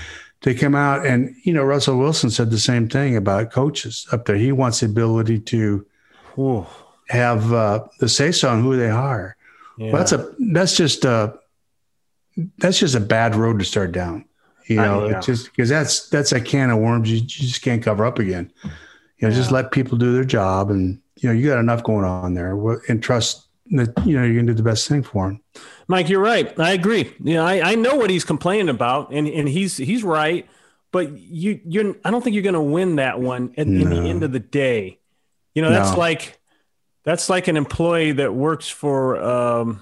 they 0.43 0.53
come 0.53 0.75
out 0.75 1.05
and, 1.05 1.35
you 1.43 1.51
know, 1.51 1.63
Russell 1.63 1.97
Wilson 1.97 2.29
said 2.29 2.51
the 2.51 2.59
same 2.59 2.87
thing 2.87 3.17
about 3.17 3.51
coaches 3.51 4.07
up 4.13 4.25
there. 4.25 4.37
He 4.37 4.51
wants 4.53 4.79
the 4.79 4.85
ability 4.85 5.39
to 5.39 5.85
Ooh. 6.39 6.65
have 7.09 7.51
uh, 7.51 7.85
the 7.99 8.07
say 8.07 8.31
so 8.31 8.49
on 8.49 8.63
who 8.63 8.77
they 8.77 8.89
hire. 8.89 9.35
Yeah. 9.77 9.91
Well, 9.91 9.97
that's 9.97 10.13
a, 10.13 10.33
that's 10.53 10.77
just 10.77 11.03
a, 11.03 11.37
that's 12.59 12.79
just 12.79 12.95
a 12.95 13.01
bad 13.01 13.35
road 13.35 13.59
to 13.59 13.65
start 13.65 13.91
down. 13.91 14.23
You 14.67 14.77
know, 14.77 15.09
yeah. 15.09 15.17
it's 15.17 15.25
just 15.25 15.45
because 15.47 15.67
that's, 15.69 16.07
that's 16.09 16.31
a 16.31 16.39
can 16.39 16.69
of 16.69 16.79
worms 16.79 17.11
you, 17.11 17.17
you 17.17 17.25
just 17.25 17.61
can't 17.61 17.83
cover 17.83 18.05
up 18.05 18.19
again. 18.19 18.53
You 19.19 19.27
know, 19.27 19.33
yeah. 19.33 19.39
just 19.39 19.51
let 19.51 19.71
people 19.71 19.97
do 19.97 20.13
their 20.13 20.23
job, 20.23 20.69
and 20.69 21.01
you 21.15 21.29
know, 21.29 21.33
you 21.33 21.47
got 21.47 21.59
enough 21.59 21.83
going 21.83 22.05
on 22.05 22.33
there, 22.33 22.51
and 22.87 23.01
trust 23.01 23.47
that 23.71 23.93
you 24.05 24.17
know 24.17 24.23
you're 24.23 24.35
gonna 24.35 24.47
do 24.47 24.53
the 24.53 24.63
best 24.63 24.87
thing 24.87 25.03
for 25.03 25.27
them. 25.27 25.41
Mike, 25.87 26.09
you're 26.09 26.21
right. 26.21 26.57
I 26.59 26.71
agree. 26.71 27.13
You 27.23 27.35
know, 27.35 27.45
I, 27.45 27.71
I 27.71 27.75
know 27.75 27.95
what 27.95 28.09
he's 28.09 28.23
complaining 28.23 28.69
about, 28.69 29.11
and 29.11 29.27
and 29.27 29.47
he's 29.47 29.77
he's 29.77 30.03
right. 30.03 30.47
But 30.91 31.17
you 31.17 31.59
you're 31.65 31.95
I 32.03 32.11
don't 32.11 32.23
think 32.23 32.33
you're 32.33 32.43
gonna 32.43 32.61
win 32.61 32.97
that 32.97 33.19
one 33.19 33.53
at 33.57 33.67
no. 33.67 33.81
in 33.81 33.89
the 33.89 34.09
end 34.09 34.23
of 34.23 34.31
the 34.31 34.39
day. 34.39 34.99
You 35.53 35.61
know, 35.61 35.69
that's 35.69 35.91
no. 35.91 35.97
like 35.97 36.39
that's 37.03 37.29
like 37.29 37.47
an 37.47 37.57
employee 37.57 38.13
that 38.13 38.33
works 38.33 38.67
for 38.67 39.21
um, 39.21 39.81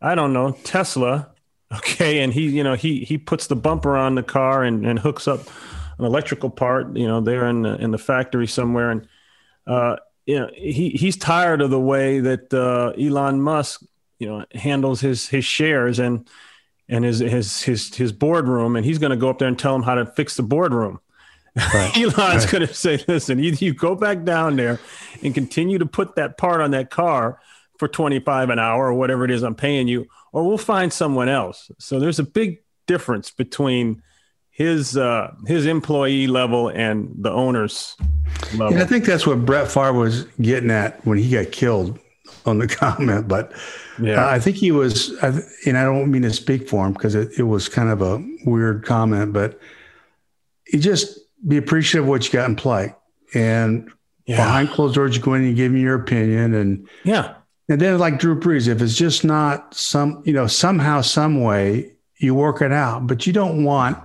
I 0.00 0.14
don't 0.14 0.32
know 0.32 0.52
Tesla. 0.64 1.28
Okay, 1.74 2.20
and 2.20 2.34
he 2.34 2.50
you 2.50 2.62
know 2.62 2.74
he 2.74 3.02
he 3.02 3.16
puts 3.16 3.46
the 3.46 3.56
bumper 3.56 3.96
on 3.96 4.14
the 4.14 4.22
car 4.22 4.62
and 4.62 4.84
and 4.84 4.98
hooks 4.98 5.26
up 5.26 5.40
an 5.98 6.04
electrical 6.04 6.50
part, 6.50 6.96
you 6.96 7.06
know, 7.06 7.20
there 7.20 7.46
in 7.46 7.62
the, 7.62 7.76
in 7.76 7.90
the 7.90 7.98
factory 7.98 8.46
somewhere. 8.46 8.90
And, 8.90 9.08
uh, 9.66 9.96
you 10.26 10.38
know, 10.38 10.50
he, 10.54 10.90
he's 10.90 11.16
tired 11.16 11.60
of 11.60 11.70
the 11.70 11.80
way 11.80 12.20
that 12.20 12.52
uh, 12.52 12.92
Elon 13.00 13.40
Musk, 13.40 13.82
you 14.18 14.28
know, 14.28 14.44
handles 14.54 15.00
his, 15.00 15.28
his 15.28 15.44
shares 15.44 15.98
and, 15.98 16.28
and 16.88 17.04
his, 17.04 17.18
his, 17.18 17.62
his, 17.62 17.94
his 17.94 18.12
boardroom. 18.12 18.76
And 18.76 18.84
he's 18.84 18.98
going 18.98 19.10
to 19.10 19.16
go 19.16 19.30
up 19.30 19.38
there 19.38 19.48
and 19.48 19.58
tell 19.58 19.74
him 19.74 19.82
how 19.82 19.94
to 19.94 20.06
fix 20.06 20.36
the 20.36 20.42
boardroom. 20.42 21.00
Right. 21.56 21.92
Elon's 21.96 22.16
right. 22.16 22.48
going 22.48 22.66
to 22.66 22.74
say, 22.74 23.02
listen, 23.06 23.40
either 23.40 23.64
you 23.64 23.74
go 23.74 23.94
back 23.94 24.24
down 24.24 24.56
there 24.56 24.80
and 25.22 25.34
continue 25.34 25.78
to 25.78 25.86
put 25.86 26.16
that 26.16 26.38
part 26.38 26.60
on 26.60 26.70
that 26.70 26.90
car 26.90 27.40
for 27.78 27.88
25 27.88 28.50
an 28.50 28.58
hour 28.58 28.86
or 28.86 28.94
whatever 28.94 29.24
it 29.24 29.30
is 29.30 29.42
I'm 29.42 29.54
paying 29.54 29.88
you, 29.88 30.06
or 30.32 30.46
we'll 30.46 30.58
find 30.58 30.92
someone 30.92 31.28
else. 31.28 31.70
So 31.78 31.98
there's 31.98 32.18
a 32.18 32.24
big 32.24 32.62
difference 32.86 33.30
between 33.30 34.02
his 34.52 34.96
uh, 34.96 35.34
his 35.46 35.66
employee 35.66 36.26
level 36.26 36.68
and 36.68 37.12
the 37.16 37.30
owners 37.30 37.96
level. 38.52 38.76
Yeah, 38.76 38.82
I 38.82 38.86
think 38.86 39.06
that's 39.06 39.26
what 39.26 39.44
Brett 39.44 39.70
Favre 39.70 39.94
was 39.94 40.24
getting 40.40 40.70
at 40.70 41.04
when 41.06 41.18
he 41.18 41.30
got 41.30 41.50
killed 41.52 41.98
on 42.46 42.58
the 42.58 42.68
comment. 42.82 43.26
But 43.26 43.52
yeah, 44.00 44.24
uh, 44.24 44.30
I 44.30 44.38
think 44.38 44.56
he 44.56 44.70
was, 44.70 45.10
and 45.66 45.76
I 45.76 45.84
don't 45.84 46.10
mean 46.10 46.22
to 46.22 46.32
speak 46.32 46.68
for 46.68 46.86
him 46.86 46.92
because 46.92 47.14
it, 47.14 47.30
it 47.38 47.44
was 47.44 47.68
kind 47.68 47.88
of 47.88 48.02
a 48.02 48.24
weird 48.44 48.84
comment, 48.84 49.32
but 49.32 49.58
you 50.70 50.78
just 50.78 51.18
be 51.48 51.56
appreciative 51.56 52.04
of 52.04 52.08
what 52.08 52.26
you 52.26 52.32
got 52.32 52.48
in 52.48 52.56
play. 52.56 52.94
And 53.34 53.90
yeah. 54.26 54.36
behind 54.36 54.70
closed 54.70 54.94
doors, 54.94 55.16
you 55.16 55.22
go 55.22 55.34
in 55.34 55.44
and 55.44 55.56
give 55.56 55.72
me 55.72 55.80
your 55.80 55.94
opinion. 55.94 56.54
And 56.54 56.88
yeah, 57.04 57.34
And 57.68 57.80
then 57.80 57.98
like 57.98 58.18
Drew 58.18 58.38
Brees, 58.38 58.68
if 58.68 58.82
it's 58.82 58.96
just 58.96 59.24
not 59.24 59.74
some, 59.74 60.22
you 60.26 60.32
know, 60.32 60.46
somehow, 60.46 61.00
some 61.00 61.42
way, 61.42 61.92
you 62.18 62.34
work 62.34 62.62
it 62.62 62.72
out. 62.72 63.06
But 63.06 63.26
you 63.26 63.32
don't 63.32 63.64
want 63.64 63.98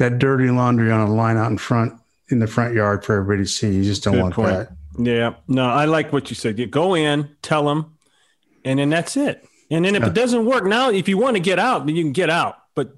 that 0.00 0.18
dirty 0.18 0.50
laundry 0.50 0.90
on 0.90 1.06
a 1.08 1.12
line 1.14 1.36
out 1.36 1.50
in 1.50 1.58
front 1.58 1.92
in 2.28 2.40
the 2.40 2.46
front 2.46 2.74
yard 2.74 3.04
for 3.04 3.14
everybody 3.16 3.44
to 3.44 3.48
see. 3.48 3.72
You 3.72 3.84
just 3.84 4.02
don't 4.02 4.14
Good 4.14 4.22
want 4.22 4.34
point. 4.34 4.48
that. 4.48 4.72
Yeah. 4.98 5.34
No, 5.46 5.66
I 5.66 5.84
like 5.84 6.12
what 6.12 6.30
you 6.30 6.34
said. 6.36 6.58
You 6.58 6.66
go 6.66 6.94
in, 6.94 7.36
tell 7.42 7.64
them, 7.66 7.96
and 8.64 8.78
then 8.78 8.90
that's 8.90 9.16
it. 9.16 9.46
And 9.70 9.84
then 9.84 9.94
if 9.94 10.02
it 10.02 10.14
doesn't 10.14 10.44
work, 10.46 10.64
now 10.64 10.90
if 10.90 11.08
you 11.08 11.16
want 11.16 11.36
to 11.36 11.40
get 11.40 11.58
out, 11.60 11.86
then 11.86 11.94
you 11.94 12.02
can 12.02 12.12
get 12.12 12.28
out. 12.28 12.56
But 12.74 12.92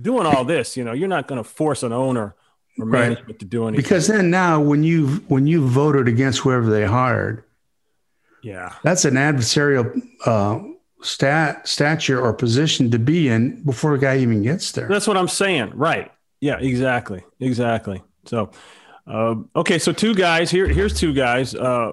doing 0.00 0.26
all 0.26 0.44
this, 0.44 0.76
you 0.76 0.84
know, 0.84 0.92
you're 0.92 1.08
not 1.08 1.26
going 1.26 1.42
to 1.42 1.48
force 1.48 1.82
an 1.82 1.92
owner 1.92 2.36
or 2.78 2.86
Right. 2.86 3.08
management 3.10 3.38
to 3.40 3.44
do 3.44 3.66
anything. 3.66 3.82
Because 3.82 4.06
then 4.06 4.30
now 4.30 4.60
when 4.60 4.82
you 4.84 5.06
when 5.28 5.46
you 5.46 5.66
voted 5.66 6.06
against 6.08 6.38
whoever 6.40 6.70
they 6.70 6.84
hired, 6.86 7.44
yeah. 8.42 8.72
that's 8.82 9.04
an 9.04 9.14
adversarial 9.14 10.00
uh, 10.26 10.60
stat 11.02 11.66
stature 11.66 12.20
or 12.20 12.32
position 12.32 12.90
to 12.90 12.98
be 12.98 13.28
in 13.28 13.62
before 13.64 13.94
a 13.94 13.98
guy 13.98 14.18
even 14.18 14.42
gets 14.42 14.72
there. 14.72 14.88
That's 14.88 15.06
what 15.06 15.16
I'm 15.16 15.28
saying. 15.28 15.72
Right. 15.74 16.10
Yeah, 16.42 16.58
exactly. 16.58 17.22
Exactly. 17.38 18.02
So, 18.26 18.50
uh, 19.06 19.36
okay. 19.54 19.78
So 19.78 19.92
two 19.92 20.12
guys 20.12 20.50
here, 20.50 20.66
here's 20.66 20.92
two 20.92 21.14
guys, 21.14 21.54
uh, 21.54 21.92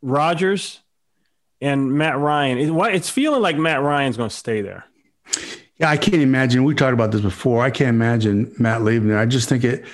Rodgers 0.00 0.80
and 1.60 1.92
Matt 1.92 2.16
Ryan. 2.16 2.58
It, 2.58 2.70
why 2.70 2.92
it's 2.92 3.10
feeling 3.10 3.42
like 3.42 3.56
Matt 3.56 3.82
Ryan's 3.82 4.16
going 4.16 4.30
to 4.30 4.34
stay 4.34 4.60
there. 4.62 4.84
Yeah, 5.78 5.90
I 5.90 5.96
can't 5.96 6.22
imagine. 6.22 6.62
We 6.62 6.76
talked 6.76 6.94
about 6.94 7.10
this 7.10 7.22
before. 7.22 7.64
I 7.64 7.70
can't 7.70 7.88
imagine 7.90 8.54
Matt 8.56 8.82
leaving 8.82 9.08
there. 9.08 9.18
I 9.18 9.26
just 9.26 9.48
think 9.48 9.64
it 9.64 9.84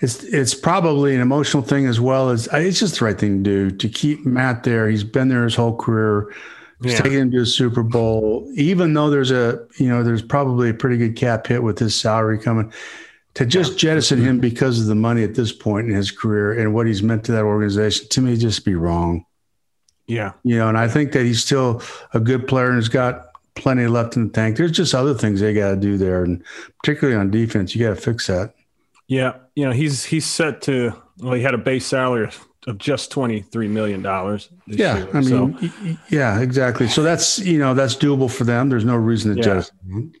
it's 0.00 0.24
it's 0.24 0.54
probably 0.54 1.14
an 1.14 1.20
emotional 1.20 1.62
thing 1.62 1.86
as 1.86 2.00
well 2.00 2.30
as 2.30 2.48
it's 2.54 2.80
just 2.80 2.98
the 3.00 3.04
right 3.04 3.18
thing 3.18 3.44
to 3.44 3.70
do 3.70 3.76
to 3.76 3.88
keep 3.88 4.24
Matt 4.24 4.62
there. 4.64 4.88
He's 4.88 5.04
been 5.04 5.28
there 5.28 5.44
his 5.44 5.54
whole 5.54 5.76
career. 5.76 6.32
He's 6.82 6.92
Yeah. 6.92 7.00
taken 7.00 7.18
him 7.18 7.30
to 7.32 7.40
a 7.42 7.46
Super 7.46 7.82
Bowl, 7.82 8.50
even 8.54 8.94
though 8.94 9.10
there's 9.10 9.30
a 9.30 9.66
you 9.78 9.88
know 9.88 10.02
there's 10.02 10.22
probably 10.22 10.70
a 10.70 10.74
pretty 10.74 10.96
good 10.96 11.16
cap 11.16 11.46
hit 11.46 11.62
with 11.62 11.78
his 11.78 11.94
salary 11.98 12.38
coming. 12.38 12.72
To 13.36 13.44
just 13.46 13.78
jettison 13.78 14.20
him 14.20 14.40
because 14.40 14.80
of 14.80 14.86
the 14.86 14.94
money 14.94 15.22
at 15.22 15.34
this 15.34 15.52
point 15.52 15.88
in 15.88 15.94
his 15.94 16.10
career 16.10 16.58
and 16.58 16.72
what 16.72 16.86
he's 16.86 17.02
meant 17.02 17.24
to 17.24 17.32
that 17.32 17.42
organization, 17.44 18.08
to 18.08 18.20
me, 18.22 18.36
just 18.36 18.64
be 18.64 18.74
wrong. 18.74 19.26
Yeah. 20.06 20.32
You 20.42 20.56
know, 20.56 20.68
and 20.68 20.78
I 20.78 20.88
think 20.88 21.12
that 21.12 21.24
he's 21.24 21.44
still 21.44 21.82
a 22.14 22.20
good 22.20 22.48
player 22.48 22.68
and 22.70 22.76
he's 22.76 22.88
got 22.88 23.26
plenty 23.54 23.86
left 23.88 24.16
in 24.16 24.28
the 24.28 24.32
tank. 24.32 24.56
There's 24.56 24.72
just 24.72 24.94
other 24.94 25.12
things 25.14 25.40
they 25.40 25.52
got 25.52 25.70
to 25.70 25.76
do 25.76 25.98
there, 25.98 26.24
and 26.24 26.42
particularly 26.82 27.18
on 27.18 27.30
defense, 27.30 27.74
you 27.74 27.86
got 27.86 27.94
to 27.94 28.00
fix 28.00 28.26
that. 28.28 28.54
Yeah. 29.06 29.34
You 29.54 29.66
know, 29.66 29.72
he's 29.72 30.04
he's 30.04 30.26
set 30.26 30.62
to. 30.62 30.92
Well, 31.18 31.34
he 31.34 31.42
had 31.42 31.54
a 31.54 31.58
base 31.58 31.86
salary 31.86 32.30
of 32.66 32.78
just 32.78 33.10
twenty 33.10 33.42
three 33.42 33.68
million 33.68 34.02
dollars. 34.02 34.48
Yeah, 34.66 34.98
year. 34.98 35.08
I 35.12 35.20
mean, 35.20 35.58
so, 35.58 35.98
yeah, 36.10 36.40
exactly. 36.40 36.88
So 36.88 37.02
that's 37.02 37.38
you 37.38 37.58
know 37.58 37.74
that's 37.74 37.96
doable 37.96 38.30
for 38.30 38.44
them. 38.44 38.68
There's 38.68 38.84
no 38.84 38.96
reason 38.96 39.32
to 39.32 39.36
Yeah. 39.36 39.42
jettison. 39.44 40.14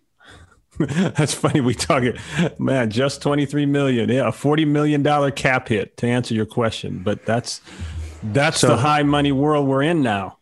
that's 0.78 1.32
funny. 1.34 1.60
We 1.60 1.74
talk 1.74 2.02
it, 2.02 2.18
man. 2.60 2.90
Just 2.90 3.22
twenty 3.22 3.46
three 3.46 3.66
million. 3.66 4.08
Yeah, 4.10 4.28
a 4.28 4.32
forty 4.32 4.64
million 4.64 5.02
dollar 5.02 5.30
cap 5.30 5.68
hit 5.68 5.96
to 5.98 6.06
answer 6.06 6.34
your 6.34 6.46
question. 6.46 7.00
But 7.04 7.24
that's 7.26 7.60
that's 8.22 8.58
So- 8.60 8.68
the 8.68 8.76
high 8.76 9.02
money 9.02 9.32
world 9.32 9.66
we're 9.66 9.82
in 9.82 10.02
now. 10.02 10.38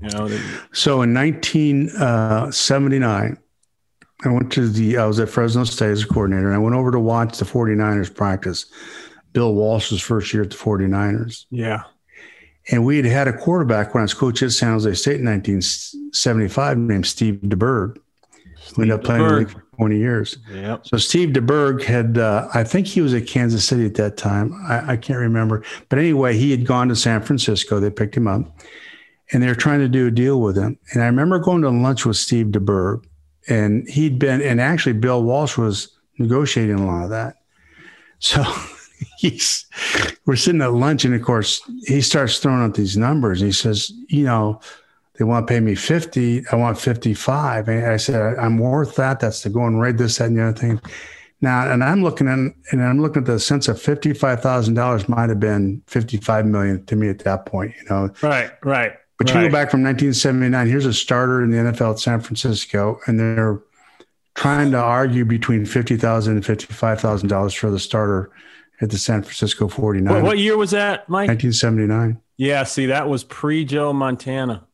You 0.00 0.08
know, 0.10 0.28
So 0.72 1.02
in 1.02 1.12
1979, 1.12 3.32
uh, 3.32 4.28
I 4.28 4.32
went 4.32 4.52
to 4.52 4.68
the 4.68 4.98
I 4.98 5.06
was 5.06 5.18
at 5.18 5.28
Fresno 5.28 5.64
State 5.64 5.90
as 5.90 6.04
a 6.04 6.06
coordinator, 6.06 6.46
and 6.46 6.54
I 6.54 6.58
went 6.58 6.76
over 6.76 6.92
to 6.92 7.00
watch 7.00 7.38
the 7.38 7.44
49ers 7.44 8.14
practice. 8.14 8.66
Bill 9.32 9.54
Walsh's 9.54 10.00
first 10.02 10.32
year 10.34 10.42
at 10.42 10.50
the 10.50 10.56
49ers. 10.56 11.46
yeah, 11.50 11.82
And 12.70 12.84
we 12.84 12.96
had 12.96 13.04
had 13.06 13.28
a 13.28 13.32
quarterback 13.32 13.94
when 13.94 14.00
I 14.00 14.04
was 14.04 14.14
coach 14.14 14.42
at 14.42 14.50
San 14.52 14.72
Jose 14.72 14.92
State 14.94 15.20
in 15.20 15.26
1975 15.26 16.78
named 16.78 17.06
Steve 17.06 17.34
DeBerg, 17.44 17.96
who 18.74 18.82
ended 18.82 18.98
up 18.98 19.04
playing 19.04 19.22
in 19.80 19.90
the 19.90 19.96
DeBerg. 19.96 20.02
league 20.02 20.32
for 20.32 20.38
20 20.38 20.38
years. 20.38 20.38
yeah. 20.52 20.78
So 20.84 20.96
Steve 20.96 21.30
DeBerg 21.30 21.82
had, 21.84 22.18
uh, 22.18 22.48
I 22.54 22.64
think 22.64 22.86
he 22.86 23.00
was 23.00 23.14
at 23.14 23.26
Kansas 23.26 23.64
City 23.64 23.86
at 23.86 23.94
that 23.94 24.16
time. 24.16 24.52
I, 24.68 24.92
I 24.92 24.96
can't 24.96 25.18
remember. 25.18 25.62
But 25.88 25.98
anyway, 25.98 26.36
he 26.36 26.50
had 26.50 26.66
gone 26.66 26.88
to 26.88 26.96
San 26.96 27.22
Francisco. 27.22 27.80
They 27.80 27.90
picked 27.90 28.16
him 28.16 28.26
up 28.26 28.60
and 29.32 29.42
they 29.42 29.46
were 29.46 29.54
trying 29.54 29.80
to 29.80 29.88
do 29.88 30.06
a 30.06 30.10
deal 30.10 30.40
with 30.40 30.56
him. 30.56 30.78
And 30.92 31.02
I 31.02 31.06
remember 31.06 31.38
going 31.38 31.62
to 31.62 31.70
lunch 31.70 32.04
with 32.04 32.16
Steve 32.16 32.46
DeBerg 32.46 33.04
and 33.48 33.88
he'd 33.88 34.18
been, 34.18 34.42
and 34.42 34.60
actually 34.60 34.92
Bill 34.94 35.22
Walsh 35.22 35.56
was 35.56 35.96
negotiating 36.18 36.78
a 36.78 36.86
lot 36.86 37.04
of 37.04 37.10
that. 37.10 37.36
So 38.18 38.44
he's, 39.18 39.66
we're 40.26 40.36
sitting 40.36 40.60
at 40.62 40.72
lunch 40.72 41.04
and 41.04 41.14
of 41.14 41.22
course 41.22 41.60
he 41.86 42.00
starts 42.00 42.38
throwing 42.38 42.62
out 42.62 42.74
these 42.74 42.96
numbers. 42.96 43.40
And 43.40 43.48
he 43.48 43.52
says, 43.52 43.90
you 44.08 44.24
know, 44.24 44.60
they 45.20 45.24
want 45.26 45.46
to 45.46 45.52
pay 45.52 45.60
me 45.60 45.74
50. 45.74 46.46
I 46.50 46.56
want 46.56 46.78
55. 46.78 47.68
And 47.68 47.84
I 47.84 47.98
said, 47.98 48.38
I'm 48.38 48.56
worth 48.56 48.96
that. 48.96 49.20
That's 49.20 49.42
the 49.42 49.50
going 49.50 49.78
rate, 49.78 49.98
this, 49.98 50.16
that, 50.16 50.28
and 50.28 50.38
the 50.38 50.44
other 50.44 50.58
thing. 50.58 50.80
Now, 51.42 51.70
and 51.70 51.84
I'm 51.84 52.02
looking 52.02 52.26
at, 52.26 52.38
and 52.72 52.82
I'm 52.82 53.02
looking 53.02 53.24
at 53.24 53.26
the 53.26 53.38
sense 53.38 53.68
of 53.68 53.76
$55,000 53.76 55.08
might 55.10 55.28
have 55.28 55.38
been 55.38 55.82
55 55.88 56.46
million 56.46 56.86
to 56.86 56.96
me 56.96 57.10
at 57.10 57.18
that 57.18 57.44
point, 57.44 57.74
you 57.76 57.86
know, 57.90 58.08
Right, 58.22 58.50
right. 58.64 58.94
but 59.18 59.28
you 59.28 59.34
right. 59.34 59.48
go 59.48 59.52
back 59.52 59.70
from 59.70 59.82
1979, 59.82 60.66
here's 60.66 60.86
a 60.86 60.94
starter 60.94 61.42
in 61.42 61.50
the 61.50 61.58
NFL 61.58 61.92
at 61.92 61.98
San 61.98 62.20
Francisco, 62.20 62.98
and 63.06 63.20
they're 63.20 63.60
trying 64.34 64.70
to 64.70 64.78
argue 64.78 65.26
between 65.26 65.66
$50,000 65.66 66.28
and 66.28 66.42
$55,000 66.42 67.58
for 67.58 67.70
the 67.70 67.78
starter 67.78 68.30
at 68.80 68.88
the 68.88 68.96
San 68.96 69.22
Francisco 69.22 69.68
49ers. 69.68 70.08
What, 70.08 70.22
what 70.22 70.38
year 70.38 70.56
was 70.56 70.70
that, 70.70 71.10
Mike? 71.10 71.28
1979. 71.28 72.18
Yeah, 72.38 72.64
see, 72.64 72.86
that 72.86 73.06
was 73.06 73.22
pre 73.22 73.66
Joe 73.66 73.92
Montana. 73.92 74.66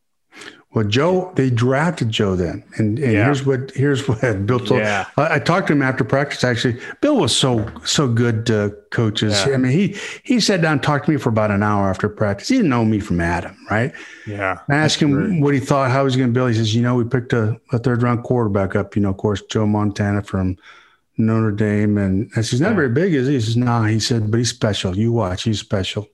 Well, 0.77 0.85
Joe, 0.85 1.33
they 1.37 1.49
drafted 1.49 2.11
Joe 2.11 2.37
then, 2.37 2.62
and, 2.77 2.99
and 2.99 3.12
Yeah. 3.14 3.24
here's 3.24 3.47
what 3.47 3.70
here's 3.70 4.07
what 4.07 4.20
Bill 4.47 4.61
told. 4.61 4.81
Yeah. 4.81 5.07
I, 5.16 5.37
I 5.37 5.39
talked 5.39 5.68
to 5.68 5.72
him 5.72 5.81
after 5.81 6.05
practice. 6.05 6.45
Actually, 6.45 6.79
Bill 7.01 7.16
was 7.16 7.35
so 7.35 7.66
so 7.87 8.07
good 8.07 8.45
to 8.49 8.77
coaches. 8.91 9.33
Yeah. 9.47 9.55
I 9.55 9.57
mean, 9.57 9.72
he 9.72 9.97
he 10.22 10.39
sat 10.39 10.61
down 10.61 10.72
and 10.72 10.83
talked 10.83 11.07
to 11.07 11.12
me 11.12 11.16
for 11.16 11.31
about 11.31 11.51
an 11.51 11.62
hour 11.62 11.89
after 11.89 12.11
practice. 12.11 12.49
He 12.49 12.57
didn't 12.57 12.68
know 12.68 12.85
me 12.85 13.01
from 13.01 13.22
Adam, 13.22 13.57
right? 13.70 13.91
Yeah. 14.27 14.59
I 14.68 14.74
asked 14.74 15.01
him 15.01 15.41
what 15.41 15.55
he 15.55 15.61
thought, 15.61 15.91
how 15.91 16.01
he 16.01 16.05
was 16.05 16.14
going 16.14 16.29
to 16.29 16.35
build. 16.35 16.51
He 16.51 16.57
says, 16.59 16.74
you 16.74 16.83
know, 16.83 16.95
we 16.95 17.05
picked 17.05 17.33
a, 17.33 17.59
a 17.72 17.79
third 17.79 18.03
round 18.03 18.22
quarterback 18.24 18.77
up. 18.77 18.97
You 18.97 19.01
know, 19.01 19.09
of 19.12 19.16
course, 19.16 19.41
Joe 19.49 19.64
Montana 19.66 20.22
from 20.24 20.59
Notre 21.16 21.53
Dame, 21.53 21.97
and 21.97 22.31
I 22.37 22.43
said, 22.43 22.51
he's 22.51 22.61
not 22.61 22.74
very 22.74 22.91
big, 22.91 23.14
is 23.14 23.29
he? 23.29 23.33
He 23.33 23.41
says, 23.41 23.57
nah. 23.57 23.85
He 23.85 23.99
said, 23.99 24.31
but 24.31 24.37
he's 24.37 24.51
special. 24.51 24.95
You 24.95 25.11
watch, 25.12 25.45
he's 25.45 25.59
special. 25.59 26.07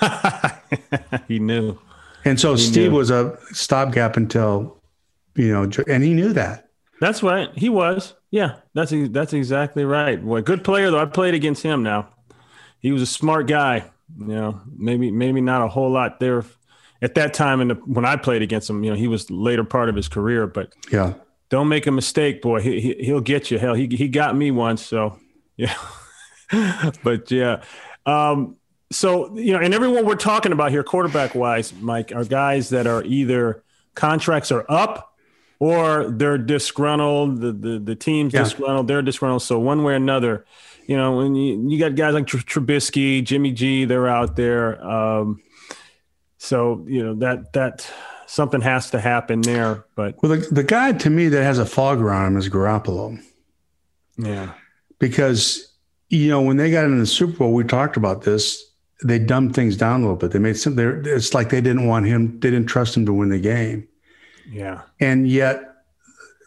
he 1.26 1.40
knew. 1.40 1.76
And 2.24 2.38
so 2.38 2.56
Steve 2.56 2.90
knew. 2.90 2.98
was 2.98 3.10
a 3.10 3.38
stopgap 3.52 4.16
until, 4.16 4.76
you 5.34 5.52
know, 5.52 5.70
and 5.88 6.02
he 6.02 6.14
knew 6.14 6.32
that. 6.32 6.68
That's 7.00 7.22
right. 7.22 7.48
He 7.56 7.68
was. 7.68 8.14
Yeah, 8.30 8.56
that's 8.74 8.92
that's 9.10 9.32
exactly 9.32 9.84
right. 9.84 10.22
Boy, 10.22 10.42
good 10.42 10.64
player 10.64 10.90
though. 10.90 10.98
I 11.00 11.06
played 11.06 11.34
against 11.34 11.62
him 11.62 11.82
now. 11.82 12.08
He 12.80 12.92
was 12.92 13.00
a 13.02 13.06
smart 13.06 13.46
guy. 13.46 13.84
You 14.18 14.26
know, 14.26 14.60
maybe 14.76 15.10
maybe 15.10 15.40
not 15.40 15.62
a 15.62 15.68
whole 15.68 15.90
lot 15.90 16.18
there 16.20 16.44
at 17.00 17.14
that 17.14 17.32
time. 17.34 17.60
And 17.60 17.72
when 17.86 18.04
I 18.04 18.16
played 18.16 18.42
against 18.42 18.68
him, 18.68 18.82
you 18.84 18.90
know, 18.90 18.96
he 18.96 19.06
was 19.08 19.30
later 19.30 19.64
part 19.64 19.88
of 19.88 19.94
his 19.94 20.08
career. 20.08 20.46
But 20.46 20.72
Yeah. 20.90 21.14
don't 21.50 21.68
make 21.68 21.86
a 21.86 21.92
mistake, 21.92 22.42
boy. 22.42 22.60
He, 22.60 22.80
he 22.80 22.94
he'll 23.04 23.20
get 23.22 23.50
you. 23.50 23.58
Hell, 23.58 23.74
he 23.74 23.86
he 23.86 24.08
got 24.08 24.36
me 24.36 24.50
once. 24.50 24.84
So 24.84 25.18
yeah. 25.56 25.74
but 27.02 27.30
yeah. 27.30 27.62
Um, 28.04 28.56
so 28.90 29.34
you 29.36 29.52
know, 29.52 29.58
and 29.60 29.74
everyone 29.74 30.06
we're 30.06 30.14
talking 30.16 30.52
about 30.52 30.70
here, 30.70 30.82
quarterback 30.82 31.34
wise, 31.34 31.72
Mike, 31.74 32.12
are 32.14 32.24
guys 32.24 32.70
that 32.70 32.86
are 32.86 33.02
either 33.04 33.62
contracts 33.94 34.50
are 34.52 34.64
up 34.68 35.14
or 35.58 36.08
they're 36.08 36.38
disgruntled. 36.38 37.40
The 37.40 37.52
the, 37.52 37.78
the 37.78 37.94
team's 37.96 38.32
Yeah. 38.34 38.44
disgruntled. 38.44 38.88
They're 38.88 39.02
disgruntled. 39.02 39.42
So 39.42 39.58
one 39.58 39.82
way 39.82 39.92
or 39.94 39.96
another, 39.96 40.44
you 40.86 40.96
know, 40.96 41.16
when 41.18 41.34
you, 41.34 41.68
you 41.68 41.78
got 41.78 41.94
guys 41.96 42.14
like 42.14 42.26
Tr- 42.26 42.38
Trubisky, 42.38 43.22
Jimmy 43.24 43.52
G, 43.52 43.84
they're 43.84 44.08
out 44.08 44.36
there. 44.36 44.82
Um, 44.84 45.42
so 46.38 46.84
you 46.88 47.04
know 47.04 47.14
that 47.16 47.52
that 47.54 47.90
something 48.26 48.60
has 48.60 48.90
to 48.90 49.00
happen 49.00 49.40
there. 49.40 49.84
But 49.96 50.16
Well, 50.22 50.32
the, 50.38 50.46
the 50.54 50.62
guy 50.62 50.92
to 50.92 51.10
me 51.10 51.28
that 51.28 51.42
has 51.42 51.58
a 51.58 51.66
fog 51.66 52.00
around 52.00 52.26
him 52.32 52.36
is 52.38 52.48
Garoppolo 52.48 53.18
yeah, 54.18 54.52
because, 54.98 55.72
you 56.08 56.28
know, 56.28 56.42
when 56.42 56.56
they 56.56 56.70
got 56.70 56.84
into 56.84 56.98
the 56.98 57.06
Super 57.06 57.38
Bowl, 57.38 57.54
we 57.54 57.64
talked 57.64 57.96
about 57.96 58.22
this. 58.22 58.64
They 59.04 59.18
dumbed 59.18 59.54
things 59.54 59.76
down 59.76 60.00
a 60.00 60.02
little 60.02 60.16
bit. 60.16 60.32
They 60.32 60.38
made 60.40 60.56
some, 60.56 60.74
they're- 60.74 61.00
it's 61.06 61.32
like 61.34 61.50
they 61.50 61.60
didn't 61.60 61.86
want 61.86 62.06
him, 62.06 62.40
they 62.40 62.50
didn't 62.50 62.66
trust 62.66 62.96
him 62.96 63.06
to 63.06 63.12
win 63.12 63.28
the 63.28 63.38
game. 63.38 63.86
yeah, 64.50 64.80
And 64.98 65.28
yet 65.28 65.62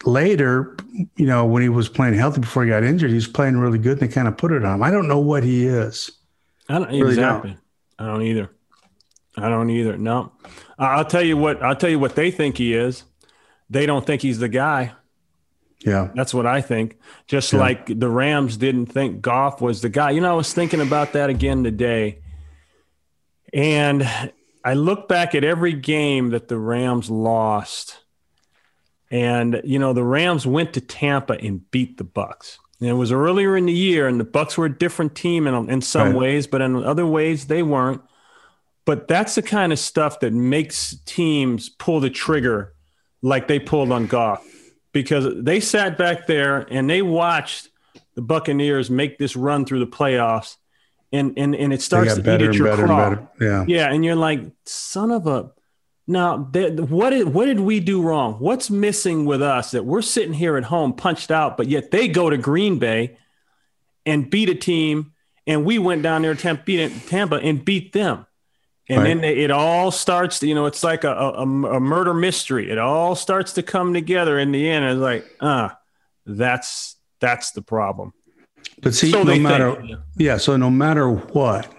later, 0.06 0.76
you 1.16 1.26
know, 1.26 1.46
when 1.46 1.62
he 1.62 1.70
was 1.70 1.88
playing 1.88 2.16
healthy 2.16 2.42
before 2.42 2.64
he 2.64 2.70
got 2.70 2.84
injured, 2.84 3.10
he 3.12 3.16
was 3.16 3.28
playing 3.28 3.58
really 3.58 3.78
good 3.78 4.00
and 4.02 4.02
they 4.02 4.08
kind 4.14 4.28
of 4.28 4.38
put 4.38 4.52
it 4.52 4.66
on 4.66 4.76
him. 4.76 4.84
I 4.84 4.92
don't 4.92 5.08
know 5.08 5.20
what 5.20 5.44
he 5.44 5.68
is. 5.68 6.12
I 6.68 6.80
don't 6.80 6.88
Really 6.90 7.10
exactly. 7.10 7.58
I 8.00 8.06
don't 8.06 8.22
either. 8.24 8.50
I 9.38 9.48
don't 9.50 9.70
either. 9.70 9.98
No, 9.98 10.32
I'll 10.80 11.06
tell 11.06 11.22
you 11.22 11.38
what. 11.38 11.62
I'll 11.64 11.76
tell 11.76 11.90
you 11.90 12.00
what 12.00 12.16
they 12.16 12.32
think 12.32 12.58
he 12.58 12.74
is. 12.74 13.04
They 13.70 13.86
don't 13.86 14.06
think 14.06 14.22
he's 14.22 14.40
the 14.40 14.50
guy. 14.50 14.94
Yeah. 15.86 16.10
That's 16.16 16.34
what 16.34 16.46
I 16.46 16.62
think. 16.62 16.98
Just 17.28 17.54
Yeah. 17.54 17.60
like 17.60 18.00
the 18.00 18.10
Rams 18.10 18.58
didn't 18.58 18.88
think 18.88 19.22
Goff 19.22 19.62
was 19.62 19.82
the 19.82 19.90
guy. 19.90 20.12
You 20.12 20.22
know, 20.22 20.32
I 20.32 20.36
was 20.36 20.54
thinking 20.54 20.82
about 20.82 21.14
that 21.14 21.30
again 21.30 21.64
today. 21.64 22.20
And 23.54 24.08
I 24.64 24.74
look 24.74 25.08
back 25.08 25.36
at 25.36 25.44
every 25.44 25.74
game 25.74 26.30
that 26.30 26.48
the 26.48 26.58
Rams 26.58 27.10
lost, 27.10 28.00
and 29.10 29.62
you 29.64 29.80
know 29.80 29.94
the 29.94 30.04
Rams 30.04 30.46
went 30.46 30.74
to 30.74 30.82
Tampa 30.82 31.34
and 31.34 31.70
beat 31.72 31.98
the 31.98 32.04
Bucks. 32.04 32.60
And 32.80 32.90
it 32.90 32.94
was 32.94 33.12
earlier 33.12 33.56
in 33.58 33.66
the 33.66 33.74
year, 33.74 34.08
and 34.08 34.20
the 34.20 34.26
Bucks 34.26 34.58
were 34.58 34.66
a 34.66 34.78
different 34.78 35.16
team 35.16 35.48
in, 35.48 35.70
in 35.70 35.82
some 35.82 36.10
right. 36.10 36.16
ways, 36.16 36.48
but 36.48 36.62
in 36.62 36.76
other 36.84 37.06
ways 37.06 37.48
they 37.48 37.64
weren't. 37.64 38.02
But 38.86 39.08
that's 39.08 39.36
the 39.36 39.44
kind 39.44 39.72
of 39.72 39.80
stuff 39.80 40.20
that 40.22 40.34
makes 40.34 40.98
teams 41.06 41.70
pull 41.70 42.00
the 42.00 42.10
trigger 42.10 42.74
like 43.22 43.48
they 43.48 43.60
pulled 43.60 43.92
on 43.92 44.08
Goff 44.08 44.46
because 44.92 45.28
they 45.44 45.60
sat 45.60 45.98
back 45.98 46.26
there 46.26 46.66
and 46.72 46.90
they 46.90 47.02
watched 47.02 47.70
the 48.16 48.22
Buccaneers 48.22 48.90
make 48.90 49.18
this 49.18 49.36
run 49.36 49.66
through 49.66 49.80
the 49.80 49.88
playoffs 49.88 50.58
and 51.12 51.34
and 51.38 51.56
and 51.56 51.74
it 51.74 51.82
starts 51.82 52.16
to 52.16 52.22
eat 52.22 52.42
at 52.42 52.54
your 52.54 52.76
craw. 52.76 53.18
Yeah, 53.40 53.66
yeah, 53.68 53.92
and 53.92 54.04
you're 54.04 54.16
like, 54.16 54.42
son 54.66 55.12
of 55.12 55.28
a. 55.28 55.52
Now, 56.08 56.38
what 56.38 57.12
did 57.12 57.30
what 57.30 57.46
did 57.46 57.60
we 57.60 57.80
do 57.80 58.02
wrong? 58.02 58.34
What's 58.36 58.70
missing 58.70 59.26
with 59.26 59.42
us 59.42 59.72
that 59.72 59.86
we're 59.86 60.02
sitting 60.02 60.34
here 60.34 60.58
at 60.58 60.64
home 60.66 60.94
punched 60.94 61.32
out, 61.32 61.58
but 61.58 61.68
yet 61.68 61.92
they 61.92 62.08
go 62.08 62.30
to 62.30 62.38
Green 62.38 62.80
Bay 62.80 63.18
and 64.06 64.30
beat 64.30 64.50
a 64.50 64.56
team, 64.56 65.14
and 65.46 65.64
we 65.64 65.80
went 65.80 66.02
down 66.02 66.24
there 66.24 66.36
to 66.36 66.56
beat 66.66 67.08
Tampa 67.08 67.36
and 67.36 67.64
beat 67.64 67.94
them, 67.94 68.26
and 68.90 69.00
right. 69.00 69.08
then 69.08 69.24
it 69.24 69.52
all 69.52 69.92
starts. 69.92 70.42
You 70.42 70.56
know, 70.56 70.66
it's 70.66 70.84
like 70.84 71.04
a, 71.04 71.14
a, 71.14 71.44
a 71.44 71.80
murder 71.80 72.14
mystery. 72.14 72.72
It 72.72 72.78
all 72.78 73.16
starts 73.16 73.54
to 73.54 73.64
come 73.64 73.94
together 73.94 74.40
in 74.40 74.52
the 74.52 74.68
end. 74.70 74.86
It's 74.86 75.00
like, 75.00 75.26
ah, 75.40 75.72
uh, 75.72 75.76
that's 76.26 76.96
that's 77.20 77.52
the 77.52 77.62
problem. 77.62 78.14
But 78.82 78.96
see, 78.96 79.12
so 79.12 79.24
no 79.24 79.38
matter 79.38 79.76
think, 79.76 79.90
yeah. 79.90 79.98
yeah, 80.18 80.38
so 80.38 80.58
no 80.58 80.70
matter 80.70 81.10
what, 81.10 81.72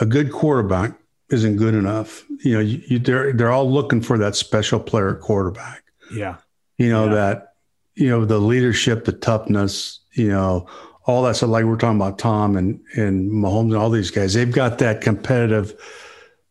a 0.00 0.06
good 0.06 0.32
quarterback 0.32 0.94
isn't 1.30 1.56
good 1.56 1.74
enough. 1.74 2.24
You 2.42 2.54
know, 2.54 2.60
you, 2.60 2.82
you, 2.86 2.98
they're 2.98 3.32
they're 3.32 3.52
all 3.52 3.70
looking 3.70 4.00
for 4.00 4.18
that 4.18 4.34
special 4.34 4.80
player 4.80 5.14
quarterback. 5.14 5.84
Yeah, 6.12 6.36
you 6.78 6.90
know 6.90 7.06
yeah. 7.06 7.14
that 7.14 7.54
you 7.94 8.08
know 8.08 8.24
the 8.24 8.38
leadership, 8.38 9.04
the 9.04 9.12
toughness. 9.12 10.00
You 10.12 10.28
know, 10.28 10.66
all 11.04 11.22
that 11.24 11.36
stuff. 11.36 11.50
Like 11.50 11.64
we're 11.64 11.76
talking 11.76 12.00
about 12.00 12.18
Tom 12.18 12.56
and 12.56 12.80
and 12.94 13.30
Mahomes 13.30 13.72
and 13.72 13.76
all 13.76 13.90
these 13.90 14.10
guys. 14.10 14.32
They've 14.32 14.50
got 14.50 14.78
that 14.78 15.02
competitive 15.02 15.74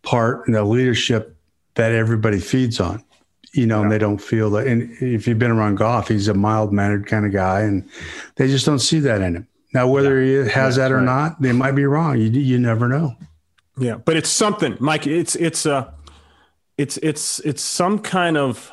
part 0.03 0.45
and 0.45 0.55
the 0.55 0.63
leadership 0.63 1.35
that 1.73 1.91
everybody 1.91 2.39
feeds 2.39 2.79
on 2.79 3.03
you 3.55 3.65
know, 3.65 3.77
yeah. 3.77 3.83
and 3.83 3.91
they 3.91 3.97
don't 3.97 4.17
feel 4.19 4.49
that. 4.51 4.67
And 4.67 4.91
if 5.01 5.27
you've 5.27 5.39
been 5.39 5.51
around 5.51 5.75
Goff, 5.75 6.09
he's 6.09 6.27
a 6.27 6.33
mild 6.33 6.73
mannered 6.73 7.07
kind 7.07 7.25
of 7.25 7.31
guy, 7.31 7.61
and 7.61 7.87
they 8.35 8.47
just 8.47 8.65
don't 8.65 8.79
see 8.79 8.99
that 8.99 9.21
in 9.21 9.37
him. 9.37 9.47
Now, 9.75 9.89
whether 9.89 10.23
yeah. 10.23 10.43
he 10.43 10.49
has 10.51 10.77
that 10.77 10.93
or 10.93 10.97
right. 10.97 11.05
not, 11.05 11.41
they 11.41 11.51
might 11.51 11.73
be 11.73 11.85
wrong. 11.85 12.17
You 12.17 12.29
you 12.29 12.57
never 12.57 12.87
know. 12.87 13.15
Yeah, 13.77 13.95
but 13.97 14.15
it's 14.15 14.29
something, 14.29 14.77
Mike. 14.79 15.05
It's 15.05 15.35
it's 15.35 15.65
a, 15.65 15.75
uh, 15.75 15.91
it's 16.77 16.95
it's 16.97 17.39
it's 17.41 17.61
some 17.61 17.99
kind 17.99 18.37
of 18.37 18.71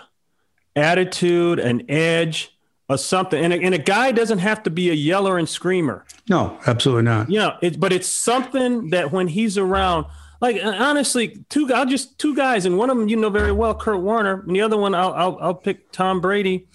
attitude, 0.76 1.58
an 1.58 1.90
edge, 1.90 2.56
or 2.88 2.98
something. 2.98 3.42
And 3.42 3.52
a, 3.52 3.56
and 3.60 3.74
a 3.74 3.78
guy 3.78 4.12
doesn't 4.12 4.38
have 4.38 4.62
to 4.62 4.70
be 4.70 4.90
a 4.90 4.94
yeller 4.94 5.38
and 5.38 5.48
screamer. 5.48 6.06
No, 6.30 6.56
absolutely 6.68 7.02
not. 7.02 7.28
Yeah, 7.28 7.56
it, 7.60 7.80
but 7.80 7.92
it's 7.92 8.06
something 8.06 8.90
that 8.90 9.10
when 9.10 9.26
he's 9.26 9.58
around 9.58 10.06
like 10.40 10.60
honestly, 10.62 11.44
two 11.48 11.68
I'll 11.74 11.84
just 11.84 12.16
two 12.20 12.36
guys, 12.36 12.64
and 12.64 12.78
one 12.78 12.90
of 12.90 12.96
them 12.96 13.08
you 13.08 13.16
know 13.16 13.28
very 13.28 13.50
well, 13.50 13.74
Kurt 13.74 14.00
Warner, 14.00 14.44
and 14.46 14.54
the 14.54 14.60
other 14.60 14.76
one 14.76 14.94
I'll 14.94 15.12
I'll, 15.14 15.38
I'll 15.40 15.54
pick 15.54 15.90
Tom 15.90 16.20
Brady. 16.20 16.68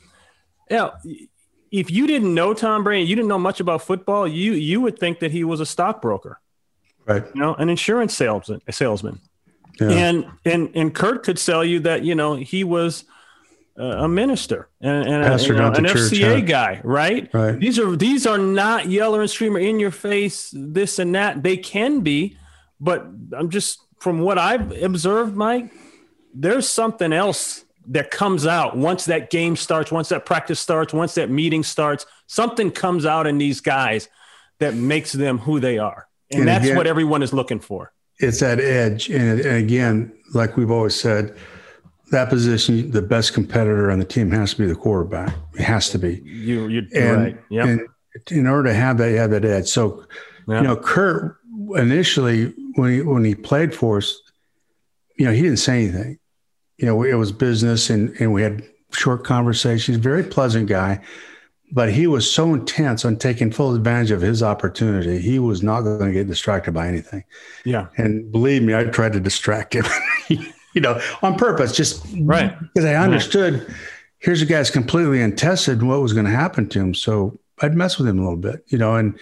Yeah, 0.70 0.90
if 1.72 1.92
you 1.92 2.08
didn't 2.08 2.34
know 2.34 2.54
Tom 2.54 2.84
Brady, 2.84 3.08
you 3.08 3.16
didn't 3.16 3.28
know 3.28 3.40
much 3.40 3.60
about 3.60 3.82
football, 3.82 4.28
you 4.28 4.54
you 4.54 4.82
would 4.82 5.00
think 5.00 5.20
that 5.20 5.32
he 5.32 5.44
was 5.44 5.60
a 5.60 5.66
stockbroker, 5.66 6.40
right? 7.06 7.24
You 7.34 7.42
know, 7.42 7.56
an 7.56 7.70
insurance 7.70 8.16
salesman, 8.16 8.62
a 8.68 8.72
salesman, 8.72 9.20
yeah. 9.80 9.90
and 9.90 10.26
and 10.46 10.70
and 10.76 10.96
Kurt 10.96 11.24
could 11.24 11.40
sell 11.40 11.64
you 11.64 11.80
that 11.82 12.04
you 12.04 12.16
know 12.16 12.36
he 12.36 12.64
was 12.64 13.06
a 13.78 14.08
minister 14.08 14.70
and, 14.82 15.08
and 15.08 15.24
a, 15.24 15.44
you 15.44 15.54
know, 15.54 15.68
an 15.68 15.86
church, 15.86 16.12
FCA 16.12 16.46
guy, 16.48 16.82
right? 16.84 17.32
Right. 17.34 17.60
These 17.60 17.78
are 17.78 17.96
these 17.96 18.26
are 18.26 18.38
not 18.38 18.90
yeller 18.90 19.22
and 19.22 19.30
screamer 19.30 19.60
in 19.60 19.80
your 19.80 19.92
face, 19.92 20.52
this 20.54 21.00
and 21.00 21.14
that. 21.14 21.44
They 21.44 21.58
can 21.58 22.02
be, 22.02 22.38
but 22.80 23.06
I'm 23.34 23.50
just 23.50 23.80
from 24.00 24.20
what 24.20 24.38
I've 24.38 24.72
observed, 24.82 25.36
Mike, 25.36 25.72
there's 26.34 26.68
something 26.68 27.14
else 27.14 27.66
that 27.88 28.12
comes 28.12 28.46
out 28.46 28.76
once 28.76 29.06
that 29.06 29.30
game 29.30 29.56
starts, 29.56 29.92
once 29.92 30.10
that 30.10 30.26
practice 30.26 30.60
starts, 30.60 30.94
once 30.94 31.16
that 31.16 31.30
meeting 31.30 31.64
starts. 31.64 32.06
Something 32.28 32.72
comes 32.72 33.06
out 33.06 33.28
in 33.28 33.38
these 33.38 33.62
guys 33.62 34.10
that 34.60 34.76
makes 34.76 35.12
them 35.12 35.38
who 35.38 35.60
they 35.60 35.78
are. 35.78 36.08
And, 36.32 36.42
and 36.42 36.48
that's 36.48 36.66
again, 36.66 36.78
what 36.78 36.88
everyone 36.88 37.24
is 37.24 37.34
looking 37.34 37.60
for. 37.60 37.94
It's 38.20 38.40
that 38.42 38.60
edge. 38.60 39.10
And, 39.10 39.40
and 39.40 39.58
again, 39.58 40.12
like 40.34 40.58
we've 40.58 40.72
always 40.72 41.00
said, 41.00 41.38
that 42.12 42.30
position, 42.30 42.92
the 42.92 43.02
best 43.02 43.34
competitor 43.34 43.92
on 43.92 44.00
the 44.00 44.06
team 44.06 44.32
has 44.32 44.52
to 44.52 44.58
be 44.60 44.66
the 44.66 44.76
quarterback. 44.76 45.34
It 45.54 45.64
has 45.64 45.90
to 45.92 46.00
be. 46.00 46.22
You, 46.24 46.68
you're 46.68 46.84
and, 46.96 47.24
right. 47.24 47.38
Yep. 47.50 47.66
And 47.68 47.82
in 48.32 48.48
order 48.48 48.70
to 48.70 48.74
have 48.74 48.98
that, 48.98 49.12
you 49.12 49.18
have 49.18 49.32
that 49.32 49.46
edge. 49.46 49.68
So, 49.68 50.06
yep. 50.48 50.62
you 50.62 50.68
know, 50.68 50.76
Kurt 50.78 51.38
initially 51.76 52.54
when 52.76 52.94
he 52.94 53.02
when 53.02 53.24
he 53.26 53.36
played 53.36 53.76
for 53.76 53.98
us, 53.98 54.22
you 55.18 55.26
know, 55.26 55.32
he 55.32 55.42
didn't 55.42 55.58
say 55.58 55.84
anything. 55.84 56.20
You 56.78 56.86
know, 56.86 57.04
it 57.04 57.14
was 57.16 57.32
business, 57.32 57.90
and 57.90 58.16
and 58.20 58.34
we 58.34 58.42
had 58.42 58.64
short 58.92 59.24
conversations. 59.24 59.98
Very 59.98 60.24
pleasant 60.24 60.68
guy, 60.68 61.02
but 61.72 61.92
he 61.92 62.08
was 62.08 62.30
so 62.30 62.54
intense 62.54 63.04
on 63.06 63.18
taking 63.18 63.52
full 63.52 63.76
advantage 63.76 64.12
of 64.12 64.22
his 64.22 64.44
opportunity. 64.44 65.20
He 65.20 65.40
was 65.40 65.64
not 65.64 65.82
going 65.82 66.06
to 66.06 66.12
get 66.12 66.28
distracted 66.28 66.74
by 66.74 66.88
anything. 66.88 67.24
Yeah, 67.66 67.88
and 67.98 68.32
believe 68.32 68.64
me, 68.64 68.76
I 68.76 68.86
tried 68.86 69.14
to 69.14 69.20
distract 69.20 69.74
him. 69.74 69.86
you 70.28 70.82
know, 70.82 71.02
on 71.22 71.36
purpose, 71.36 71.76
just 71.76 72.06
right 72.22 72.58
because 72.60 72.86
I 72.86 72.96
understood. 72.96 73.68
Right. 73.68 73.78
Here's 74.20 74.42
a 74.42 74.48
guy's 74.48 74.72
completely 74.72 75.22
untested 75.22 75.84
what 75.84 76.02
was 76.02 76.14
going 76.14 76.26
to 76.26 76.32
happen 76.32 76.68
to 76.70 76.80
him. 76.80 76.96
So 76.96 77.40
I'd 77.62 77.76
mess 77.76 78.00
with 78.00 78.08
him 78.08 78.18
a 78.18 78.22
little 78.22 78.38
bit, 78.38 78.64
you 78.68 78.78
know, 78.78 78.96
and 78.96 79.18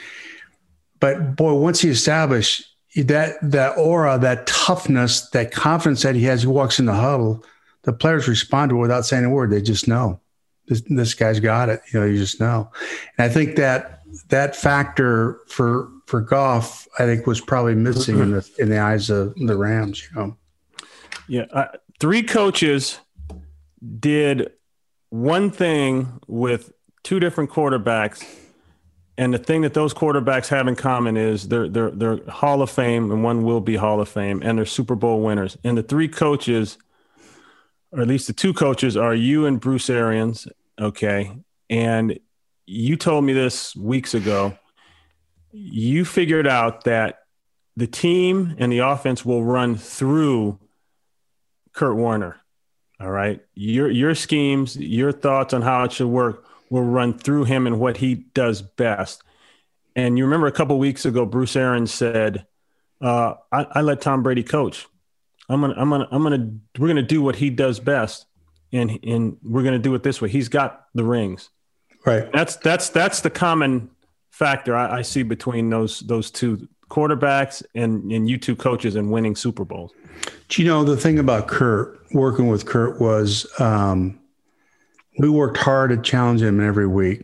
but 0.99 1.35
boy, 1.35 1.53
once 1.53 1.81
he 1.81 1.89
established 1.89 2.74
that 2.95 3.35
that 3.41 3.77
aura, 3.77 4.17
that 4.19 4.47
toughness, 4.47 5.29
that 5.31 5.51
confidence 5.51 6.01
that 6.03 6.15
he 6.15 6.23
has, 6.23 6.41
he 6.41 6.47
walks 6.47 6.79
in 6.79 6.85
the 6.85 6.93
huddle. 6.93 7.43
The 7.83 7.93
players 7.93 8.27
respond 8.27 8.69
to 8.69 8.77
it 8.77 8.81
without 8.81 9.05
saying 9.05 9.25
a 9.25 9.29
word. 9.29 9.51
They 9.51 9.61
just 9.61 9.87
know 9.87 10.19
this, 10.67 10.81
this 10.81 11.13
guy's 11.13 11.39
got 11.39 11.69
it. 11.69 11.81
You 11.91 11.99
know, 11.99 12.05
you 12.05 12.17
just 12.17 12.39
know. 12.39 12.71
And 13.17 13.29
I 13.29 13.33
think 13.33 13.55
that 13.57 14.01
that 14.29 14.55
factor 14.55 15.39
for 15.47 15.89
for 16.05 16.21
Goff, 16.21 16.87
I 16.99 17.05
think, 17.05 17.27
was 17.27 17.41
probably 17.41 17.75
missing 17.75 18.19
in 18.19 18.31
the 18.31 18.49
in 18.57 18.69
the 18.69 18.79
eyes 18.79 19.09
of 19.09 19.35
the 19.35 19.57
Rams. 19.57 20.07
You 20.09 20.19
know. 20.19 20.37
Yeah, 21.27 21.45
uh, 21.51 21.67
three 21.99 22.23
coaches 22.23 22.99
did 23.99 24.51
one 25.09 25.51
thing 25.51 26.19
with 26.27 26.71
two 27.03 27.19
different 27.19 27.49
quarterbacks 27.49 28.25
and 29.17 29.33
the 29.33 29.37
thing 29.37 29.61
that 29.61 29.73
those 29.73 29.93
quarterbacks 29.93 30.49
have 30.49 30.67
in 30.67 30.75
common 30.75 31.15
is 31.15 31.47
they're 31.47 31.69
they're 31.69 31.91
they're 31.91 32.17
Hall 32.29 32.61
of 32.61 32.69
Fame, 32.69 33.11
and 33.11 33.23
one 33.23 33.43
will 33.43 33.61
be 33.61 33.75
Hall 33.75 34.01
of 34.01 34.09
Fame, 34.09 34.41
and 34.43 34.57
they're 34.57 34.65
Super 34.65 34.95
Bowl 34.95 35.21
winners. 35.21 35.57
And 35.63 35.77
the 35.77 35.83
three 35.83 36.09
coaches, 36.09 36.77
or 37.91 38.01
at 38.01 38.07
least 38.07 38.27
the 38.27 38.33
two 38.33 38.53
coaches, 38.53 38.97
are 38.97 39.15
you 39.15 39.45
and 39.45 39.59
Bruce 39.59 39.89
Arians. 39.89 40.47
Okay, 40.79 41.31
and 41.69 42.19
you 42.65 42.97
told 42.97 43.23
me 43.23 43.33
this 43.33 43.75
weeks 43.75 44.13
ago. 44.13 44.57
You 45.51 46.03
figured 46.03 46.47
out 46.47 46.83
that 46.83 47.19
the 47.77 47.87
team 47.87 48.55
and 48.57 48.69
the 48.69 48.79
offense 48.79 49.23
will 49.23 49.45
run 49.45 49.77
through 49.77 50.59
Kurt 51.71 51.95
Warner. 51.95 52.41
All 52.99 53.11
right, 53.11 53.39
your 53.53 53.89
your 53.89 54.13
schemes, 54.13 54.75
your 54.75 55.13
thoughts 55.13 55.53
on 55.53 55.61
how 55.61 55.85
it 55.85 55.93
should 55.93 56.07
work 56.07 56.45
will 56.75 56.83
run 56.83 57.17
through 57.17 57.45
him 57.45 57.65
and 57.65 57.79
what 57.79 57.97
he 57.97 58.15
does 58.15 58.61
best. 58.61 59.23
And 59.95 60.17
you 60.17 60.25
remember 60.25 60.47
a 60.47 60.51
couple 60.51 60.77
weeks 60.77 61.05
ago, 61.05 61.25
Bruce 61.25 61.55
Arians 61.55 61.93
said, 61.93 62.45
uh, 63.01 63.35
I, 63.49 63.63
I, 63.71 63.81
let 63.81 64.01
Tom 64.01 64.23
Brady 64.23 64.43
coach. 64.43 64.85
I'm 65.47 65.61
gonna, 65.61 65.73
I'm 65.77 65.89
gonna, 65.89 66.07
I'm 66.11 66.23
gonna, 66.23 66.51
we're 66.77 66.87
gonna 66.89 67.01
do 67.01 67.21
what 67.21 67.37
he 67.37 67.49
does 67.49 67.79
best, 67.79 68.25
and 68.73 68.99
and 69.03 69.37
we're 69.43 69.63
gonna 69.63 69.79
do 69.79 69.93
it 69.95 70.03
this 70.03 70.21
way. 70.21 70.27
He's 70.27 70.49
got 70.49 70.87
the 70.95 71.03
rings. 71.03 71.49
Right. 72.05 72.29
That's 72.33 72.55
that's 72.57 72.89
that's 72.89 73.21
the 73.21 73.29
common 73.29 73.89
factor 74.31 74.75
I, 74.75 74.97
I 74.97 75.01
see 75.01 75.23
between 75.23 75.69
those 75.69 75.99
those 76.01 76.31
two 76.31 76.67
quarterbacks 76.89 77.63
and 77.75 78.11
and 78.11 78.27
you 78.27 78.37
two 78.37 78.55
coaches 78.55 78.95
and 78.95 79.11
winning 79.11 79.35
Super 79.35 79.65
Bowls. 79.65 79.93
Do 80.49 80.61
you 80.61 80.67
know 80.67 80.83
the 80.83 80.97
thing 80.97 81.19
about 81.19 81.47
Kurt 81.47 82.01
working 82.11 82.47
with 82.47 82.65
Kurt 82.65 82.99
was 82.99 83.45
um, 83.59 84.19
we 85.17 85.29
worked 85.29 85.57
hard 85.57 85.91
at 85.91 86.03
challenging 86.03 86.47
him 86.47 86.65
every 86.65 86.87
week 86.87 87.23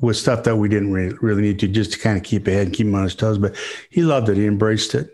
with 0.00 0.16
stuff 0.16 0.44
that 0.44 0.56
we 0.56 0.68
didn't 0.68 0.92
really, 0.92 1.14
really 1.20 1.42
need 1.42 1.58
to 1.60 1.68
just 1.68 1.92
to 1.92 1.98
kind 1.98 2.16
of 2.16 2.22
keep 2.22 2.46
ahead 2.46 2.66
and 2.66 2.74
keep 2.74 2.86
him 2.86 2.94
on 2.94 3.04
his 3.04 3.14
toes. 3.14 3.38
But 3.38 3.56
he 3.90 4.02
loved 4.02 4.28
it. 4.28 4.36
He 4.36 4.46
embraced 4.46 4.94
it. 4.94 5.10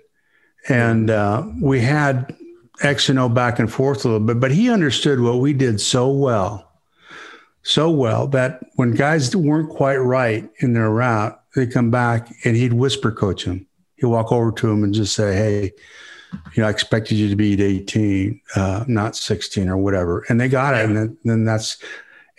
And 0.68 1.10
uh, 1.10 1.46
we 1.60 1.80
had 1.80 2.36
X 2.82 3.08
and 3.08 3.18
O 3.18 3.28
back 3.28 3.58
and 3.58 3.72
forth 3.72 4.04
a 4.04 4.08
little 4.08 4.26
bit, 4.26 4.40
but 4.40 4.50
he 4.50 4.70
understood 4.70 5.20
what 5.20 5.38
we 5.38 5.52
did 5.52 5.80
so 5.80 6.10
well, 6.10 6.70
so 7.62 7.90
well 7.90 8.26
that 8.28 8.60
when 8.76 8.92
guys 8.92 9.34
weren't 9.34 9.70
quite 9.70 9.96
right 9.96 10.48
in 10.60 10.72
their 10.72 10.90
route, 10.90 11.40
they'd 11.54 11.72
come 11.72 11.90
back 11.90 12.28
and 12.44 12.56
he'd 12.56 12.72
whisper 12.72 13.10
coach 13.10 13.44
him. 13.44 13.66
He'd 13.96 14.06
walk 14.06 14.32
over 14.32 14.52
to 14.52 14.70
him 14.70 14.84
and 14.84 14.94
just 14.94 15.14
say, 15.14 15.34
Hey, 15.34 15.72
you 16.54 16.62
know, 16.62 16.66
I 16.66 16.70
expected 16.70 17.16
you 17.16 17.28
to 17.28 17.36
be 17.36 17.54
at 17.54 17.60
18, 17.60 18.40
uh, 18.56 18.84
not 18.86 19.16
16 19.16 19.68
or 19.68 19.76
whatever. 19.76 20.24
And 20.28 20.40
they 20.40 20.48
got 20.48 20.74
it. 20.74 20.84
And 20.84 20.96
then, 20.96 21.16
then 21.24 21.44
that's, 21.44 21.78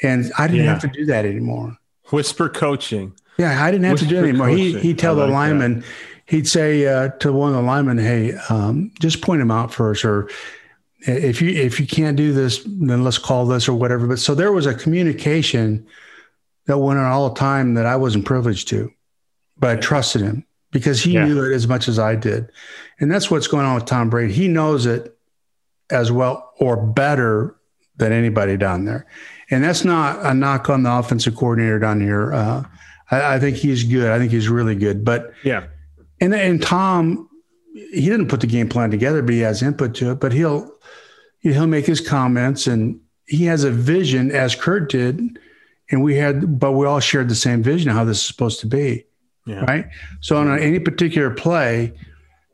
and 0.02 0.32
I 0.38 0.48
didn't 0.48 0.66
Yeah. 0.66 0.72
have 0.74 0.82
to 0.82 0.88
do 0.88 1.06
that 1.08 1.26
anymore. 1.26 1.78
Whisper 2.12 2.50
coaching. 2.50 3.14
Yeah, 3.38 3.64
I 3.64 3.72
didn't 3.72 3.86
have 3.86 4.00
to 4.00 4.06
do 4.06 4.18
it 4.18 4.30
anymore. 4.30 4.50
He, 4.50 4.74
coaching. 4.74 4.82
he'd 4.88 5.00
tell 5.00 5.14
I 5.14 5.26
the 5.26 5.32
like 5.32 5.34
lineman, 5.34 5.84
he'd 6.26 6.48
say 6.48 6.86
uh, 6.88 7.10
to 7.20 7.32
one 7.34 7.50
of 7.50 7.56
the 7.56 7.62
linemen, 7.62 7.98
hey, 7.98 8.34
um, 8.50 8.92
just 9.00 9.22
point 9.22 9.42
him 9.42 9.52
out 9.52 9.74
first. 9.74 10.04
Or 10.06 10.30
if 11.02 11.42
you, 11.42 11.50
if 11.50 11.80
you 11.80 11.88
can't 11.88 12.18
do 12.18 12.34
this, 12.34 12.64
then 12.66 13.04
let's 13.04 13.18
call 13.18 13.46
this 13.46 13.68
or 13.68 13.74
whatever. 13.74 14.08
But 14.08 14.20
so 14.20 14.36
there 14.36 14.52
was 14.52 14.66
a 14.66 14.74
communication 14.74 15.86
that 16.66 16.78
went 16.78 17.00
on 17.00 17.06
all 17.06 17.30
the 17.30 17.36
time 17.39 17.74
that 17.74 17.86
I 17.86 17.96
wasn't 17.96 18.26
privileged 18.26 18.68
to, 18.70 18.92
but 19.58 19.70
I 19.78 19.80
trusted 19.80 20.22
him 20.22 20.46
because 20.72 21.02
he 21.02 21.14
Yeah. 21.14 21.26
knew 21.26 21.44
it 21.44 21.54
as 21.54 21.68
much 21.68 21.88
as 21.88 22.00
I 22.00 22.16
did. 22.16 22.50
And 23.00 23.12
that's 23.12 23.30
what's 23.30 23.48
going 23.48 23.66
on 23.66 23.76
with 23.76 23.86
Tom 23.86 24.10
Brady. 24.10 24.34
He 24.34 24.48
knows 24.48 24.86
it 24.86 25.16
as 25.90 26.12
well 26.12 26.54
or 26.60 26.78
better 26.78 27.56
than 27.98 28.12
anybody 28.12 28.58
down 28.58 28.86
there. 28.86 29.06
And 29.50 29.64
that's 29.64 29.84
not 29.84 30.26
a 30.26 30.34
knock 30.34 30.70
on 30.70 30.84
the 30.84 30.92
offensive 30.92 31.36
coordinator 31.36 31.78
down 31.80 32.00
here. 32.00 32.34
Uh, 32.34 32.64
I, 33.12 33.36
I 33.36 33.40
think 33.40 33.58
he's 33.58 33.84
good. 33.84 34.10
I 34.12 34.18
think 34.18 34.32
he's 34.32 34.48
really 34.50 34.76
good. 34.76 35.04
But 35.04 35.34
Yeah. 35.44 35.66
and 36.22 36.34
and 36.34 36.62
Tom, 36.62 37.28
he 37.74 38.06
didn't 38.10 38.28
put 38.28 38.40
the 38.40 38.48
game 38.48 38.70
plan 38.70 38.92
together, 38.92 39.22
but 39.22 39.34
he 39.34 39.42
has 39.42 39.62
input 39.62 39.94
to 39.96 40.12
it. 40.12 40.20
But 40.22 40.32
he'll 40.32 40.72
he'll 41.40 41.68
make 41.68 41.86
his 41.86 42.00
comments, 42.00 42.68
and 42.68 43.00
he 43.26 43.46
has 43.46 43.64
a 43.66 43.72
vision, 43.72 44.32
as 44.32 44.56
Kurt 44.56 44.90
did, 44.90 45.38
and 45.90 46.04
we 46.04 46.16
had, 46.16 46.60
but 46.60 46.74
we 46.74 46.86
all 46.86 47.00
shared 47.00 47.28
the 47.30 47.36
same 47.36 47.64
vision 47.64 47.90
of 47.90 47.96
how 47.96 48.04
this 48.06 48.20
is 48.20 48.26
supposed 48.26 48.60
to 48.62 48.68
be, 48.68 49.06
Yeah. 49.46 49.62
right? 49.66 49.86
So 50.20 50.38
on 50.38 50.60
any 50.60 50.80
particular 50.80 51.32
play, 51.32 51.94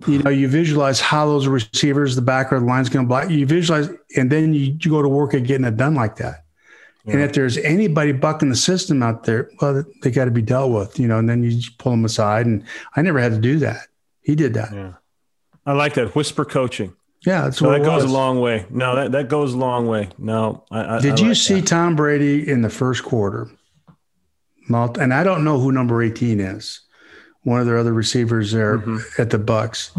you 0.07 0.19
know, 0.19 0.29
you 0.29 0.47
visualize 0.47 0.99
how 0.99 1.25
those 1.25 1.47
receivers, 1.47 2.15
the 2.15 2.21
back 2.21 2.53
or 2.53 2.59
the 2.59 2.65
line's 2.65 2.89
going 2.89 3.05
to 3.05 3.07
block. 3.07 3.29
You 3.29 3.45
visualize, 3.45 3.89
and 4.15 4.31
then 4.31 4.53
you, 4.53 4.77
you 4.79 4.91
go 4.91 5.01
to 5.01 5.09
work 5.09 5.33
at 5.33 5.43
getting 5.43 5.65
it 5.65 5.75
done 5.75 5.95
like 5.95 6.17
that. 6.17 6.43
And 7.09 7.21
if 7.21 7.31
there's 7.31 7.57
anybody 7.59 8.11
bucking 8.11 8.49
the 8.49 8.55
system 8.57 9.01
out 9.01 9.23
there, 9.23 9.49
well, 9.61 9.85
they 10.01 10.11
got 10.11 10.25
to 10.25 10.31
be 10.31 10.41
dealt 10.41 10.73
with, 10.73 10.99
you 10.99 11.07
know. 11.07 11.17
And 11.19 11.29
then 11.29 11.41
you 11.41 11.51
just 11.51 11.77
pull 11.77 11.91
them 11.91 12.03
aside. 12.03 12.45
And 12.45 12.65
I 12.97 13.01
never 13.01 13.17
had 13.17 13.31
to 13.31 13.39
do 13.39 13.59
that. 13.59 13.87
He 14.21 14.35
did 14.35 14.53
that. 14.55 14.73
Yeah. 14.73 14.93
I 15.65 15.71
like 15.71 15.93
that 15.93 16.15
whisper 16.15 16.43
coaching. 16.43 16.93
Yeah, 17.25 17.43
that's 17.43 17.59
So 17.59 17.71
that 17.71 17.81
it 17.81 17.85
goes 17.85 18.03
a 18.03 18.07
long 18.07 18.41
way. 18.41 18.65
No, 18.69 18.95
that, 18.95 19.13
that 19.13 19.29
goes 19.29 19.53
a 19.53 19.57
long 19.57 19.87
way. 19.87 20.09
No, 20.17 20.65
I, 20.69 20.97
I 20.97 20.99
Did 20.99 21.13
I 21.13 21.21
you 21.21 21.27
like 21.29 21.37
see 21.37 21.61
that. 21.61 21.67
Tom 21.67 21.95
Brady 21.95 22.49
in 22.49 22.61
the 22.61 22.69
first 22.69 23.03
quarter? 23.03 23.49
Malt, 24.69 24.97
and 24.97 25.13
I 25.13 25.23
don't 25.23 25.43
know 25.43 25.59
who 25.59 25.71
number 25.71 26.01
18 26.01 26.39
is. 26.39 26.81
One 27.43 27.59
of 27.59 27.65
their 27.65 27.77
other 27.77 27.93
receivers 27.93 28.51
there 28.51 28.79
Mm-hmm. 28.79 29.21
at 29.21 29.29
the 29.29 29.39
Bucks. 29.39 29.91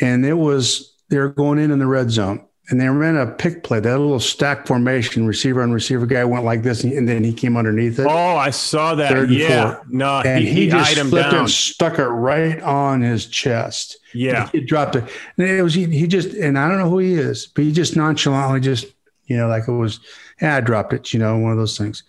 And 0.00 0.24
it 0.24 0.34
was 0.34 0.94
they 1.08 1.18
were 1.18 1.30
going 1.30 1.58
in 1.58 1.70
in 1.70 1.78
the 1.78 1.86
red 1.86 2.10
zone. 2.10 2.44
And 2.70 2.78
they 2.78 2.86
ran 2.86 3.16
a 3.16 3.26
pick 3.26 3.64
play, 3.64 3.80
that 3.80 3.98
little 3.98 4.20
stack 4.20 4.66
formation, 4.66 5.26
receiver 5.26 5.62
on 5.62 5.72
receiver 5.72 6.04
guy 6.04 6.22
went 6.26 6.44
like 6.44 6.62
this, 6.62 6.84
and 6.84 7.08
then 7.08 7.24
he 7.24 7.32
came 7.32 7.56
underneath 7.56 7.98
it. 7.98 8.06
Oh, 8.06 8.36
I 8.36 8.50
saw 8.50 8.94
that. 8.94 9.10
Third 9.10 9.30
and 9.30 9.38
yeah. 9.38 9.74
four. 9.76 9.86
No, 9.88 10.20
and 10.20 10.44
he, 10.44 10.50
he, 10.52 10.60
he, 10.64 10.68
just 10.68 10.94
flipped 10.98 11.30
down. 11.30 11.40
and 11.40 11.50
stuck 11.50 11.98
it 11.98 12.04
right 12.04 12.60
on 12.60 13.00
his 13.00 13.24
chest. 13.24 13.96
Yeah. 14.12 14.50
he 14.52 14.60
dropped 14.60 14.96
it. 14.96 15.04
And 15.38 15.48
it 15.48 15.62
was 15.62 15.72
he, 15.72 15.86
he 15.86 16.06
just 16.06 16.34
and 16.34 16.58
I 16.58 16.68
don't 16.68 16.76
know 16.76 16.90
who 16.90 16.98
he 16.98 17.14
is, 17.14 17.46
but 17.46 17.64
he 17.64 17.72
just 17.72 17.96
nonchalantly 17.96 18.60
just 18.60 18.84
you 19.24 19.38
know 19.38 19.48
like 19.48 19.66
it 19.66 19.72
was. 19.72 20.00
Yeah, 20.42 20.56
I 20.56 20.60
dropped 20.60 20.92
it. 20.92 21.14
You 21.14 21.20
know, 21.20 21.38
one 21.38 21.52
of 21.52 21.58
those 21.58 21.78
things. 21.78 22.02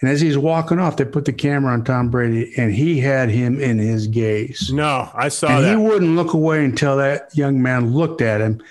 And 0.00 0.10
as 0.10 0.20
he's 0.20 0.36
walking 0.36 0.78
off, 0.78 0.96
they 0.98 1.06
put 1.06 1.24
the 1.24 1.32
camera 1.32 1.72
on 1.72 1.82
Tom 1.82 2.10
Brady, 2.10 2.52
and 2.58 2.72
he 2.74 3.00
had 3.00 3.30
him 3.30 3.58
in 3.60 3.78
his 3.78 4.06
gaze. 4.06 4.70
No, 4.72 5.08
I 5.14 5.28
saw 5.28 5.48
And 5.48 5.66
he 5.66 5.76
wouldn't 5.76 6.14
look 6.16 6.34
away 6.34 6.64
until 6.64 6.98
that 6.98 7.34
young 7.34 7.62
man 7.62 7.92
looked 7.94 8.20
at 8.20 8.40
him, 8.42 8.62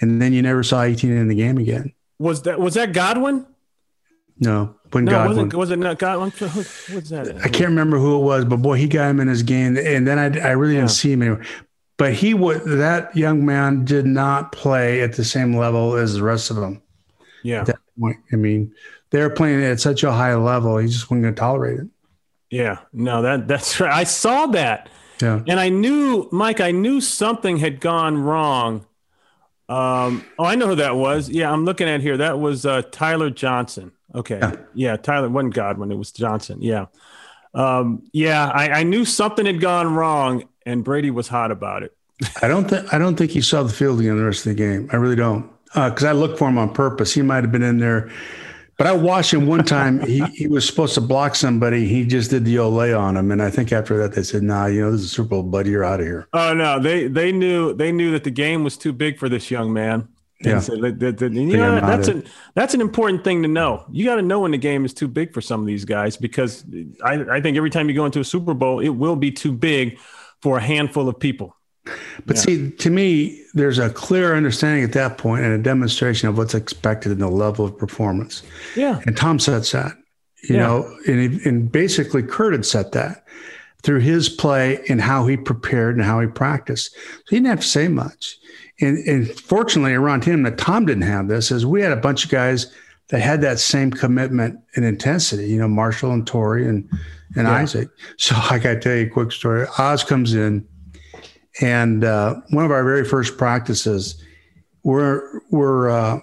and 0.00 0.22
then 0.22 0.32
you 0.32 0.40
never 0.40 0.62
saw 0.62 0.82
18 0.82 1.10
in 1.10 1.28
the 1.28 1.34
game 1.34 1.58
again. 1.58 1.92
Was 2.18 2.42
that 2.42 2.58
was 2.60 2.74
that 2.74 2.92
Godwin? 2.92 3.46
No, 4.38 4.74
when 4.92 5.04
No, 5.04 5.12
Godwin. 5.12 5.36
wasn't 5.36 5.54
was 5.54 5.70
it 5.70 5.78
not 5.78 5.98
Godwin? 5.98 6.30
What's 6.30 7.10
that? 7.10 7.36
I 7.44 7.48
can't 7.48 7.68
remember 7.70 7.98
who 7.98 8.16
it 8.16 8.24
was, 8.24 8.46
but 8.46 8.56
boy, 8.58 8.76
he 8.78 8.88
got 8.88 9.10
him 9.10 9.20
in 9.20 9.28
his 9.28 9.42
game, 9.42 9.76
and 9.76 10.06
then 10.06 10.18
I, 10.18 10.48
I 10.48 10.52
really 10.52 10.74
Yeah. 10.74 10.80
didn't 10.80 10.92
see 10.92 11.12
him 11.12 11.22
anymore. 11.22 11.44
But 11.98 12.14
he 12.14 12.32
would 12.32 12.62
that 12.64 13.14
young 13.14 13.44
man 13.44 13.84
did 13.84 14.06
not 14.06 14.52
play 14.52 15.02
at 15.02 15.12
the 15.12 15.24
same 15.24 15.54
level 15.54 15.94
as 15.96 16.14
the 16.14 16.22
rest 16.22 16.48
of 16.50 16.56
them. 16.56 16.80
Yeah. 17.42 17.60
At 17.60 17.66
that 17.66 17.78
point, 17.98 18.16
I 18.32 18.36
mean, 18.36 18.72
they 19.10 19.20
were 19.20 19.30
playing 19.30 19.62
at 19.62 19.80
such 19.80 20.02
a 20.02 20.12
high 20.12 20.34
level, 20.34 20.78
he 20.78 20.86
just 20.88 21.10
wasn't 21.10 21.22
going 21.22 21.34
to 21.34 21.40
tolerate 21.40 21.80
it. 21.80 21.86
Yeah. 22.50 22.78
No, 22.92 23.22
that 23.22 23.46
that's 23.48 23.78
right. 23.80 23.92
I 23.92 24.04
saw 24.04 24.46
that. 24.46 24.88
Yeah, 25.20 25.42
And 25.46 25.60
I 25.60 25.68
knew, 25.68 26.28
Mike, 26.32 26.60
I 26.60 26.70
knew 26.70 27.00
something 27.00 27.58
had 27.58 27.78
gone 27.80 28.16
wrong. 28.16 28.86
Um, 29.68 30.24
oh, 30.38 30.44
I 30.44 30.54
know 30.54 30.68
who 30.68 30.76
that 30.76 30.96
was. 30.96 31.28
Yeah, 31.28 31.52
I'm 31.52 31.66
looking 31.66 31.88
at 31.88 32.00
here. 32.00 32.16
That 32.16 32.40
was 32.40 32.64
uh, 32.64 32.82
Tyler 32.90 33.28
Johnson. 33.28 33.92
Okay. 34.14 34.38
Yeah. 34.40 34.56
Yeah. 34.74 34.96
Tyler 34.96 35.28
wasn't 35.28 35.54
Godwin. 35.54 35.92
It 35.92 35.96
was 35.96 36.10
Johnson. 36.10 36.62
Yeah. 36.62 36.86
Um, 37.54 38.08
yeah. 38.12 38.48
I, 38.48 38.70
I 38.70 38.82
knew 38.82 39.04
something 39.04 39.44
had 39.44 39.60
gone 39.60 39.94
wrong, 39.94 40.48
and 40.64 40.82
Brady 40.82 41.10
was 41.10 41.28
hot 41.28 41.50
about 41.50 41.82
it. 41.82 41.94
I 42.42 42.48
don't 42.48 42.68
think 42.68 42.92
I 42.92 42.98
don't 42.98 43.16
think 43.16 43.30
he 43.30 43.40
saw 43.40 43.62
the 43.62 43.72
field 43.72 44.00
again 44.00 44.16
the 44.16 44.24
rest 44.24 44.46
of 44.46 44.56
the 44.56 44.62
game. 44.62 44.88
I 44.92 44.96
really 44.96 45.16
don't, 45.16 45.50
because 45.66 46.04
I 46.04 46.12
looked 46.12 46.38
for 46.38 46.48
him 46.48 46.58
on 46.58 46.72
purpose. 46.72 47.14
He 47.14 47.22
might 47.22 47.44
have 47.44 47.52
been 47.52 47.62
in 47.62 47.78
there, 47.78 48.10
but 48.80 48.86
I 48.86 48.92
watched 48.92 49.34
him 49.34 49.46
one 49.46 49.62
time. 49.62 50.00
he 50.06 50.24
he 50.28 50.46
was 50.46 50.66
supposed 50.66 50.94
to 50.94 51.02
block 51.02 51.34
somebody. 51.34 51.86
He 51.86 52.06
just 52.06 52.30
did 52.30 52.46
the 52.46 52.56
Olay 52.56 52.98
on 52.98 53.14
him, 53.14 53.30
and 53.30 53.42
I 53.42 53.50
think 53.50 53.72
after 53.72 53.98
that 53.98 54.14
they 54.14 54.22
said, 54.22 54.42
"Nah, 54.42 54.66
you 54.66 54.80
know, 54.80 54.90
this 54.90 55.02
is 55.02 55.12
Super 55.12 55.28
Bowl, 55.28 55.42
buddy. 55.42 55.68
You're 55.68 55.84
out 55.84 56.00
of 56.00 56.06
here." 56.06 56.26
Oh 56.32 56.54
no, 56.54 56.80
they 56.80 57.06
they 57.06 57.30
knew 57.30 57.74
they 57.74 57.92
knew 57.92 58.10
that 58.12 58.24
the 58.24 58.30
game 58.30 58.64
was 58.64 58.78
too 58.78 58.94
big 58.94 59.18
for 59.18 59.28
this 59.28 59.50
young 59.50 59.70
man. 59.70 60.08
Yeah. 60.40 60.60
so 60.60 60.72
you 60.72 61.58
know, 61.58 61.78
that's 61.80 62.08
an 62.08 62.24
that's 62.54 62.72
an 62.72 62.80
important 62.80 63.22
thing 63.22 63.42
to 63.42 63.48
know. 63.48 63.84
You 63.92 64.06
got 64.06 64.14
to 64.14 64.22
know 64.22 64.40
when 64.40 64.52
the 64.52 64.56
game 64.56 64.86
is 64.86 64.94
too 64.94 65.08
big 65.08 65.34
for 65.34 65.42
some 65.42 65.60
of 65.60 65.66
these 65.66 65.84
guys 65.84 66.16
because 66.16 66.64
I, 67.04 67.36
I 67.36 67.40
think 67.42 67.58
every 67.58 67.68
time 67.68 67.90
you 67.90 67.94
go 67.94 68.06
into 68.06 68.20
a 68.20 68.24
Super 68.24 68.54
Bowl, 68.54 68.80
it 68.80 68.88
will 68.88 69.16
be 69.16 69.30
too 69.30 69.52
big 69.52 69.98
for 70.40 70.56
a 70.56 70.62
handful 70.62 71.06
of 71.06 71.20
people. 71.20 71.54
But 72.26 72.38
see, 72.38 72.70
to 72.70 72.90
me, 72.90 73.42
there's 73.54 73.78
a 73.78 73.90
clear 73.90 74.36
understanding 74.36 74.84
at 74.84 74.92
that 74.92 75.18
point 75.18 75.44
and 75.44 75.52
a 75.52 75.58
demonstration 75.62 76.28
of 76.28 76.36
what's 76.36 76.54
expected 76.54 77.10
in 77.12 77.18
the 77.18 77.28
level 77.30 77.64
of 77.64 77.76
performance. 77.78 78.42
Yeah, 78.76 79.00
And 79.06 79.16
Tom 79.16 79.38
sets 79.38 79.72
that, 79.72 79.92
you 80.48 80.56
Yeah. 80.56 80.66
know, 80.66 80.96
and, 81.06 81.40
and 81.42 81.72
basically 81.72 82.22
Kurt 82.22 82.52
had 82.52 82.66
set 82.66 82.92
that 82.92 83.24
through 83.82 84.00
his 84.00 84.28
play 84.28 84.78
and 84.90 85.00
how 85.00 85.26
he 85.26 85.36
prepared 85.38 85.96
and 85.96 86.04
how 86.04 86.20
he 86.20 86.26
practiced. 86.26 86.92
So 86.92 86.98
he 87.30 87.36
didn't 87.36 87.46
have 87.48 87.60
to 87.60 87.66
say 87.66 87.88
much. 87.88 88.36
And, 88.82 88.98
and 89.08 89.28
fortunately 89.40 89.94
around 89.94 90.24
him 90.24 90.42
that 90.42 90.58
Tom 90.58 90.84
didn't 90.86 91.02
have 91.04 91.28
this 91.28 91.50
is 91.50 91.64
we 91.64 91.80
had 91.82 91.92
a 91.92 91.96
bunch 91.96 92.24
of 92.24 92.30
guys 92.30 92.72
that 93.08 93.20
had 93.20 93.40
that 93.40 93.58
same 93.58 93.90
commitment 93.90 94.60
and 94.76 94.84
intensity, 94.84 95.48
you 95.48 95.58
know, 95.58 95.66
Marshall 95.68 96.12
and 96.12 96.26
Torry 96.26 96.68
and, 96.68 96.88
and 97.36 97.48
Isaac. 97.48 97.88
So 98.18 98.36
I 98.36 98.58
got 98.58 98.74
to 98.74 98.80
tell 98.80 98.94
you 98.94 99.06
a 99.06 99.10
quick 99.10 99.32
story. 99.32 99.66
Oz 99.78 100.04
comes 100.04 100.34
in 100.34 100.66
and 101.60 102.04
uh, 102.04 102.36
one 102.50 102.64
of 102.64 102.70
our 102.70 102.84
very 102.84 103.04
first 103.04 103.36
practices, 103.36 104.22
we're, 104.82 105.40
we're, 105.50 105.90
uh, 105.90 106.20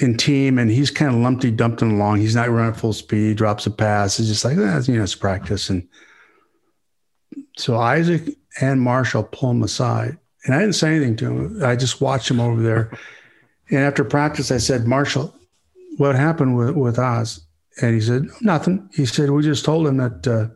in 0.00 0.16
team 0.16 0.58
and 0.58 0.70
he's 0.70 0.90
kind 0.90 1.14
of 1.14 1.20
lumpty 1.20 1.50
dumping 1.50 1.92
along. 1.92 2.18
He's 2.18 2.34
not 2.34 2.50
running 2.50 2.74
full 2.74 2.92
speed, 2.92 3.36
drops 3.36 3.66
a 3.66 3.70
pass. 3.70 4.18
It's 4.18 4.28
just 4.28 4.44
like, 4.44 4.56
eh, 4.58 4.80
you 4.86 4.96
know, 4.96 5.04
it's 5.04 5.14
practice. 5.14 5.70
And 5.70 5.86
so 7.56 7.76
Isaac 7.76 8.36
and 8.60 8.80
Marshall 8.80 9.24
pull 9.24 9.52
him 9.52 9.62
aside. 9.62 10.18
And 10.44 10.54
I 10.54 10.60
didn't 10.60 10.74
say 10.74 10.94
anything 10.94 11.16
to 11.16 11.26
him. 11.26 11.64
I 11.64 11.76
just 11.76 12.00
watched 12.00 12.30
him 12.30 12.40
over 12.40 12.60
there. 12.60 12.90
And 13.70 13.78
after 13.78 14.04
practice, 14.04 14.50
I 14.50 14.58
said, 14.58 14.86
Marshall, 14.86 15.34
what 15.96 16.16
happened 16.16 16.56
with, 16.56 16.70
with 16.70 16.98
Oz? 16.98 17.40
And 17.80 17.94
he 17.94 18.00
said, 18.00 18.26
nothing. 18.40 18.88
He 18.92 19.06
said, 19.06 19.30
we 19.30 19.42
just 19.42 19.64
told 19.64 19.86
him 19.86 19.96
that 19.96 20.26
uh, 20.26 20.48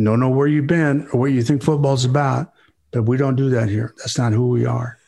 don't 0.00 0.20
know 0.20 0.28
where 0.28 0.46
you've 0.46 0.66
been 0.66 1.08
or 1.12 1.20
what 1.20 1.32
you 1.32 1.42
think 1.42 1.62
football's 1.62 2.04
about, 2.04 2.49
but 2.92 3.04
we 3.04 3.16
don't 3.16 3.36
do 3.36 3.50
that 3.50 3.68
here. 3.68 3.94
That's 3.98 4.18
not 4.18 4.32
who 4.32 4.48
we 4.48 4.66
are. 4.66 4.98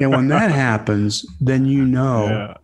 and 0.00 0.10
when 0.10 0.28
that 0.28 0.50
happens, 0.68 1.24
then 1.40 1.66
you 1.66 1.84
know. 1.84 2.54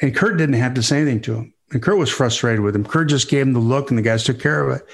And 0.00 0.14
Kurt 0.14 0.38
didn't 0.38 0.54
have 0.54 0.74
to 0.74 0.82
say 0.82 1.00
anything 1.00 1.20
to 1.22 1.34
him. 1.34 1.54
And 1.72 1.82
Kurt 1.82 1.98
was 1.98 2.10
frustrated 2.10 2.60
with 2.60 2.74
him. 2.74 2.84
Kurt 2.84 3.08
just 3.08 3.28
gave 3.28 3.46
him 3.46 3.52
the 3.52 3.60
look, 3.60 3.90
and 3.90 3.98
the 3.98 4.02
guys 4.02 4.24
took 4.24 4.40
care 4.40 4.66
of 4.68 4.76
it. 4.76 4.86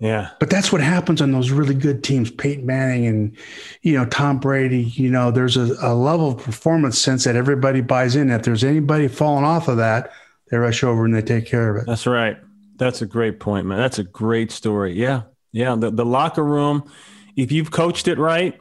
yeah, 0.00 0.30
But 0.40 0.50
that's 0.50 0.72
what 0.72 0.80
happens 0.80 1.20
on 1.20 1.32
those 1.32 1.50
really 1.50 1.74
good 1.74 2.02
teams, 2.02 2.30
Peyton 2.30 2.64
Manning 2.66 3.06
and 3.06 3.36
you 3.82 3.92
know 3.94 4.04
Tom 4.06 4.38
Brady. 4.40 4.82
You 4.84 5.10
know, 5.10 5.30
there's 5.30 5.56
a, 5.56 5.76
a 5.80 5.94
level 5.94 6.30
of 6.32 6.38
performance 6.38 6.98
sense 6.98 7.24
that 7.24 7.36
everybody 7.36 7.80
buys 7.82 8.16
in. 8.16 8.30
If 8.30 8.42
there's 8.42 8.64
anybody 8.64 9.08
falling 9.08 9.44
off 9.44 9.68
of 9.68 9.76
that, 9.76 10.10
they 10.50 10.56
rush 10.56 10.82
over 10.82 11.04
and 11.04 11.14
they 11.14 11.22
take 11.22 11.46
care 11.46 11.76
of 11.76 11.82
it. 11.82 11.86
that's 11.86 12.06
right. 12.06 12.38
That's 12.76 13.02
a 13.02 13.06
great 13.06 13.38
point, 13.40 13.66
man. 13.66 13.78
That's 13.78 13.98
a 13.98 14.04
great 14.04 14.50
story. 14.52 14.94
Yeah, 14.94 15.22
yeah. 15.52 15.74
The 15.76 15.90
the 15.90 16.06
locker 16.06 16.44
room, 16.44 16.90
if 17.38 17.52
you've 17.52 17.70
coached 17.70 18.08
it 18.08 18.18
right. 18.18 18.60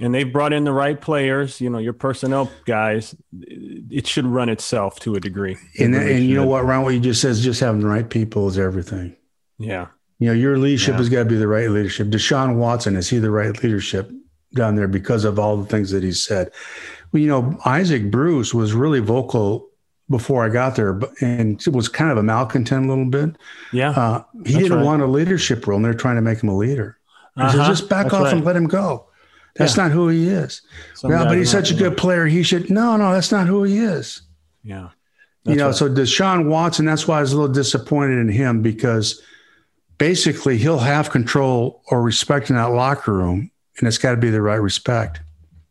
And 0.00 0.12
they've 0.12 0.32
brought 0.32 0.52
in 0.52 0.64
the 0.64 0.72
right 0.72 1.00
players, 1.00 1.60
you 1.60 1.70
know, 1.70 1.78
your 1.78 1.92
personnel 1.92 2.50
guys. 2.64 3.14
It 3.32 4.08
should 4.08 4.26
run 4.26 4.48
itself 4.48 4.98
to 5.00 5.14
a 5.14 5.20
degree. 5.20 5.56
It 5.76 5.84
And 5.84 5.94
really 5.94 6.14
and 6.14 6.24
you 6.24 6.34
know 6.34 6.46
what, 6.46 6.64
Ron? 6.64 6.82
What 6.82 6.94
you 6.94 7.00
just 7.00 7.20
says, 7.20 7.44
just 7.44 7.60
having 7.60 7.80
the 7.80 7.86
right 7.86 8.08
people 8.10 8.48
is 8.48 8.58
everything. 8.58 9.14
Yeah, 9.56 9.86
You 10.18 10.26
know, 10.28 10.32
your 10.32 10.58
leadership 10.58 10.94
Yeah. 10.94 10.98
has 10.98 11.08
got 11.08 11.18
to 11.20 11.24
be 11.26 11.36
the 11.36 11.46
right 11.46 11.70
leadership. 11.70 12.08
Deshaun 12.08 12.56
Watson 12.56 12.96
is 12.96 13.08
he 13.08 13.18
the 13.20 13.30
right 13.30 13.62
leadership? 13.62 14.10
down 14.54 14.76
there 14.76 14.88
because 14.88 15.24
of 15.24 15.38
all 15.38 15.56
the 15.56 15.66
things 15.66 15.90
that 15.90 16.02
he 16.02 16.12
said. 16.12 16.50
Well, 17.12 17.20
you 17.20 17.28
know, 17.28 17.58
Isaac 17.66 18.10
Bruce 18.10 18.54
was 18.54 18.72
really 18.72 19.00
vocal 19.00 19.68
before 20.08 20.44
I 20.44 20.48
got 20.48 20.76
there, 20.76 20.92
but 20.92 21.10
and 21.20 21.60
was 21.72 21.88
kind 21.88 22.10
of 22.10 22.18
a 22.18 22.22
malcontent 22.22 22.86
a 22.86 22.88
little 22.88 23.06
bit. 23.06 23.36
Yeah, 23.72 23.90
uh, 23.90 24.22
he 24.44 24.54
didn't 24.54 24.78
right. 24.78 24.84
want 24.84 25.02
a 25.02 25.06
leadership 25.06 25.66
role, 25.66 25.76
and 25.76 25.84
they're 25.84 25.94
trying 25.94 26.16
to 26.16 26.22
make 26.22 26.42
him 26.42 26.48
a 26.48 26.56
leader. 26.56 26.98
He 27.36 27.42
uh-huh. 27.42 27.52
said, 27.52 27.66
"Just 27.66 27.88
back 27.88 28.04
That's 28.04 28.14
off 28.14 28.24
right. 28.24 28.34
and 28.34 28.44
let 28.44 28.56
him 28.56 28.66
go." 28.66 29.08
That's 29.56 29.76
yeah. 29.76 29.84
not 29.84 29.92
who 29.92 30.08
he 30.08 30.28
is. 30.28 30.62
Some 30.94 31.10
yeah, 31.10 31.24
but 31.24 31.38
he's 31.38 31.50
such 31.50 31.70
a 31.70 31.74
good 31.74 31.96
player. 31.96 32.26
He 32.26 32.42
should. 32.42 32.70
No, 32.70 32.96
no, 32.96 33.12
that's 33.12 33.30
not 33.30 33.46
who 33.46 33.62
he 33.62 33.78
is. 33.78 34.22
Yeah. 34.62 34.90
you 35.44 35.56
know, 35.56 35.66
right. 35.66 35.74
so 35.74 35.88
Deshaun 35.88 36.48
Watson, 36.48 36.86
that's 36.86 37.06
why 37.06 37.18
I 37.18 37.20
was 37.20 37.32
a 37.32 37.36
little 37.36 37.52
disappointed 37.52 38.18
in 38.18 38.28
him 38.28 38.62
because 38.62 39.22
basically 39.98 40.58
he'll 40.58 40.78
have 40.78 41.10
control 41.10 41.82
or 41.90 42.02
respect 42.02 42.50
in 42.50 42.56
that 42.56 42.70
locker 42.70 43.12
room, 43.12 43.50
and 43.78 43.86
it's 43.86 43.98
got 43.98 44.12
to 44.12 44.16
be 44.16 44.30
the 44.30 44.42
right 44.42 44.56
respect. 44.56 45.20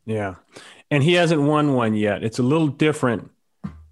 Yeah. 0.05 0.35
And 0.91 1.03
he 1.03 1.13
hasn't 1.13 1.41
won 1.41 1.73
one 1.73 1.95
yet. 1.95 2.23
It's 2.23 2.39
a 2.39 2.43
little 2.43 2.67
different 2.67 3.31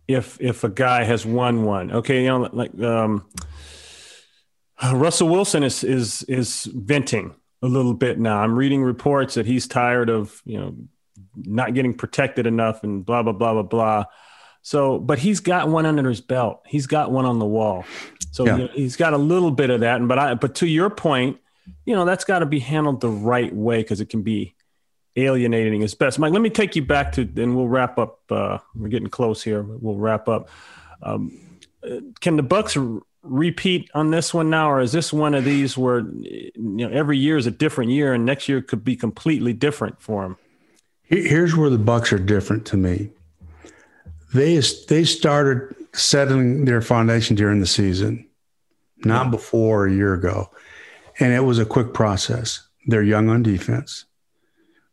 if 0.08 0.40
if 0.40 0.64
a 0.64 0.70
guy 0.70 1.04
has 1.04 1.26
won 1.26 1.64
one. 1.64 1.92
Okay, 1.92 2.24
you 2.24 2.28
know, 2.28 2.50
like 2.54 2.80
um, 2.82 3.26
Russell 4.94 5.30
Wilson 5.30 5.64
is 5.64 5.84
is 5.84 6.24
is 6.24 6.66
venting 6.66 7.34
a 7.62 7.68
little 7.68 7.94
bit 7.94 8.20
now. 8.20 8.40
I'm 8.40 8.56
reading 8.56 8.84
reports 8.84 9.36
that 9.36 9.46
he's 9.46 9.68
tired 9.68 10.10
of 10.10 10.42
you 10.46 10.60
know 10.60 10.76
not 11.36 11.74
getting 11.74 11.94
protected 11.94 12.48
enough 12.48 12.84
and 12.84 13.06
blah 13.06 13.24
blah 13.24 13.34
blah 13.34 13.54
blah 13.54 13.64
blah. 13.64 14.06
So, 14.64 15.00
but 15.00 15.18
he's 15.18 15.40
got 15.40 15.70
one 15.70 15.86
under 15.86 16.08
his 16.08 16.22
belt. 16.22 16.62
He's 16.68 16.86
got 16.86 17.12
one 17.12 17.26
on 17.26 17.40
the 17.40 17.46
wall. 17.46 17.84
So 18.32 18.46
yeah. 18.46 18.58
you 18.58 18.64
know, 18.64 18.70
he's 18.74 18.96
got 18.96 19.14
a 19.14 19.18
little 19.18 19.52
bit 19.52 19.70
of 19.70 19.80
that. 19.80 19.98
And 19.98 20.08
but 20.08 20.20
I 20.20 20.34
but 20.36 20.56
to 20.56 20.68
your 20.68 20.90
point, 20.90 21.40
you 21.86 21.96
know 21.96 22.06
that's 22.06 22.24
got 22.24 22.40
to 22.40 22.46
be 22.46 22.60
handled 22.60 23.02
the 23.02 23.10
right 23.10 23.54
way 23.54 23.82
because 23.82 24.02
it 24.02 24.10
can 24.10 24.22
be 24.22 24.56
alienating 25.16 25.82
his 25.82 25.96
best. 25.96 26.20
Mike, 26.20 26.34
let 26.34 26.42
me 26.42 26.50
take 26.50 26.76
you 26.76 26.86
back 26.86 27.12
to, 27.14 27.22
and 27.22 27.56
we'll 27.56 27.68
wrap 27.68 27.98
up. 27.98 28.20
Uh, 28.30 28.60
we're 28.76 28.88
getting 28.88 29.10
close 29.10 29.44
here. 29.44 29.62
We'll 29.62 29.98
wrap 29.98 30.28
up. 30.28 30.50
Um, 31.02 31.40
can 32.20 32.38
the 32.38 32.44
Bucks 32.44 32.78
repeat 33.24 33.90
on 33.94 34.12
this 34.12 34.34
one 34.34 34.50
now, 34.50 34.72
or 34.72 34.82
is 34.82 34.92
this 34.92 35.14
one 35.14 35.34
of 35.34 35.44
these 35.44 35.78
where 35.78 36.00
you 36.00 36.52
know 36.56 36.90
every 36.90 37.18
year 37.18 37.38
is 37.38 37.48
a 37.48 37.52
different 37.52 37.92
year, 37.92 38.14
and 38.14 38.26
next 38.26 38.50
year 38.50 38.62
could 38.62 38.84
be 38.84 38.96
completely 38.96 39.54
different 39.54 40.02
for 40.02 40.24
them? 40.24 40.38
Here's 41.04 41.56
where 41.56 41.70
the 41.70 41.78
Bucks 41.78 42.14
are 42.14 42.20
different 42.20 42.66
to 42.68 42.78
me. 42.78 43.10
They 44.34 44.62
they 44.88 45.04
started 45.04 45.76
settling 45.94 46.66
their 46.66 46.82
foundation 46.82 47.36
during 47.36 47.60
the 47.60 47.68
season, 47.68 48.28
not 49.04 49.26
yeah. 49.26 49.32
before 49.32 49.88
a 49.88 49.94
year 49.94 50.14
ago, 50.14 50.50
and 51.20 51.34
it 51.34 51.42
was 51.42 51.60
a 51.60 51.66
quick 51.66 51.94
process. 51.94 52.66
They're 52.88 53.04
young 53.04 53.30
on 53.30 53.44
defense 53.44 54.06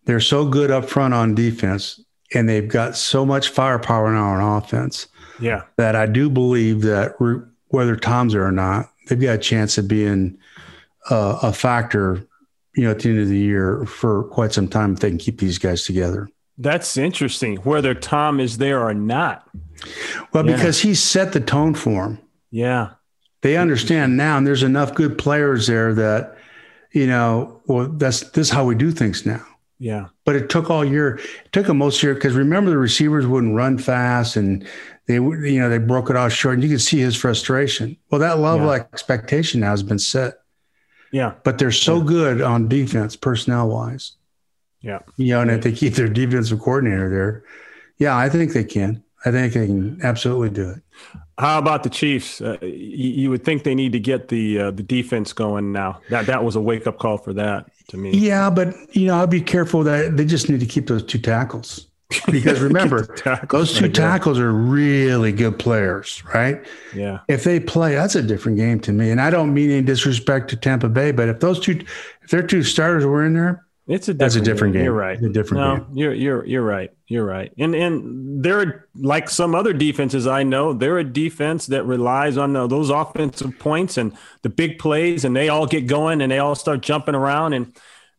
they're 0.08 0.20
so 0.20 0.46
good 0.46 0.70
up 0.70 0.88
front 0.88 1.12
on 1.12 1.34
defense 1.34 2.00
and 2.32 2.48
they've 2.48 2.66
got 2.66 2.96
so 2.96 3.26
much 3.26 3.50
firepower 3.50 4.10
now 4.10 4.30
on 4.30 4.62
offense. 4.62 5.06
Yeah. 5.38 5.64
That 5.76 5.94
I 5.96 6.06
do 6.06 6.30
believe 6.30 6.80
that 6.80 7.20
whether 7.68 7.96
Tom's 7.96 8.32
there 8.32 8.44
or 8.44 8.52
not, 8.52 8.90
they've 9.06 9.20
got 9.20 9.36
a 9.36 9.38
chance 9.38 9.78
of 9.78 9.88
being 9.88 10.38
uh, 11.10 11.38
a 11.42 11.52
factor, 11.52 12.26
you 12.74 12.84
know, 12.84 12.90
at 12.90 13.00
the 13.00 13.10
end 13.10 13.20
of 13.20 13.28
the 13.28 13.38
year 13.38 13.84
for 13.86 14.24
quite 14.24 14.52
some 14.52 14.68
time 14.68 14.94
if 14.94 15.00
they 15.00 15.08
can 15.08 15.18
keep 15.18 15.38
these 15.38 15.58
guys 15.58 15.84
together. 15.84 16.28
That's 16.58 16.96
interesting, 16.96 17.56
whether 17.58 17.94
Tom 17.94 18.40
is 18.40 18.58
there 18.58 18.82
or 18.82 18.94
not. 18.94 19.48
Well, 20.32 20.44
yeah. 20.44 20.56
because 20.56 20.80
he 20.80 20.94
set 20.94 21.32
the 21.32 21.40
tone 21.40 21.74
for 21.74 22.04
them. 22.04 22.18
Yeah. 22.50 22.90
They 23.42 23.56
understand 23.56 24.16
now, 24.16 24.36
and 24.36 24.46
there's 24.46 24.64
enough 24.64 24.94
good 24.94 25.16
players 25.16 25.68
there 25.68 25.94
that, 25.94 26.36
you 26.90 27.06
know, 27.06 27.62
well, 27.66 27.88
that's 27.88 28.22
this 28.30 28.48
is 28.48 28.50
how 28.52 28.64
we 28.64 28.74
do 28.74 28.90
things 28.90 29.24
now. 29.24 29.44
Yeah. 29.78 30.06
But 30.24 30.34
it 30.34 30.50
took 30.50 30.70
all 30.70 30.84
year. 30.84 31.16
It 31.44 31.52
took 31.52 31.66
them 31.66 31.78
most 31.78 32.02
year 32.02 32.14
because 32.14 32.34
remember 32.34 32.70
the 32.70 32.78
receivers 32.78 33.26
wouldn't 33.26 33.54
run 33.54 33.78
fast 33.78 34.34
and 34.34 34.66
they 35.08 35.14
you 35.14 35.58
know 35.58 35.70
they 35.70 35.78
broke 35.78 36.10
it 36.10 36.16
off 36.16 36.32
short 36.32 36.54
and 36.54 36.62
you 36.62 36.68
could 36.68 36.82
see 36.82 36.98
his 36.98 37.16
frustration. 37.16 37.96
Well, 38.10 38.20
that 38.20 38.38
level 38.38 38.66
yeah. 38.66 38.74
of 38.74 38.80
expectation 38.80 39.60
now 39.60 39.70
has 39.70 39.82
been 39.82 39.98
set. 39.98 40.34
Yeah. 41.10 41.34
But 41.42 41.56
they're 41.56 41.72
so 41.72 41.98
yeah. 41.98 42.04
good 42.04 42.42
on 42.42 42.68
defense, 42.68 43.16
personnel 43.16 43.68
wise. 43.68 44.12
Yeah. 44.82 45.00
You 45.16 45.34
know, 45.34 45.40
and 45.40 45.50
if 45.50 45.62
they 45.62 45.72
keep 45.72 45.94
their 45.94 46.08
defensive 46.08 46.60
coordinator 46.60 47.08
there, 47.08 47.44
yeah, 47.96 48.16
I 48.16 48.28
think 48.28 48.52
they 48.52 48.64
can. 48.64 49.02
I 49.24 49.30
think 49.30 49.54
they 49.54 49.66
can 49.66 49.98
absolutely 50.02 50.50
do 50.50 50.70
it. 50.70 50.82
How 51.38 51.58
about 51.58 51.82
the 51.82 51.90
Chiefs? 51.90 52.40
Uh, 52.40 52.58
you, 52.60 52.68
you, 52.68 53.30
would 53.30 53.44
think 53.44 53.64
they 53.64 53.74
need 53.74 53.92
to 53.92 54.00
get 54.00 54.28
the 54.28 54.60
uh, 54.60 54.70
the 54.70 54.82
defense 54.82 55.32
going 55.32 55.72
now. 55.72 56.00
That 56.10 56.26
that 56.26 56.44
was 56.44 56.54
a 56.54 56.60
wake 56.60 56.86
up 56.86 56.98
call 56.98 57.16
for 57.16 57.32
that 57.32 57.66
to 57.88 57.96
me. 57.96 58.10
Yeah, 58.12 58.50
but 58.50 58.74
you 58.94 59.06
know, 59.06 59.16
I'll 59.16 59.26
be 59.26 59.40
careful 59.40 59.82
that 59.84 60.16
they 60.16 60.24
just 60.24 60.48
need 60.48 60.60
to 60.60 60.66
keep 60.66 60.86
those 60.86 61.02
two 61.02 61.18
tackles 61.18 61.87
because 62.30 62.60
remember 62.60 63.06
those 63.50 63.74
two 63.74 63.90
tackles 63.90 64.38
are 64.38 64.50
really 64.50 65.30
good 65.30 65.58
players, 65.58 66.22
right? 66.32 66.64
Yeah. 66.94 67.18
If 67.28 67.44
they 67.44 67.60
play, 67.60 67.94
that's 67.94 68.14
a 68.14 68.22
different 68.22 68.56
game 68.56 68.80
to 68.80 68.92
me. 68.92 69.10
And 69.10 69.20
I 69.20 69.28
don't 69.28 69.52
mean 69.52 69.70
any 69.70 69.82
disrespect 69.82 70.48
to 70.50 70.56
Tampa 70.56 70.88
Bay, 70.88 71.12
but 71.12 71.28
if 71.28 71.40
those 71.40 71.60
two, 71.60 71.84
if 72.22 72.30
their 72.30 72.42
two 72.42 72.62
starters 72.62 73.04
were 73.04 73.26
in 73.26 73.34
there, 73.34 73.66
it's 73.88 74.08
a 74.08 74.14
that's 74.14 74.36
a 74.36 74.40
different 74.40 74.74
game. 74.74 74.80
game. 74.80 74.84
You're 74.84 74.94
right. 74.94 75.16
It's 75.16 75.24
a 75.24 75.30
different 75.30 75.64
no, 75.64 75.76
game. 75.76 75.96
You're 75.96 76.14
you're 76.14 76.46
you're 76.46 76.62
right. 76.62 76.90
You're 77.06 77.24
right. 77.24 77.52
And 77.58 77.74
and 77.74 78.44
they're 78.44 78.86
like 78.94 79.30
some 79.30 79.54
other 79.54 79.72
defenses 79.72 80.26
I 80.26 80.42
know. 80.42 80.74
They're 80.74 80.98
a 80.98 81.04
defense 81.04 81.66
that 81.66 81.84
relies 81.84 82.36
on 82.36 82.52
those 82.52 82.90
offensive 82.90 83.58
points 83.58 83.96
and 83.96 84.16
the 84.42 84.50
big 84.50 84.78
plays, 84.78 85.24
and 85.24 85.34
they 85.34 85.48
all 85.48 85.66
get 85.66 85.86
going 85.86 86.20
and 86.20 86.30
they 86.30 86.38
all 86.38 86.54
start 86.54 86.82
jumping 86.82 87.14
around 87.14 87.54
and 87.54 87.74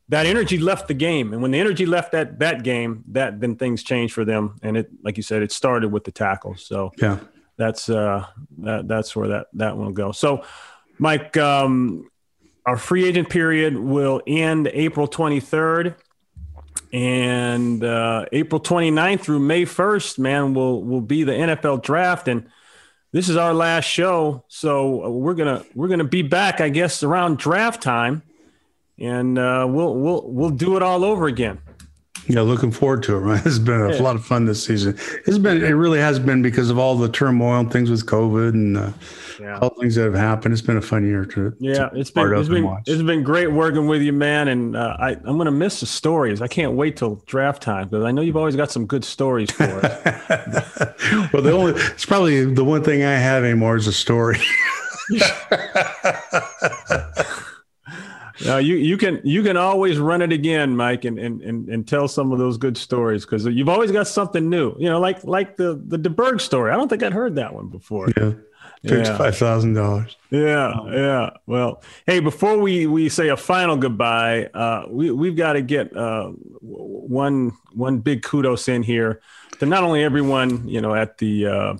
that 0.10 0.26
energy 0.26 0.57
left 0.57 0.88
the 0.88 0.93
game. 0.93 1.34
And 1.34 1.41
when 1.41 1.51
the 1.51 1.60
energy 1.60 1.86
left 1.86 2.12
that 2.12 2.39
that 2.39 2.64
game, 2.64 3.03
that 3.10 3.39
then 3.39 3.55
things 3.55 3.84
changed 3.84 4.14
for 4.14 4.26
them. 4.26 4.60
And 4.62 4.76
it, 4.76 4.89
like 5.03 5.18
you 5.18 5.24
said, 5.24 5.43
it 5.43 5.51
started 5.51 5.91
with 5.91 6.03
the 6.03 6.12
tackles. 6.12 6.66
So 6.66 6.91
yeah, 6.97 7.20
that's 7.57 7.89
uh 7.89 8.26
that 8.60 8.88
that's 8.88 9.16
where 9.16 9.30
that 9.30 9.47
that 9.53 9.78
one 9.78 9.86
will 9.86 9.93
go. 9.93 10.12
So, 10.12 10.43
Mike, 10.97 11.38
um, 11.38 12.10
our 12.66 12.76
free 12.76 13.05
agent 13.05 13.30
period 13.30 13.78
will 13.78 14.22
end 14.28 14.68
April 14.74 15.07
23rd. 15.07 15.95
And 16.91 17.84
uh, 17.84 18.26
April 18.32 18.60
29th 18.60 19.22
through 19.22 19.39
May 19.39 19.64
1st, 19.64 20.18
man, 20.18 20.55
will 20.55 20.84
will 20.84 21.01
be 21.01 21.24
the 21.24 21.34
NFL 21.34 21.84
draft. 21.84 22.28
And 22.28 22.49
this 23.12 23.30
is 23.30 23.38
our 23.38 23.53
last 23.53 23.86
show. 23.86 24.43
So 24.47 25.07
we're 25.12 25.36
gonna 25.36 25.64
we're 25.76 25.88
gonna 25.88 26.03
be 26.03 26.24
back, 26.24 26.62
I 26.62 26.70
guess, 26.70 27.03
around 27.03 27.38
draft 27.38 27.84
time 27.84 28.24
and 29.00 29.39
uh, 29.39 29.66
we'll 29.70 29.95
we'll 29.95 30.24
we'll 30.28 30.50
do 30.50 30.76
it 30.76 30.84
all 30.84 31.04
over 31.04 31.28
again. 31.28 31.60
Yeah, 32.28 32.41
looking 32.41 32.72
forward 32.72 33.02
to 33.04 33.18
it. 33.18 33.22
Man, 33.22 33.41
it's 33.45 33.58
been 33.58 33.82
a 33.82 33.95
yeah. 33.95 34.04
lot 34.04 34.16
of 34.16 34.24
fun 34.24 34.45
this 34.45 34.64
season. 34.64 34.95
It's 35.26 35.39
been 35.39 35.64
it 35.64 35.72
really 35.72 36.00
has 36.00 36.20
been 36.20 36.41
because 36.41 36.70
of 36.70 36.78
all 36.78 36.95
the 36.95 37.10
turmoil 37.10 37.60
and 37.60 37.72
things 37.72 37.89
with 37.89 38.06
COVID 38.06 38.50
and 38.50 38.78
uh, 38.78 38.91
yeah. 39.39 39.58
all 39.60 39.70
things 39.80 39.95
that 39.95 40.04
have 40.04 40.14
happened. 40.14 40.54
It's 40.54 40.62
been 40.62 40.78
a 40.78 40.82
fun 40.82 41.08
year 41.08 41.26
to 41.26 41.56
yeah. 41.60 41.89
To 41.89 42.00
it's 42.00 42.12
been 42.12 42.34
it's 42.34 42.50
been 42.50 42.78
it's 42.86 43.02
been 43.02 43.24
great 43.24 43.52
working 43.52 43.88
with 43.88 44.04
you, 44.04 44.14
man. 44.14 44.47
And 44.47 44.76
uh, 44.76 44.95
I 45.00 45.12
I'm 45.12 45.38
gonna 45.38 45.52
miss 45.52 45.80
the 45.80 45.88
stories. 45.88 46.41
I 46.41 46.47
can't 46.47 46.74
wait 46.74 46.97
till 46.97 47.16
draft 47.26 47.64
time 47.64 47.88
because 47.88 48.06
I 48.06 48.12
know 48.12 48.22
you've 48.22 48.38
always 48.38 48.56
got 48.56 48.70
some 48.70 48.86
good 48.86 49.04
stories 49.04 49.50
for 49.50 49.64
us. 49.64 50.04
well, 51.34 51.41
the 51.41 51.52
only 51.52 51.82
it's 51.82 52.06
probably 52.06 52.45
the 52.45 52.64
one 52.64 52.84
thing 52.84 53.04
I 53.04 53.14
have 53.14 53.43
anymore 53.43 53.76
is 53.76 53.88
a 53.88 53.93
story. 53.93 54.39
No, 58.46 58.58
you 58.58 58.76
you 58.76 58.98
can 58.98 59.22
you 59.24 59.44
can 59.44 59.58
always 59.58 60.00
run 60.00 60.22
it 60.22 60.32
again, 60.32 60.76
Mike, 60.76 61.06
and 61.06 61.20
and 61.20 61.42
and, 61.42 61.70
and 61.70 61.88
tell 61.88 62.08
some 62.08 62.32
of 62.32 62.40
those 62.40 62.58
good 62.58 62.78
stories 62.78 63.26
because 63.26 63.46
you've 63.46 63.70
always 63.70 63.92
got 63.92 64.08
something 64.08 64.50
new. 64.50 64.76
You 64.80 64.90
know, 64.90 65.00
like 65.00 65.24
like 65.24 65.58
the 65.58 65.82
the 65.86 65.98
DeBerg 65.98 66.42
story. 66.42 66.72
I 66.72 66.76
don't 66.76 66.88
think 66.88 67.04
I'd 67.04 67.14
heard 67.14 67.36
that 67.36 67.54
one 67.54 67.68
before. 67.68 68.10
Yeah. 68.16 68.34
Fifty-five 68.88 69.36
thousand 69.36 69.74
dollars. 69.74 70.16
Yeah, 70.30 70.74
yeah. 70.90 71.30
Well, 71.46 71.84
hey, 72.06 72.22
before 72.22 72.58
we 72.58 72.88
we 72.88 73.10
say 73.10 73.28
a 73.28 73.36
final 73.36 73.76
goodbye, 73.76 74.46
uh, 74.54 74.86
we 74.90 75.12
we've 75.12 75.36
got 75.36 75.54
to 75.54 75.62
get 75.62 75.96
uh, 75.96 76.30
one 76.62 77.52
one 77.74 78.00
big 78.00 78.24
kudos 78.24 78.70
in 78.70 78.84
here 78.84 79.22
to 79.60 79.66
not 79.66 79.84
only 79.84 80.02
everyone 80.02 80.66
you 80.66 80.80
know 80.80 80.96
at 80.96 81.18
the 81.18 81.46
uh, 81.48 81.74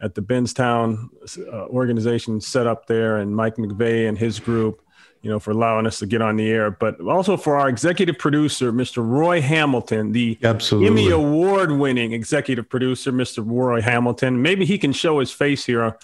at 0.00 0.14
the 0.14 0.22
Benztown 0.22 1.10
uh, 1.52 1.66
organization 1.66 2.40
set 2.40 2.66
up 2.66 2.86
there, 2.86 3.18
and 3.18 3.36
Mike 3.36 3.56
McVeigh 3.56 4.08
and 4.08 4.16
his 4.16 4.40
group, 4.40 4.81
you 5.22 5.30
know, 5.30 5.38
for 5.38 5.52
allowing 5.52 5.86
us 5.86 6.00
to 6.00 6.06
get 6.06 6.20
on 6.20 6.36
the 6.36 6.50
air, 6.50 6.70
but 6.70 7.00
also 7.00 7.36
for 7.36 7.56
our 7.56 7.68
executive 7.68 8.18
producer, 8.18 8.72
Mr. 8.72 9.08
Roy 9.08 9.40
Hamilton, 9.40 10.10
the 10.10 10.36
Absolutely. 10.42 10.88
Emmy 10.88 11.10
Award 11.10 11.70
winning 11.72 12.12
executive 12.12 12.68
producer, 12.68 13.12
Mr. 13.12 13.44
Roy 13.46 13.80
Hamilton. 13.80 14.42
Maybe 14.42 14.64
he 14.64 14.78
can 14.78 14.92
show 14.92 15.20
his 15.20 15.30
face 15.30 15.64
here 15.64 15.96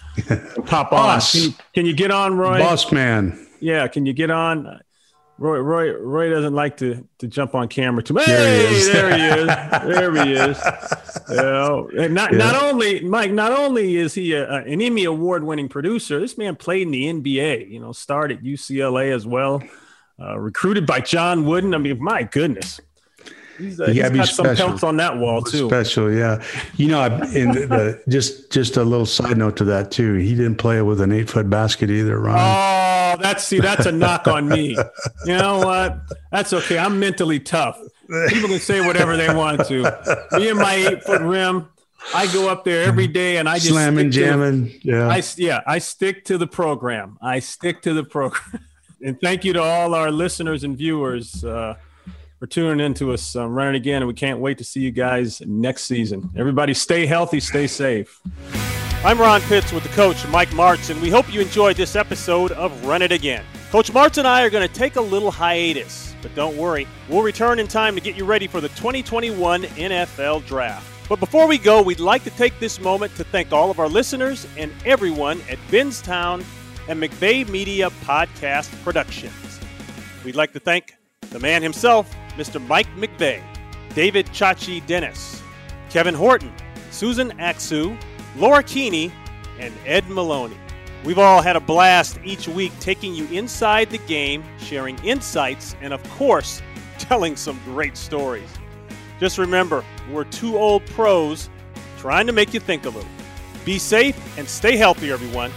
pop 0.65 0.93
on. 0.93 1.19
Can 1.31 1.41
you, 1.41 1.53
can 1.73 1.85
you 1.85 1.93
get 1.93 2.11
on, 2.11 2.37
Roy? 2.37 2.59
Boss 2.59 2.91
man. 2.91 3.47
Yeah, 3.59 3.87
can 3.87 4.05
you 4.05 4.13
get 4.13 4.31
on? 4.31 4.79
Roy, 5.39 5.59
Roy, 5.59 5.97
Roy 5.97 6.29
doesn't 6.29 6.53
like 6.53 6.77
to, 6.77 7.07
to 7.19 7.27
jump 7.27 7.55
on 7.55 7.69
camera 7.69 8.03
too 8.03 8.13
much. 8.13 8.25
There 8.25 8.69
he 8.69 8.75
is. 8.75 8.91
there 8.91 9.17
he 9.17 9.23
is. 9.23 9.47
There 9.47 10.25
he 10.25 10.33
is. 10.33 10.61
You 11.29 11.35
know, 11.35 11.87
not 11.93 12.31
yeah. 12.31 12.37
not 12.39 12.63
only 12.63 13.01
Mike, 13.01 13.31
not 13.31 13.51
only 13.51 13.97
is 13.97 14.15
he 14.15 14.33
a, 14.33 14.51
an 14.51 14.81
Emmy 14.81 15.03
award 15.03 15.43
winning 15.43 15.69
producer, 15.69 16.19
this 16.19 16.39
man 16.39 16.55
played 16.55 16.87
in 16.87 16.91
the 16.91 17.05
NBA. 17.05 17.69
You 17.69 17.79
know, 17.79 17.91
started 17.91 18.39
at 18.39 18.43
UCLA 18.43 19.13
as 19.13 19.27
well. 19.27 19.61
Uh, 20.19 20.39
recruited 20.39 20.87
by 20.87 21.01
John 21.01 21.45
Wooden. 21.45 21.75
I 21.75 21.77
mean, 21.77 22.01
my 22.03 22.23
goodness. 22.23 22.81
He's, 23.59 23.79
uh, 23.79 23.87
he's 23.87 24.09
got 24.09 24.27
some 24.27 24.55
pelts 24.55 24.83
on 24.83 24.97
that 24.97 25.17
wall 25.17 25.43
too. 25.43 25.67
Special, 25.67 26.11
yeah. 26.11 26.43
You 26.77 26.87
know, 26.87 27.05
in 27.05 27.51
the, 27.51 28.01
just 28.09 28.51
just 28.51 28.77
a 28.77 28.83
little 28.83 29.05
side 29.05 29.37
note 29.37 29.57
to 29.57 29.65
that 29.65 29.91
too. 29.91 30.15
He 30.15 30.33
didn't 30.33 30.55
play 30.55 30.81
with 30.81 31.01
an 31.01 31.11
eight 31.11 31.29
foot 31.29 31.49
basket 31.49 31.91
either, 31.91 32.19
Ron. 32.19 32.37
Oh, 32.39 32.88
that's 33.21 33.43
see, 33.43 33.59
that's 33.59 33.85
a 33.85 33.91
knock 33.91 34.27
on 34.27 34.47
me. 34.47 34.77
You 35.25 35.37
know 35.37 35.59
what? 35.59 35.99
That's 36.31 36.53
okay. 36.53 36.77
I'm 36.77 36.99
mentally 36.99 37.39
tough. 37.39 37.79
People 38.29 38.49
can 38.49 38.59
say 38.59 38.85
whatever 38.85 39.17
they 39.17 39.33
want 39.33 39.65
to. 39.67 40.29
Me 40.33 40.49
and 40.49 40.57
my 40.57 40.73
eight 40.73 41.03
foot 41.03 41.21
rim. 41.21 41.67
I 42.15 42.31
go 42.31 42.49
up 42.49 42.63
there 42.63 42.83
every 42.83 43.07
day 43.07 43.37
and 43.37 43.49
I 43.49 43.55
just 43.55 43.69
slamming, 43.69 44.09
jamming. 44.09 44.69
To, 44.69 44.87
yeah, 44.87 45.07
I, 45.09 45.21
yeah. 45.35 45.61
I 45.67 45.79
stick 45.79 46.23
to 46.25 46.37
the 46.37 46.47
program. 46.47 47.17
I 47.21 47.39
stick 47.39 47.81
to 47.83 47.93
the 47.93 48.05
program. 48.05 48.61
and 49.03 49.19
thank 49.19 49.43
you 49.43 49.53
to 49.53 49.61
all 49.61 49.93
our 49.93 50.09
listeners 50.09 50.63
and 50.63 50.77
viewers. 50.77 51.43
Uh, 51.43 51.75
for 52.39 52.47
tuning 52.47 52.83
in 52.83 52.93
to 52.95 53.11
us 53.11 53.35
um, 53.35 53.53
running 53.53 53.75
again. 53.75 54.01
And 54.01 54.07
we 54.07 54.13
can't 54.13 54.39
wait 54.39 54.57
to 54.59 54.63
see 54.63 54.79
you 54.79 54.91
guys 54.91 55.41
next 55.41 55.83
season. 55.83 56.29
Everybody 56.37 56.73
stay 56.73 57.05
healthy, 57.05 57.41
stay 57.41 57.67
safe. 57.67 58.21
I'm 59.01 59.17
Ron 59.17 59.39
Pitts 59.43 59.71
with 59.71 59.83
the 59.83 59.89
coach, 59.89 60.27
Mike 60.27 60.49
Martz, 60.49 60.89
and 60.89 61.01
we 61.01 61.09
hope 61.09 61.33
you 61.33 61.39
enjoyed 61.39 61.77
this 61.77 61.95
episode 61.95 62.51
of 62.51 62.85
Run 62.85 63.01
It 63.01 63.13
Again. 63.13 63.45
Coach 63.71 63.93
Martz 63.93 64.17
and 64.17 64.27
I 64.27 64.41
are 64.43 64.49
going 64.49 64.67
to 64.67 64.73
take 64.73 64.97
a 64.97 65.01
little 65.01 65.31
hiatus, 65.31 66.13
but 66.21 66.35
don't 66.35 66.57
worry, 66.57 66.85
we'll 67.07 67.21
return 67.21 67.59
in 67.59 67.67
time 67.69 67.95
to 67.95 68.01
get 68.01 68.17
you 68.17 68.25
ready 68.25 68.45
for 68.45 68.59
the 68.59 68.67
2021 68.69 69.63
NFL 69.63 70.45
Draft. 70.45 70.85
But 71.07 71.21
before 71.21 71.47
we 71.47 71.57
go, 71.57 71.81
we'd 71.81 72.01
like 72.01 72.25
to 72.25 72.29
take 72.31 72.59
this 72.59 72.81
moment 72.81 73.15
to 73.15 73.23
thank 73.23 73.53
all 73.53 73.71
of 73.71 73.79
our 73.79 73.87
listeners 73.87 74.45
and 74.57 74.69
everyone 74.85 75.39
at 75.49 75.59
Benztown 75.69 76.43
and 76.89 77.01
McVeigh 77.01 77.47
Media 77.47 77.89
Podcast 78.03 78.69
Productions. 78.83 79.61
We'd 80.25 80.35
like 80.35 80.51
to 80.51 80.59
thank 80.59 80.97
the 81.29 81.39
man 81.39 81.63
himself, 81.63 82.13
Mr. 82.35 82.61
Mike 82.67 82.93
McVeigh, 82.97 83.41
David 83.95 84.25
Chachi 84.27 84.85
Denes, 84.85 85.41
Kevin 85.89 86.13
Horton, 86.15 86.51
Susan 86.91 87.31
Axu, 87.37 87.97
Laura 88.35 88.63
Keeney, 88.63 89.11
and 89.59 89.73
Ed 89.85 90.09
Maloney. 90.09 90.57
We've 91.03 91.19
all 91.19 91.41
had 91.41 91.55
a 91.55 91.59
blast 91.59 92.19
each 92.23 92.47
week 92.47 92.71
taking 92.79 93.13
you 93.13 93.25
inside 93.27 93.89
the 93.89 93.97
game, 93.99 94.43
sharing 94.59 94.97
insights, 95.03 95.75
and 95.81 95.93
of 95.93 96.03
course, 96.11 96.61
telling 96.97 97.35
some 97.35 97.59
great 97.65 97.95
stories. 97.95 98.49
Just 99.19 99.37
remember, 99.37 99.83
we're 100.11 100.25
two 100.25 100.57
old 100.57 100.85
pros 100.87 101.49
trying 101.97 102.27
to 102.27 102.33
make 102.33 102.53
you 102.53 102.59
think 102.59 102.85
a 102.85 102.89
little. 102.89 103.09
Be 103.65 103.77
safe 103.77 104.37
and 104.37 104.47
stay 104.47 104.77
healthy, 104.77 105.11
everyone. 105.11 105.51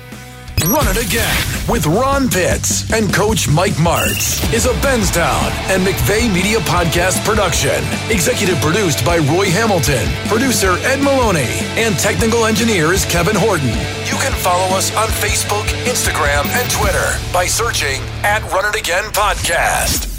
Run 0.69 0.87
It 0.89 1.05
Again 1.05 1.69
with 1.69 1.87
Ron 1.87 2.29
Pitts 2.29 2.91
and 2.93 3.13
Coach 3.13 3.49
Mike 3.49 3.75
Martz 3.75 4.39
is 4.53 4.67
a 4.67 4.73
Benztown 4.75 5.51
and 5.69 5.85
McVeigh 5.85 6.33
Media 6.33 6.59
Podcast 6.61 7.25
production. 7.25 7.83
Executive 8.11 8.61
produced 8.61 9.05
by 9.05 9.19
Roy 9.19 9.47
Hamilton, 9.47 10.07
producer 10.29 10.77
Ed 10.85 11.03
Maloney, 11.03 11.59
and 11.81 11.99
technical 11.99 12.47
engineer 12.47 12.93
is 12.93 13.05
Kevin 13.05 13.35
Horton. 13.37 13.69
You 14.07 14.17
can 14.23 14.33
follow 14.33 14.77
us 14.77 14.95
on 14.97 15.09
Facebook, 15.09 15.65
Instagram, 15.85 16.47
and 16.47 16.71
Twitter 16.71 17.19
by 17.33 17.47
searching 17.47 18.01
at 18.23 18.43
Run 18.53 18.67
It 18.67 18.79
Again 18.79 19.05
Podcast. 19.05 20.12